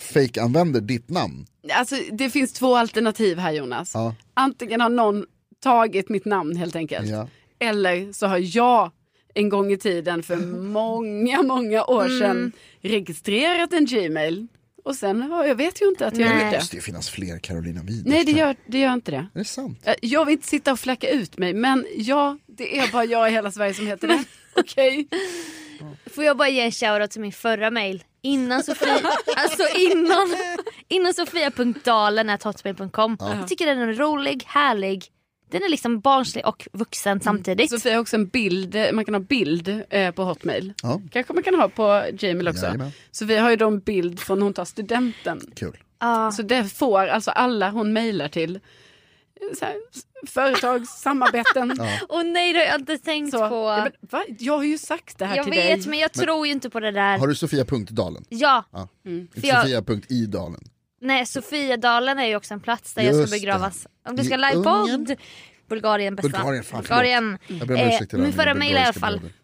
fake-använder 0.00 0.80
ditt 0.80 1.10
namn? 1.10 1.46
Alltså 1.72 1.94
det 2.12 2.30
finns 2.30 2.52
två 2.52 2.76
alternativ 2.76 3.38
här 3.38 3.52
Jonas. 3.52 3.90
Ja. 3.94 4.14
Antingen 4.34 4.80
har 4.80 4.88
någon 4.88 5.26
tagit 5.62 6.08
mitt 6.08 6.24
namn 6.24 6.56
helt 6.56 6.76
enkelt. 6.76 7.08
Ja. 7.08 7.28
Eller 7.58 8.12
så 8.12 8.26
har 8.26 8.56
jag 8.56 8.90
en 9.34 9.48
gång 9.48 9.72
i 9.72 9.76
tiden 9.76 10.22
för 10.22 10.36
många, 10.62 11.42
många 11.42 11.84
år 11.84 12.04
Mm. 12.04 12.18
sedan 12.18 12.52
registrerat 12.82 13.72
en 13.72 13.84
Gmail. 13.86 14.46
Och 14.84 14.96
sen 14.96 15.22
har 15.22 15.44
jag 15.44 15.54
vet 15.54 15.82
ju 15.82 15.88
inte 15.88 16.06
att 16.06 16.16
jag 16.16 16.28
Nej. 16.28 16.34
gjort 16.34 16.44
Det 16.44 16.50
det. 16.50 16.56
måste 16.56 16.76
ju 16.76 16.82
finnas 16.82 17.10
fler 17.10 17.38
Carolina 17.38 17.82
Widerström. 17.82 18.12
Nej 18.12 18.24
det 18.24 18.32
gör, 18.32 18.56
det 18.66 18.78
gör 18.78 18.92
inte 18.92 19.10
det. 19.10 19.16
Är 19.34 19.38
det 19.38 19.44
sant? 19.44 19.80
Eh, 19.84 19.94
Jag 20.02 20.24
vill 20.24 20.32
inte 20.32 20.48
sitta 20.48 20.72
och 20.72 20.80
fläcka 20.80 21.10
ut 21.10 21.38
mig 21.38 21.54
men 21.54 21.86
ja, 21.96 22.38
det 22.46 22.78
är 22.78 22.92
bara 22.92 23.04
jag 23.04 23.28
i 23.28 23.32
hela 23.32 23.50
Sverige 23.52 23.74
som 23.74 23.86
heter 23.86 24.08
det. 24.08 24.24
Okej? 24.56 25.08
Får 26.14 26.24
jag 26.24 26.36
bara 26.36 26.48
ge 26.48 26.60
en 26.60 26.72
shoutout 26.72 27.10
till 27.10 27.20
min 27.20 27.32
förra 27.32 27.70
mail? 27.70 28.04
Innan 28.22 28.62
Sofia, 28.62 29.00
alltså 29.36 29.62
innan, 29.78 30.34
innan 30.88 31.14
sofia.dalen.hotmail.com. 31.14 33.16
Jag 33.20 33.48
tycker 33.48 33.66
den 33.66 33.78
är 33.78 33.92
rolig, 33.92 34.42
härlig. 34.46 35.04
Den 35.50 35.62
är 35.62 35.68
liksom 35.68 36.00
barnslig 36.00 36.46
och 36.46 36.68
vuxen 36.72 37.20
samtidigt. 37.20 37.70
Sofia 37.70 37.92
har 37.92 38.00
också 38.00 38.16
en 38.16 38.26
bild, 38.28 38.76
man 38.92 39.04
kan 39.04 39.14
ha 39.14 39.20
bild 39.20 39.82
eh, 39.90 40.10
på 40.14 40.24
Hotmail. 40.24 40.72
Ja. 40.82 41.00
Kanske 41.12 41.32
man 41.32 41.42
kan 41.42 41.54
ha 41.54 41.68
på 41.68 42.04
Gmail 42.12 42.48
också. 42.48 42.64
Jajamän. 42.66 42.90
Sofia 43.10 43.42
har 43.42 43.50
ju 43.50 43.56
då 43.56 43.66
en 43.66 43.80
bild 43.80 44.20
från 44.20 44.42
hon 44.42 44.54
tar 44.54 44.64
studenten. 44.64 45.40
Kul. 45.56 45.76
Ja. 46.00 46.32
Så 46.32 46.42
det 46.42 46.64
får 46.64 47.06
alltså 47.06 47.30
alla 47.30 47.70
hon 47.70 47.92
mejlar 47.92 48.28
till. 48.28 48.56
eh, 48.56 48.60
Så 49.58 49.64
här, 49.64 49.74
företag, 50.26 50.86
samarbeten. 50.86 51.70
Och 52.08 52.26
nej 52.32 52.52
det 52.52 52.58
har 52.58 52.66
jag 52.66 52.80
inte 52.80 52.98
tänkt 52.98 53.30
Så, 53.30 53.48
på. 53.48 53.54
ja, 53.54 53.76
men, 53.82 53.92
va? 54.10 54.24
Jag 54.38 54.56
har 54.56 54.64
ju 54.64 54.78
sagt 54.78 55.18
det 55.18 55.26
här 55.26 55.36
jag 55.36 55.44
till 55.44 55.52
vet 55.54 55.80
dig. 55.82 55.88
men 55.90 55.98
jag 55.98 56.12
tror 56.12 56.46
ju 56.46 56.52
inte 56.52 56.70
på 56.70 56.80
det 56.80 56.90
där. 56.90 57.18
Har 57.18 57.26
du 57.26 57.34
Sofia.dalen? 57.34 58.24
Ja, 58.28 58.64
Ja. 58.72 58.88
Mm. 59.06 59.28
Inte 59.34 59.46
jag- 59.46 59.62
Sofia.idalen? 59.62 60.60
Nej 61.00 61.26
Sofiadalen 61.26 62.18
är 62.18 62.26
ju 62.26 62.36
också 62.36 62.54
en 62.54 62.60
plats 62.60 62.94
där 62.94 63.02
jag 63.02 63.14
Just 63.14 63.28
ska 63.28 63.36
begravas. 63.40 63.86
Om 64.08 64.16
du 64.16 64.24
ska 64.24 64.36
livepodd. 64.36 65.16
Bulgarien 65.68 66.16
bästa. 66.16 66.28
Bulgarien, 66.28 66.64
fan, 66.64 66.80
Bulgarien. 66.82 67.38
Jag 67.46 67.68
ber 67.68 67.74
om 67.74 67.80
Eh, 67.80 67.88
ursäkt 67.94 68.10
till 68.10 68.18
min 68.18 68.32
förra 68.32 68.54
mail 68.54 68.74
i 68.76 68.78
alla 68.78 68.92
fall. 68.92 69.18
bröder. 69.20 69.36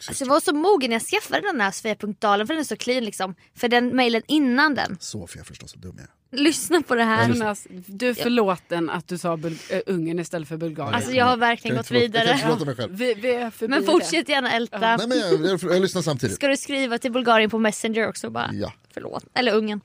Så 0.00 0.24
jag 0.24 0.28
var 0.28 0.40
så 0.40 0.52
mogen 0.54 0.90
när 0.90 0.94
jag 0.94 1.02
skaffade 1.02 1.40
den 1.52 1.60
här 1.60 1.70
Sofia.dalen 1.70 2.46
för 2.46 2.54
den 2.54 2.60
är 2.60 2.64
så 2.64 2.76
clean 2.76 3.04
liksom. 3.04 3.34
För 3.56 3.68
den 3.68 3.96
mailen 3.96 4.22
innan 4.28 4.74
den. 4.74 4.96
Sofia 5.00 5.44
förstås, 5.44 5.70
så 5.72 5.78
dum 5.78 5.96
jag. 5.98 6.06
Lyssna 6.40 6.82
på 6.82 6.94
det 6.94 7.04
här. 7.04 7.28
Jonas, 7.28 7.66
du 7.86 8.08
är 8.08 8.14
förlåten 8.14 8.90
att 8.90 9.08
du 9.08 9.18
sa 9.18 9.36
Bul- 9.36 9.58
äh, 9.76 9.80
Ungern 9.86 10.18
istället 10.18 10.48
för 10.48 10.56
Bulgarien. 10.56 10.94
Alltså 10.94 11.12
jag 11.12 11.24
har 11.24 11.36
verkligen 11.36 11.76
gått 11.76 11.90
jag 11.90 11.96
Jag 11.96 12.00
vidare. 12.02 12.30
inte 12.32 12.42
förlåta 12.42 12.64
mig 12.64 12.76
själv. 12.76 12.94
vi, 12.96 13.14
vi 13.14 13.30
är 13.34 13.50
förbi 13.50 13.70
Men 13.70 13.80
det. 13.80 13.86
fortsätt 13.86 14.28
gärna 14.28 14.52
älta. 14.52 14.96
Nej 14.96 15.08
men 15.08 15.18
jag, 15.18 15.46
jag, 15.46 15.60
jag 15.62 15.82
lyssnar 15.82 16.02
samtidigt. 16.02 16.36
Ska 16.36 16.48
du 16.48 16.56
skriva 16.56 16.98
till 16.98 17.12
Bulgarien 17.12 17.50
på 17.50 17.58
Messenger 17.58 18.08
också 18.08 18.30
bara? 18.30 18.50
Ja. 18.52 18.72
Förlåt. 18.94 19.24
Eller 19.34 19.52
Ungern. 19.54 19.80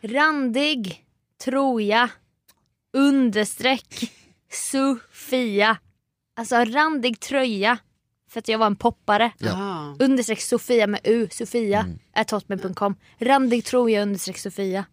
Randig, 0.00 1.04
tror 1.44 1.82
jag, 1.82 2.08
understreck, 2.92 4.12
Sofia. 4.52 5.78
Alltså 6.36 6.56
randig 6.56 7.20
tröja. 7.20 7.78
För 8.30 8.38
att 8.38 8.48
jag 8.48 8.58
var 8.58 8.66
en 8.66 8.76
poppare. 8.76 9.32
Ja. 9.38 9.96
Understreck 9.98 10.40
Sofia 10.40 10.86
med 10.86 11.00
U, 11.04 11.28
Sofia. 11.30 11.80
Mm. 11.80 11.98
At 12.12 12.30
hotmail.com. 12.30 12.94
Randig 13.18 13.64
tror 13.64 13.90
jag 13.90 14.02
understreck 14.02 14.38
Sofia. 14.38 14.84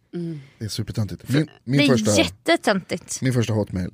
Det 0.59 0.65
är 0.65 0.69
supertöntigt. 0.69 1.29
Min, 1.29 1.49
min, 1.63 1.77
det 1.77 1.85
är 1.85 1.89
första, 1.89 2.11
jättetöntigt. 2.17 3.21
min 3.21 3.33
första 3.33 3.53
hotmail, 3.53 3.89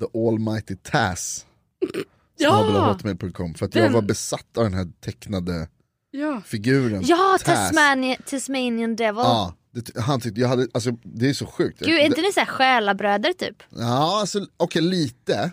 the 0.00 0.18
almighty 0.18 0.76
Taz. 0.76 1.46
Ja! 2.38 2.88
hotmail.com 2.92 3.54
för 3.54 3.66
att 3.66 3.74
jag 3.74 3.90
var 3.90 4.02
besatt 4.02 4.56
av 4.58 4.64
den 4.64 4.74
här 4.74 4.88
tecknade 5.00 5.68
Ja. 6.10 6.42
figuren. 6.46 7.02
Ja, 7.06 7.38
Taz. 7.44 7.70
Tasmanian, 7.70 8.16
Tasmanian 8.26 8.96
Devil. 8.96 9.18
Ja, 9.24 9.54
det, 9.72 10.00
han 10.00 10.20
tyckte, 10.20 10.40
jag 10.40 10.48
hade, 10.48 10.66
alltså, 10.74 10.90
det 11.02 11.28
är 11.28 11.34
så 11.34 11.46
sjukt. 11.46 11.78
Gud, 11.78 12.00
är 12.00 12.06
inte 12.06 12.20
ni 12.20 12.32
såhär 12.32 12.46
själabröder 12.46 13.32
typ? 13.32 13.62
Ja, 13.68 14.20
alltså, 14.20 14.46
okej 14.56 14.82
lite. 14.82 15.50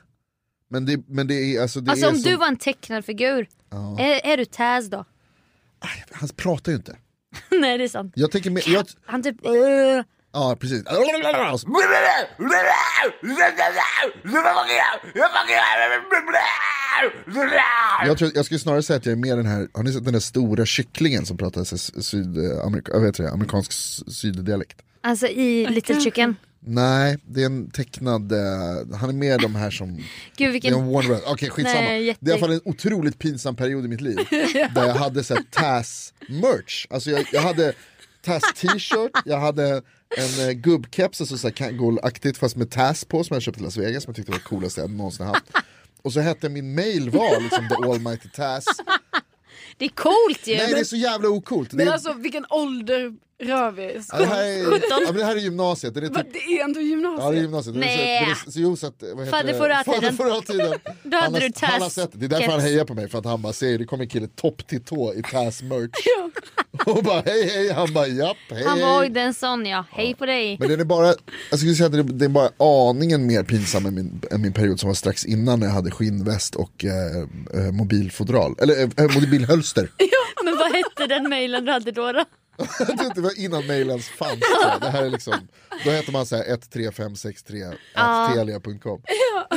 Men 0.70 0.86
det, 0.86 1.04
men 1.08 1.28
det 1.28 1.34
är, 1.34 1.62
alltså, 1.62 1.82
det 1.82 1.92
Alltså 1.92 2.06
är 2.06 2.10
om 2.10 2.16
som, 2.16 2.32
du 2.32 2.38
var 2.38 2.48
en 2.48 2.58
tecknad 2.58 3.06
figur, 3.06 3.48
Ja. 3.70 4.00
är, 4.00 4.34
är 4.34 4.38
du 4.38 4.46
Taz 4.46 4.90
då? 4.90 5.06
Han 6.12 6.30
pratar 6.30 6.72
ju 6.72 6.76
inte. 6.76 6.98
Nej 7.52 7.78
det 7.78 7.84
är 7.84 7.88
sant. 7.88 8.14
Jag 8.16 8.32
tänker 8.32 8.50
mer, 8.50 8.64
jag, 8.70 8.86
Han 9.06 9.24
typ... 9.24 9.36
Uh, 10.36 10.42
ja 10.42 10.56
precis. 10.60 10.84
Jag, 18.06 18.18
tror, 18.18 18.32
jag 18.36 18.46
skulle 18.46 18.60
snarare 18.60 18.84
säga 18.84 18.98
att 18.98 19.06
jag 19.06 19.14
är 19.14 19.16
mer 19.18 19.36
den 19.36 19.46
här, 19.46 19.68
har 19.74 19.84
ni 19.84 19.94
sett 19.94 20.04
den 20.04 20.14
där 20.14 20.20
stora 20.20 20.66
kycklingen 20.66 21.26
som 21.26 21.38
pratar 21.38 21.64
sydamerika, 22.02 22.92
jag 22.92 23.00
vet 23.00 23.18
det, 23.18 23.32
amerikansk 23.32 23.72
syddialekt? 24.12 24.78
Alltså 25.02 25.28
i 25.28 25.68
Little 25.68 26.02
Chicken. 26.02 26.36
Nej, 26.62 27.18
det 27.28 27.42
är 27.42 27.46
en 27.46 27.72
tecknad, 27.72 28.32
eh, 28.32 28.98
han 29.00 29.10
är 29.10 29.14
mer 29.14 29.38
de 29.38 29.56
här 29.56 29.72
som 29.72 29.96
Gud 29.96 30.04
Det 30.38 30.44
är 30.46 30.52
vilken... 30.52 30.74
en 30.74 30.88
Warner. 30.92 31.20
Okej 31.26 31.50
skitsamma. 31.50 31.82
Nej, 31.82 32.04
jätte- 32.06 32.20
Det 32.26 32.32
är 32.32 32.36
i 32.36 32.38
alla 32.38 32.48
fall 32.48 32.56
en 32.56 32.62
otroligt 32.66 33.20
pinsam 33.20 33.56
period 33.56 33.86
i 33.86 33.88
mitt 33.88 34.02
liv. 34.02 34.18
Där 34.76 34.88
jag 34.88 34.96
hade 34.96 35.24
så 35.24 35.34
här 35.34 35.44
Taz-merch. 35.52 36.88
Alltså 36.90 37.10
jag, 37.10 37.26
jag 37.32 37.42
hade 37.42 37.74
Taz 38.22 38.44
t-shirt, 38.56 39.12
jag 39.26 39.40
hade 39.40 39.82
en 40.18 40.48
eh, 40.48 40.52
gubbkeps, 40.52 41.22
alltså 41.22 41.38
så 41.38 41.48
här 41.48 41.56
Kangol-aktigt 41.56 42.38
fast 42.38 42.56
med 42.56 42.72
Taz 42.72 43.06
på 43.06 43.24
som 43.24 43.34
jag 43.34 43.44
köpte 43.44 43.62
i 43.62 43.64
Las 43.64 43.78
Vegas 43.78 44.04
som 44.04 44.12
jag 44.12 44.16
tyckte 44.16 44.32
var 44.32 44.40
det 44.40 44.46
coolaste 44.46 44.82
jag 44.82 44.90
någonsin 44.90 45.26
haft. 45.26 45.44
Och 46.02 46.14
så 46.14 46.20
hette 46.20 46.50
min 46.50 46.76
mail 46.76 47.10
var 47.10 47.42
liksom 47.42 47.68
The 47.70 47.76
Almighty 47.76 48.30
Taz. 48.30 48.66
Det 49.78 49.86
är 49.86 49.90
coolt 49.90 50.48
ju! 50.48 50.56
Nej 50.56 50.74
det 50.74 50.80
är 50.80 50.84
så 50.84 50.96
jävla 50.96 51.30
ocoolt. 51.30 51.74
Men 51.74 51.88
är, 51.88 51.92
alltså 51.92 52.14
vilken 52.14 52.46
ålder 52.50 53.16
rör 53.40 53.72
vi? 53.72 54.02
ja, 54.12 54.18
det, 54.18 54.26
här 54.26 54.44
är, 54.44 54.58
ja, 54.90 55.00
men 55.06 55.16
det 55.16 55.26
här 55.26 55.36
är 55.36 55.40
gymnasiet. 55.40 55.94
Det 55.94 56.00
är 56.00 56.10
Va, 56.10 56.24
typ, 56.24 56.34
det 56.34 56.40
är 56.40 56.64
ändå 56.64 56.80
gymnasiet? 56.82 57.24
Ja 57.26 57.32
det 57.32 57.38
är 57.38 57.42
gymnasiet. 57.42 57.76
Nej. 57.76 58.26
Det 58.26 58.32
är, 58.32 58.52
så, 58.52 58.60
jo, 58.60 58.76
så 58.76 58.88
att, 58.88 59.04
vad 59.16 59.26
heter 59.26 59.38
Fadder 59.38 59.54
det? 60.02 60.14
förra 60.14 60.42
tiden. 60.42 60.80
Då 61.04 61.18
hade 61.18 61.24
han, 61.26 61.34
har, 61.34 61.40
du 61.42 61.50
Taz 61.52 61.70
han 61.70 61.82
har 61.82 61.90
sett 61.90 62.12
det. 62.12 62.18
Det 62.18 62.26
är 62.26 62.40
därför 62.40 62.52
han 62.52 62.62
hejar 62.62 62.86
på 62.86 62.94
mig, 62.94 63.10
för 63.10 63.18
att 63.18 63.26
han 63.26 63.42
bara 63.42 63.54
säger 63.54 63.78
det 63.78 63.86
kommer 63.86 64.04
en 64.04 64.10
kille 64.10 64.28
topp 64.28 64.68
till 64.68 64.84
tå 64.84 65.14
i 65.14 65.24
Taz 65.24 65.62
merch. 65.62 65.92
Och 66.86 67.04
bara 67.04 67.22
hej 67.26 67.50
hej, 67.50 67.72
han 67.72 67.94
bara 67.94 68.08
japp 68.08 68.38
hej 68.50 68.64
Han 68.68 68.82
var 68.82 69.00
oj 69.02 69.10
det 69.10 69.22
är 69.22 69.26
en 69.26 69.34
sån 69.34 69.66
ja, 69.66 69.86
hej 69.92 70.16
på 70.16 70.26
dig. 70.26 70.58
Men 70.60 70.70
den 70.70 70.80
är 70.80 70.84
bara, 70.86 71.14
jag 71.50 71.60
skulle 71.60 71.76
säga 71.76 71.88
att 71.88 72.20
det 72.20 72.26
är- 72.26 72.30
bara 72.30 72.50
aningen 72.90 73.28
mer 73.28 73.44
pinsam 73.44 73.86
än 73.86 73.96
min, 73.96 74.22
än 74.32 74.42
min 74.42 74.54
period 74.54 74.80
som 74.80 74.88
var 74.88 74.94
strax 74.94 75.26
innan 75.26 75.60
när 75.60 75.68
jag 75.68 75.74
hade 75.74 75.92
skinnväst 75.92 76.56
och 76.56 76.86
eh, 76.86 77.62
eh, 77.66 77.72
mobilfodral, 77.72 78.56
eller 78.62 78.82
eh, 78.82 79.22
mobilhölster. 79.22 79.92
Men 80.44 80.58
vad 80.58 80.68
hette 80.72 80.89
den 81.10 81.30
mailen 81.30 81.66
du 81.66 81.72
hade 81.72 81.92
då? 81.92 82.12
då? 82.12 82.26
det 83.16 83.22
var 83.22 83.40
innan 83.40 83.68
mailens 83.68 84.10
fanns. 84.10 84.40
Det 84.82 84.90
här 84.90 85.04
är 85.04 85.10
liksom, 85.10 85.48
då 85.86 85.92
heter 85.92 86.12
man 86.12 86.26
såhär 86.26 86.44
13563 86.58 87.58
Ja. 87.96 88.32
telia.com. 88.36 89.02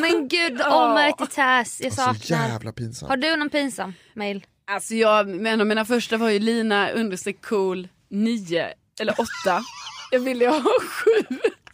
Men 0.00 0.28
gud, 0.28 0.60
Almighty 0.60 1.26
Taz, 1.26 1.80
jag 1.82 1.92
Så 1.92 2.02
saknar. 2.02 2.48
jävla 2.48 2.72
pinsamt. 2.72 3.10
Har 3.10 3.16
du 3.16 3.36
någon 3.36 3.50
pinsam 3.50 3.94
mail? 4.14 4.46
Alltså 4.70 4.94
jag, 4.94 5.46
en 5.46 5.60
av 5.60 5.66
mina 5.66 5.84
första 5.84 6.16
var 6.16 6.28
ju 6.30 6.38
Lina 6.38 6.90
understreck 6.90 7.42
cool 7.44 7.88
9 8.10 8.66
eller 9.00 9.12
8. 9.12 9.24
Jag 10.10 10.20
ville 10.20 10.48
ha 10.48 10.60
7. 10.60 11.10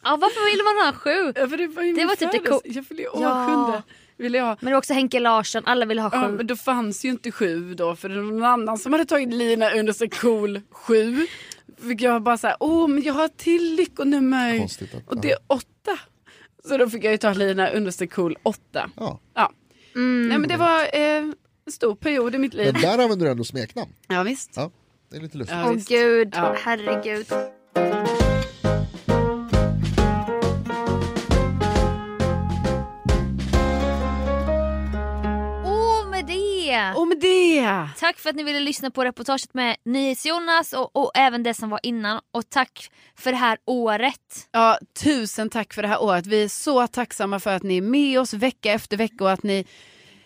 Ja, 0.02 0.16
varför 0.16 0.50
ville 0.50 0.62
man 0.62 0.86
ha 0.86 0.92
sju? 0.92 1.32
Ja, 1.40 1.48
för 1.48 1.56
det 1.56 1.66
var, 1.66 1.82
Det 1.98 2.04
var 2.04 2.16
typ 2.16 2.32
det 2.32 2.38
cool- 2.50 2.60
Jag 2.64 2.84
ju 3.02 3.08
år 3.08 3.22
Ja. 3.22 3.46
sjunde. 3.46 3.82
Ville 4.18 4.38
jag 4.38 4.44
ha. 4.44 4.56
Men 4.60 4.66
det 4.66 4.72
var 4.72 4.78
också 4.78 4.92
Henke 4.94 5.20
Larsson, 5.20 5.62
alla 5.66 5.86
ville 5.86 6.02
ha 6.02 6.10
Ja, 6.12 6.28
sju. 6.28 6.32
men 6.36 6.46
då 6.46 6.56
fanns 6.56 7.04
ju 7.04 7.08
inte 7.08 7.32
sju 7.32 7.74
då 7.74 7.96
för 7.96 8.08
det 8.08 8.16
var 8.22 8.32
någon 8.32 8.44
annan 8.44 8.78
som 8.78 8.92
hade 8.92 9.04
tagit 9.04 9.34
Lina 9.34 9.70
understreck 9.70 10.14
cool 10.20 10.60
7. 10.70 11.26
Fick 11.88 12.02
jag 12.02 12.22
bara 12.22 12.38
såhär, 12.38 12.56
åh 12.60 12.88
men 12.88 13.02
jag 13.02 13.14
har 13.14 13.28
till 13.28 13.74
lyckonummer. 13.74 14.58
Konstigt 14.58 14.94
att- 14.94 15.08
och 15.08 15.20
det 15.20 15.30
är 15.32 15.38
8. 15.46 15.64
Så 16.68 16.76
då 16.76 16.88
fick 16.90 17.04
jag 17.04 17.12
ju 17.12 17.18
ta 17.18 17.32
Lina 17.32 17.68
understreck 17.70 18.12
cool 18.12 18.36
8. 18.42 18.90
Ja. 18.96 19.20
Ja. 19.34 19.52
Mm. 19.94 20.28
Nej 20.28 20.38
men 20.38 20.48
det 20.48 20.56
var 20.56 20.80
eh, 20.80 21.24
en 21.66 21.72
stor 21.72 21.94
period 21.94 22.34
i 22.34 22.38
mitt 22.38 22.54
liv. 22.54 22.72
Men 22.72 22.82
där 22.82 22.98
använder 22.98 23.26
du 23.26 23.32
ändå 23.32 23.44
smeknamn. 23.44 23.90
Ja 24.08 24.22
visst. 24.22 24.50
Ja, 24.56 24.70
det 25.10 25.16
är 25.16 25.20
lite 25.20 25.38
lustigt. 25.38 25.56
Ja, 25.58 25.64
Åh 25.66 25.72
visst. 25.74 25.88
gud, 25.88 26.34
Ja. 26.36 26.56
herregud. 26.64 27.26
Det! 37.68 37.88
Tack 37.98 38.18
för 38.18 38.30
att 38.30 38.36
ni 38.36 38.42
ville 38.42 38.60
lyssna 38.60 38.90
på 38.90 39.04
reportaget 39.04 39.54
med 39.54 39.76
NyhetsJonas 39.84 40.72
och, 40.72 40.96
och 40.96 41.10
även 41.14 41.42
det 41.42 41.54
som 41.54 41.70
var 41.70 41.80
innan. 41.82 42.20
Och 42.32 42.50
tack 42.50 42.90
för 43.18 43.30
det 43.30 43.36
här 43.38 43.58
året. 43.64 44.48
Ja, 44.52 44.78
tusen 45.02 45.50
tack 45.50 45.74
för 45.74 45.82
det 45.82 45.88
här 45.88 46.02
året. 46.02 46.26
Vi 46.26 46.42
är 46.44 46.48
så 46.48 46.86
tacksamma 46.86 47.40
för 47.40 47.56
att 47.56 47.62
ni 47.62 47.76
är 47.76 47.82
med 47.82 48.20
oss 48.20 48.34
vecka 48.34 48.72
efter 48.72 48.96
vecka 48.96 49.24
och 49.24 49.30
att 49.30 49.42
ni 49.42 49.64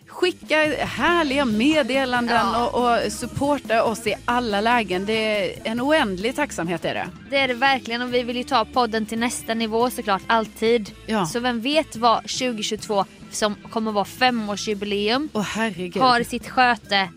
skickar 0.07 0.85
härliga 0.85 1.45
meddelanden 1.45 2.35
Ja. 2.53 2.67
och, 2.67 3.05
och 3.05 3.11
supportar 3.11 3.81
oss 3.81 4.07
i 4.07 4.15
alla 4.25 4.61
lägen. 4.61 5.05
Det 5.05 5.13
är 5.13 5.59
en 5.71 5.81
oändlig 5.81 6.35
tacksamhet 6.35 6.85
är 6.85 6.93
det. 6.93 7.07
Det 7.29 7.37
är 7.37 7.47
det 7.47 7.53
verkligen 7.53 8.01
och 8.01 8.13
vi 8.13 8.23
vill 8.23 8.37
ju 8.37 8.43
ta 8.43 8.65
podden 8.65 9.05
till 9.05 9.19
nästa 9.19 9.53
nivå 9.53 9.89
såklart, 9.89 10.21
alltid. 10.27 10.91
Ja. 11.05 11.25
Så 11.25 11.39
vem 11.39 11.61
vet 11.61 11.95
vad 11.95 12.17
2022 12.21 13.05
som 13.31 13.55
kommer 13.55 13.91
vara 13.91 14.05
femårsjubileum 14.05 15.29
herregud. 15.45 16.03
har 16.03 16.19
i 16.19 16.25
sitt 16.25 16.49
sköte. 16.49 17.09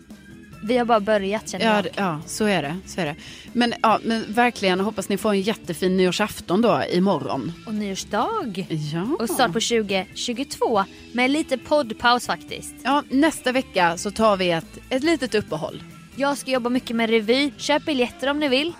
Vi 0.63 0.77
har 0.77 0.85
bara 0.85 0.99
börjat 0.99 1.49
känner 1.49 1.65
Ja, 1.65 1.75
jag. 1.75 1.87
ja, 1.95 2.19
så 2.25 2.45
är 2.45 2.61
det. 2.61 2.77
Så 2.85 3.01
är 3.01 3.05
det. 3.05 3.15
Men, 3.53 3.73
ja, 3.81 3.99
men 4.03 4.33
verkligen 4.33 4.79
hoppas 4.79 5.09
ni 5.09 5.17
får 5.17 5.29
en 5.31 5.41
jättefin 5.41 5.97
nyårsafton 5.97 6.61
då 6.61 6.83
imorgon. 6.91 7.53
Och 7.67 7.73
nyårsdag. 7.73 8.65
Ja. 8.93 9.07
Och 9.19 9.29
start 9.29 9.53
på 9.53 9.59
2022 9.59 10.83
med 11.13 11.31
lite 11.31 11.57
poddpaus 11.57 12.25
faktiskt. 12.27 12.75
ja, 12.83 13.03
nästa 13.09 13.51
vecka 13.51 13.97
så 13.97 14.11
tar 14.11 14.37
vi 14.37 14.51
ett, 14.51 14.77
ett 14.89 15.03
litet 15.03 15.35
uppehåll. 15.35 15.83
Jag 16.15 16.37
ska 16.37 16.51
jobba 16.51 16.69
mycket 16.69 16.95
med 16.95 17.09
revy. 17.09 17.51
Köp 17.57 17.85
biljetter 17.85 18.29
om 18.29 18.39
ni 18.39 18.47
vill. 18.47 18.73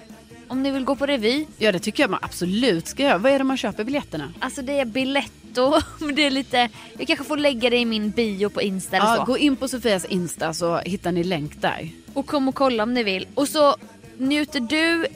Om 0.47 0.63
ni 0.63 0.71
vill 0.71 0.83
gå 0.83 0.95
på 0.95 1.05
revy. 1.05 1.45
Ja, 1.57 1.71
det 1.71 1.79
tycker 1.79 2.03
jag 2.03 2.09
man 2.09 2.19
absolut 2.23 2.87
ska 2.87 3.03
göra. 3.03 3.17
Vad 3.17 3.31
är 3.31 3.37
det 3.37 3.43
man 3.43 3.57
köper 3.57 3.83
biljetterna? 3.83 4.33
Alltså 4.39 4.61
det 4.61 4.79
är 4.79 4.85
men 5.99 6.15
det 6.15 6.25
är 6.25 6.29
lite... 6.29 6.69
Jag 6.97 7.07
kanske 7.07 7.25
får 7.25 7.37
lägga 7.37 7.69
det 7.69 7.77
i 7.77 7.85
min 7.85 8.09
bio 8.09 8.49
på 8.49 8.61
Insta 8.61 8.97
eller 8.97 9.05
Ja, 9.07 9.15
så. 9.15 9.23
gå 9.23 9.37
in 9.37 9.55
på 9.55 9.67
Sofias 9.67 10.05
Insta 10.05 10.53
så 10.53 10.77
hittar 10.77 11.11
ni 11.11 11.23
länk 11.23 11.61
där. 11.61 11.89
Och 12.13 12.25
kom 12.27 12.47
och 12.47 12.55
kolla 12.55 12.83
om 12.83 12.93
ni 12.93 13.03
vill. 13.03 13.27
Och 13.35 13.47
så 13.47 13.75
njuter 14.17 14.59
du 14.59 15.07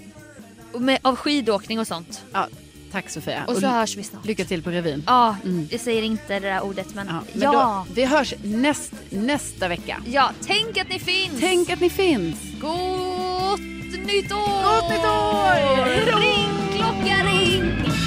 med, 0.80 1.00
av 1.02 1.16
skidåkning 1.16 1.80
och 1.80 1.88
sånt. 1.88 2.24
Ja, 2.34 2.48
tack 2.92 3.10
Sofia. 3.10 3.44
Och 3.48 3.58
så 3.58 3.68
hörs 3.68 3.98
vi 3.98 4.04
snart. 4.04 4.26
Lycka 4.26 4.46
till 4.46 4.64
på 4.64 4.70
revyn. 4.70 5.04
Ja, 5.08 5.36
jag 5.70 5.80
säger 5.80 6.02
inte 6.04 6.40
det 6.40 6.48
där 6.50 6.62
ordet 6.64 6.96
men 6.96 7.08
Ja, 7.08 7.14
ja. 7.14 7.22
men 7.34 7.42
Ja, 7.54 7.86
Då, 7.88 7.94
vi 7.94 8.06
hörs 8.06 8.34
näst, 8.44 8.94
nästa 9.10 9.68
vecka. 9.68 9.98
tänk 10.46 10.78
att 10.78 10.90
ni 10.90 11.00
finns! 11.00 11.40
Tänk 11.40 11.70
att 11.70 11.80
ni 11.80 11.90
finns! 11.90 12.36
Gott 12.62 13.60
nytt 14.06 14.32
år! 14.32 14.64
Gott 14.64 14.90
nytt 14.90 15.06
år! 15.06 16.20
Ring 16.22 16.78
klocka 16.78 17.16
ring! 17.24 18.01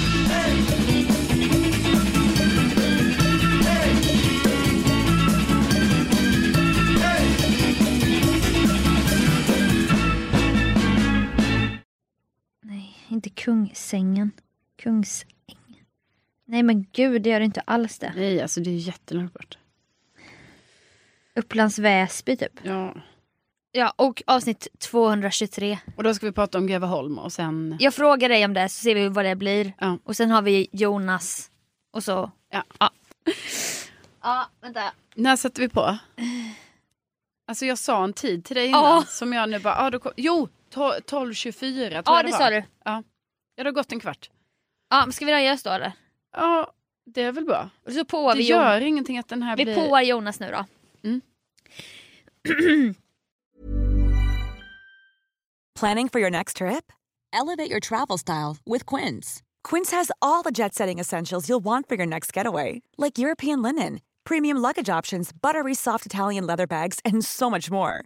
Inte 13.15 13.29
kungsängen. 13.29 14.31
Kungsängen. 14.77 15.35
Nej 16.45 16.63
men 16.63 16.85
gud, 16.91 17.21
det 17.21 17.29
gör 17.29 17.39
det 17.39 17.45
inte 17.45 17.61
alls 17.61 17.99
det. 17.99 18.13
Nej, 18.15 18.41
alltså 18.41 18.59
det 18.61 18.69
är 18.69 18.77
jättelångt 18.77 19.33
bort. 19.33 19.57
Upplands 21.35 21.79
Väsby 21.79 22.37
typ. 22.37 22.59
Ja. 22.63 22.95
Ja, 23.71 23.93
och 23.95 24.23
avsnitt 24.27 24.67
223. 24.79 25.79
Och 25.97 26.03
då 26.03 26.13
ska 26.13 26.25
vi 26.25 26.31
prata 26.31 26.57
om 26.57 26.67
Greveholm 26.67 27.19
och 27.19 27.33
sen... 27.33 27.77
Jag 27.79 27.93
frågar 27.93 28.29
dig 28.29 28.45
om 28.45 28.53
det 28.53 28.69
så 28.69 28.81
ser 28.83 28.95
vi 28.95 29.09
vad 29.09 29.25
det 29.25 29.35
blir. 29.35 29.73
Ja. 29.79 29.97
Och 30.03 30.15
sen 30.15 30.31
har 30.31 30.41
vi 30.41 30.67
Jonas. 30.71 31.51
Och 31.91 32.03
så... 32.03 32.31
Ja. 32.49 32.63
Ja, 32.79 32.89
ja 34.21 34.49
vänta. 34.61 34.93
När 35.15 35.35
sätter 35.35 35.61
vi 35.61 35.69
på? 35.69 35.97
Alltså 37.47 37.65
jag 37.65 37.77
sa 37.77 38.03
en 38.03 38.13
tid 38.13 38.45
till 38.45 38.55
dig 38.55 38.67
innan 38.67 38.83
Ja. 38.83 39.03
som 39.07 39.33
jag 39.33 39.49
nu 39.49 39.59
bara... 39.59 39.75
Ah, 39.75 39.89
då 39.89 39.99
kom, 39.99 40.11
jo, 40.17 40.49
12.24 40.75 41.89
tror 41.89 41.91
Ja, 41.91 42.01
jag 42.05 42.25
det 42.25 42.31
var. 42.31 42.39
sa 42.39 42.49
du. 42.49 42.55
Ja. 42.55 42.63
ja, 42.83 43.63
det 43.63 43.63
har 43.63 43.71
gått 43.71 43.91
en 43.91 43.99
kvart. 43.99 44.29
Ja, 44.89 45.05
men 45.05 45.13
ska 45.13 45.25
vi 45.25 45.31
nöja 45.31 45.53
oss 45.53 45.63
då 45.63 45.69
eller? 45.69 45.91
Ja, 46.35 46.71
det 47.05 47.21
är 47.21 47.31
väl 47.31 47.45
bra. 47.45 47.69
Och 47.85 47.91
så 47.93 48.05
påar 48.05 48.33
Det 48.33 48.37
vi, 48.37 48.43
gör 48.47 48.79
Jon- 48.81 48.87
ingenting 48.87 49.17
att 49.17 49.27
den 49.27 49.43
här 49.43 49.57
vi 49.57 49.63
blir... 49.65 49.75
påar 49.75 50.01
Jonas 50.01 50.39
nu 50.39 50.51
då. 50.51 50.65
Planning 55.75 56.09
for 56.09 56.19
your 56.21 56.29
next 56.31 56.57
trip? 56.57 56.91
Elevate 57.33 57.69
your 57.69 57.79
travel 57.79 58.17
style 58.17 58.57
with 58.65 58.85
Quince. 58.85 59.41
Quince 59.63 59.91
has 59.91 60.11
all 60.21 60.41
the 60.43 60.51
jet 60.51 60.73
setting 60.73 60.99
essentials 60.99 61.49
you'll 61.49 61.63
want 61.63 61.89
for 61.89 61.95
your 61.95 62.05
next 62.05 62.31
getaway, 62.37 62.81
like 62.97 63.17
European 63.17 63.61
linen, 63.61 63.99
premium 64.23 64.57
luggage 64.57 64.89
options, 64.89 65.31
buttery 65.33 65.73
soft 65.75 66.05
Italian 66.05 66.45
leather 66.47 66.67
bags, 66.67 66.99
and 67.03 67.25
so 67.25 67.49
much 67.49 67.69
more. 67.69 68.05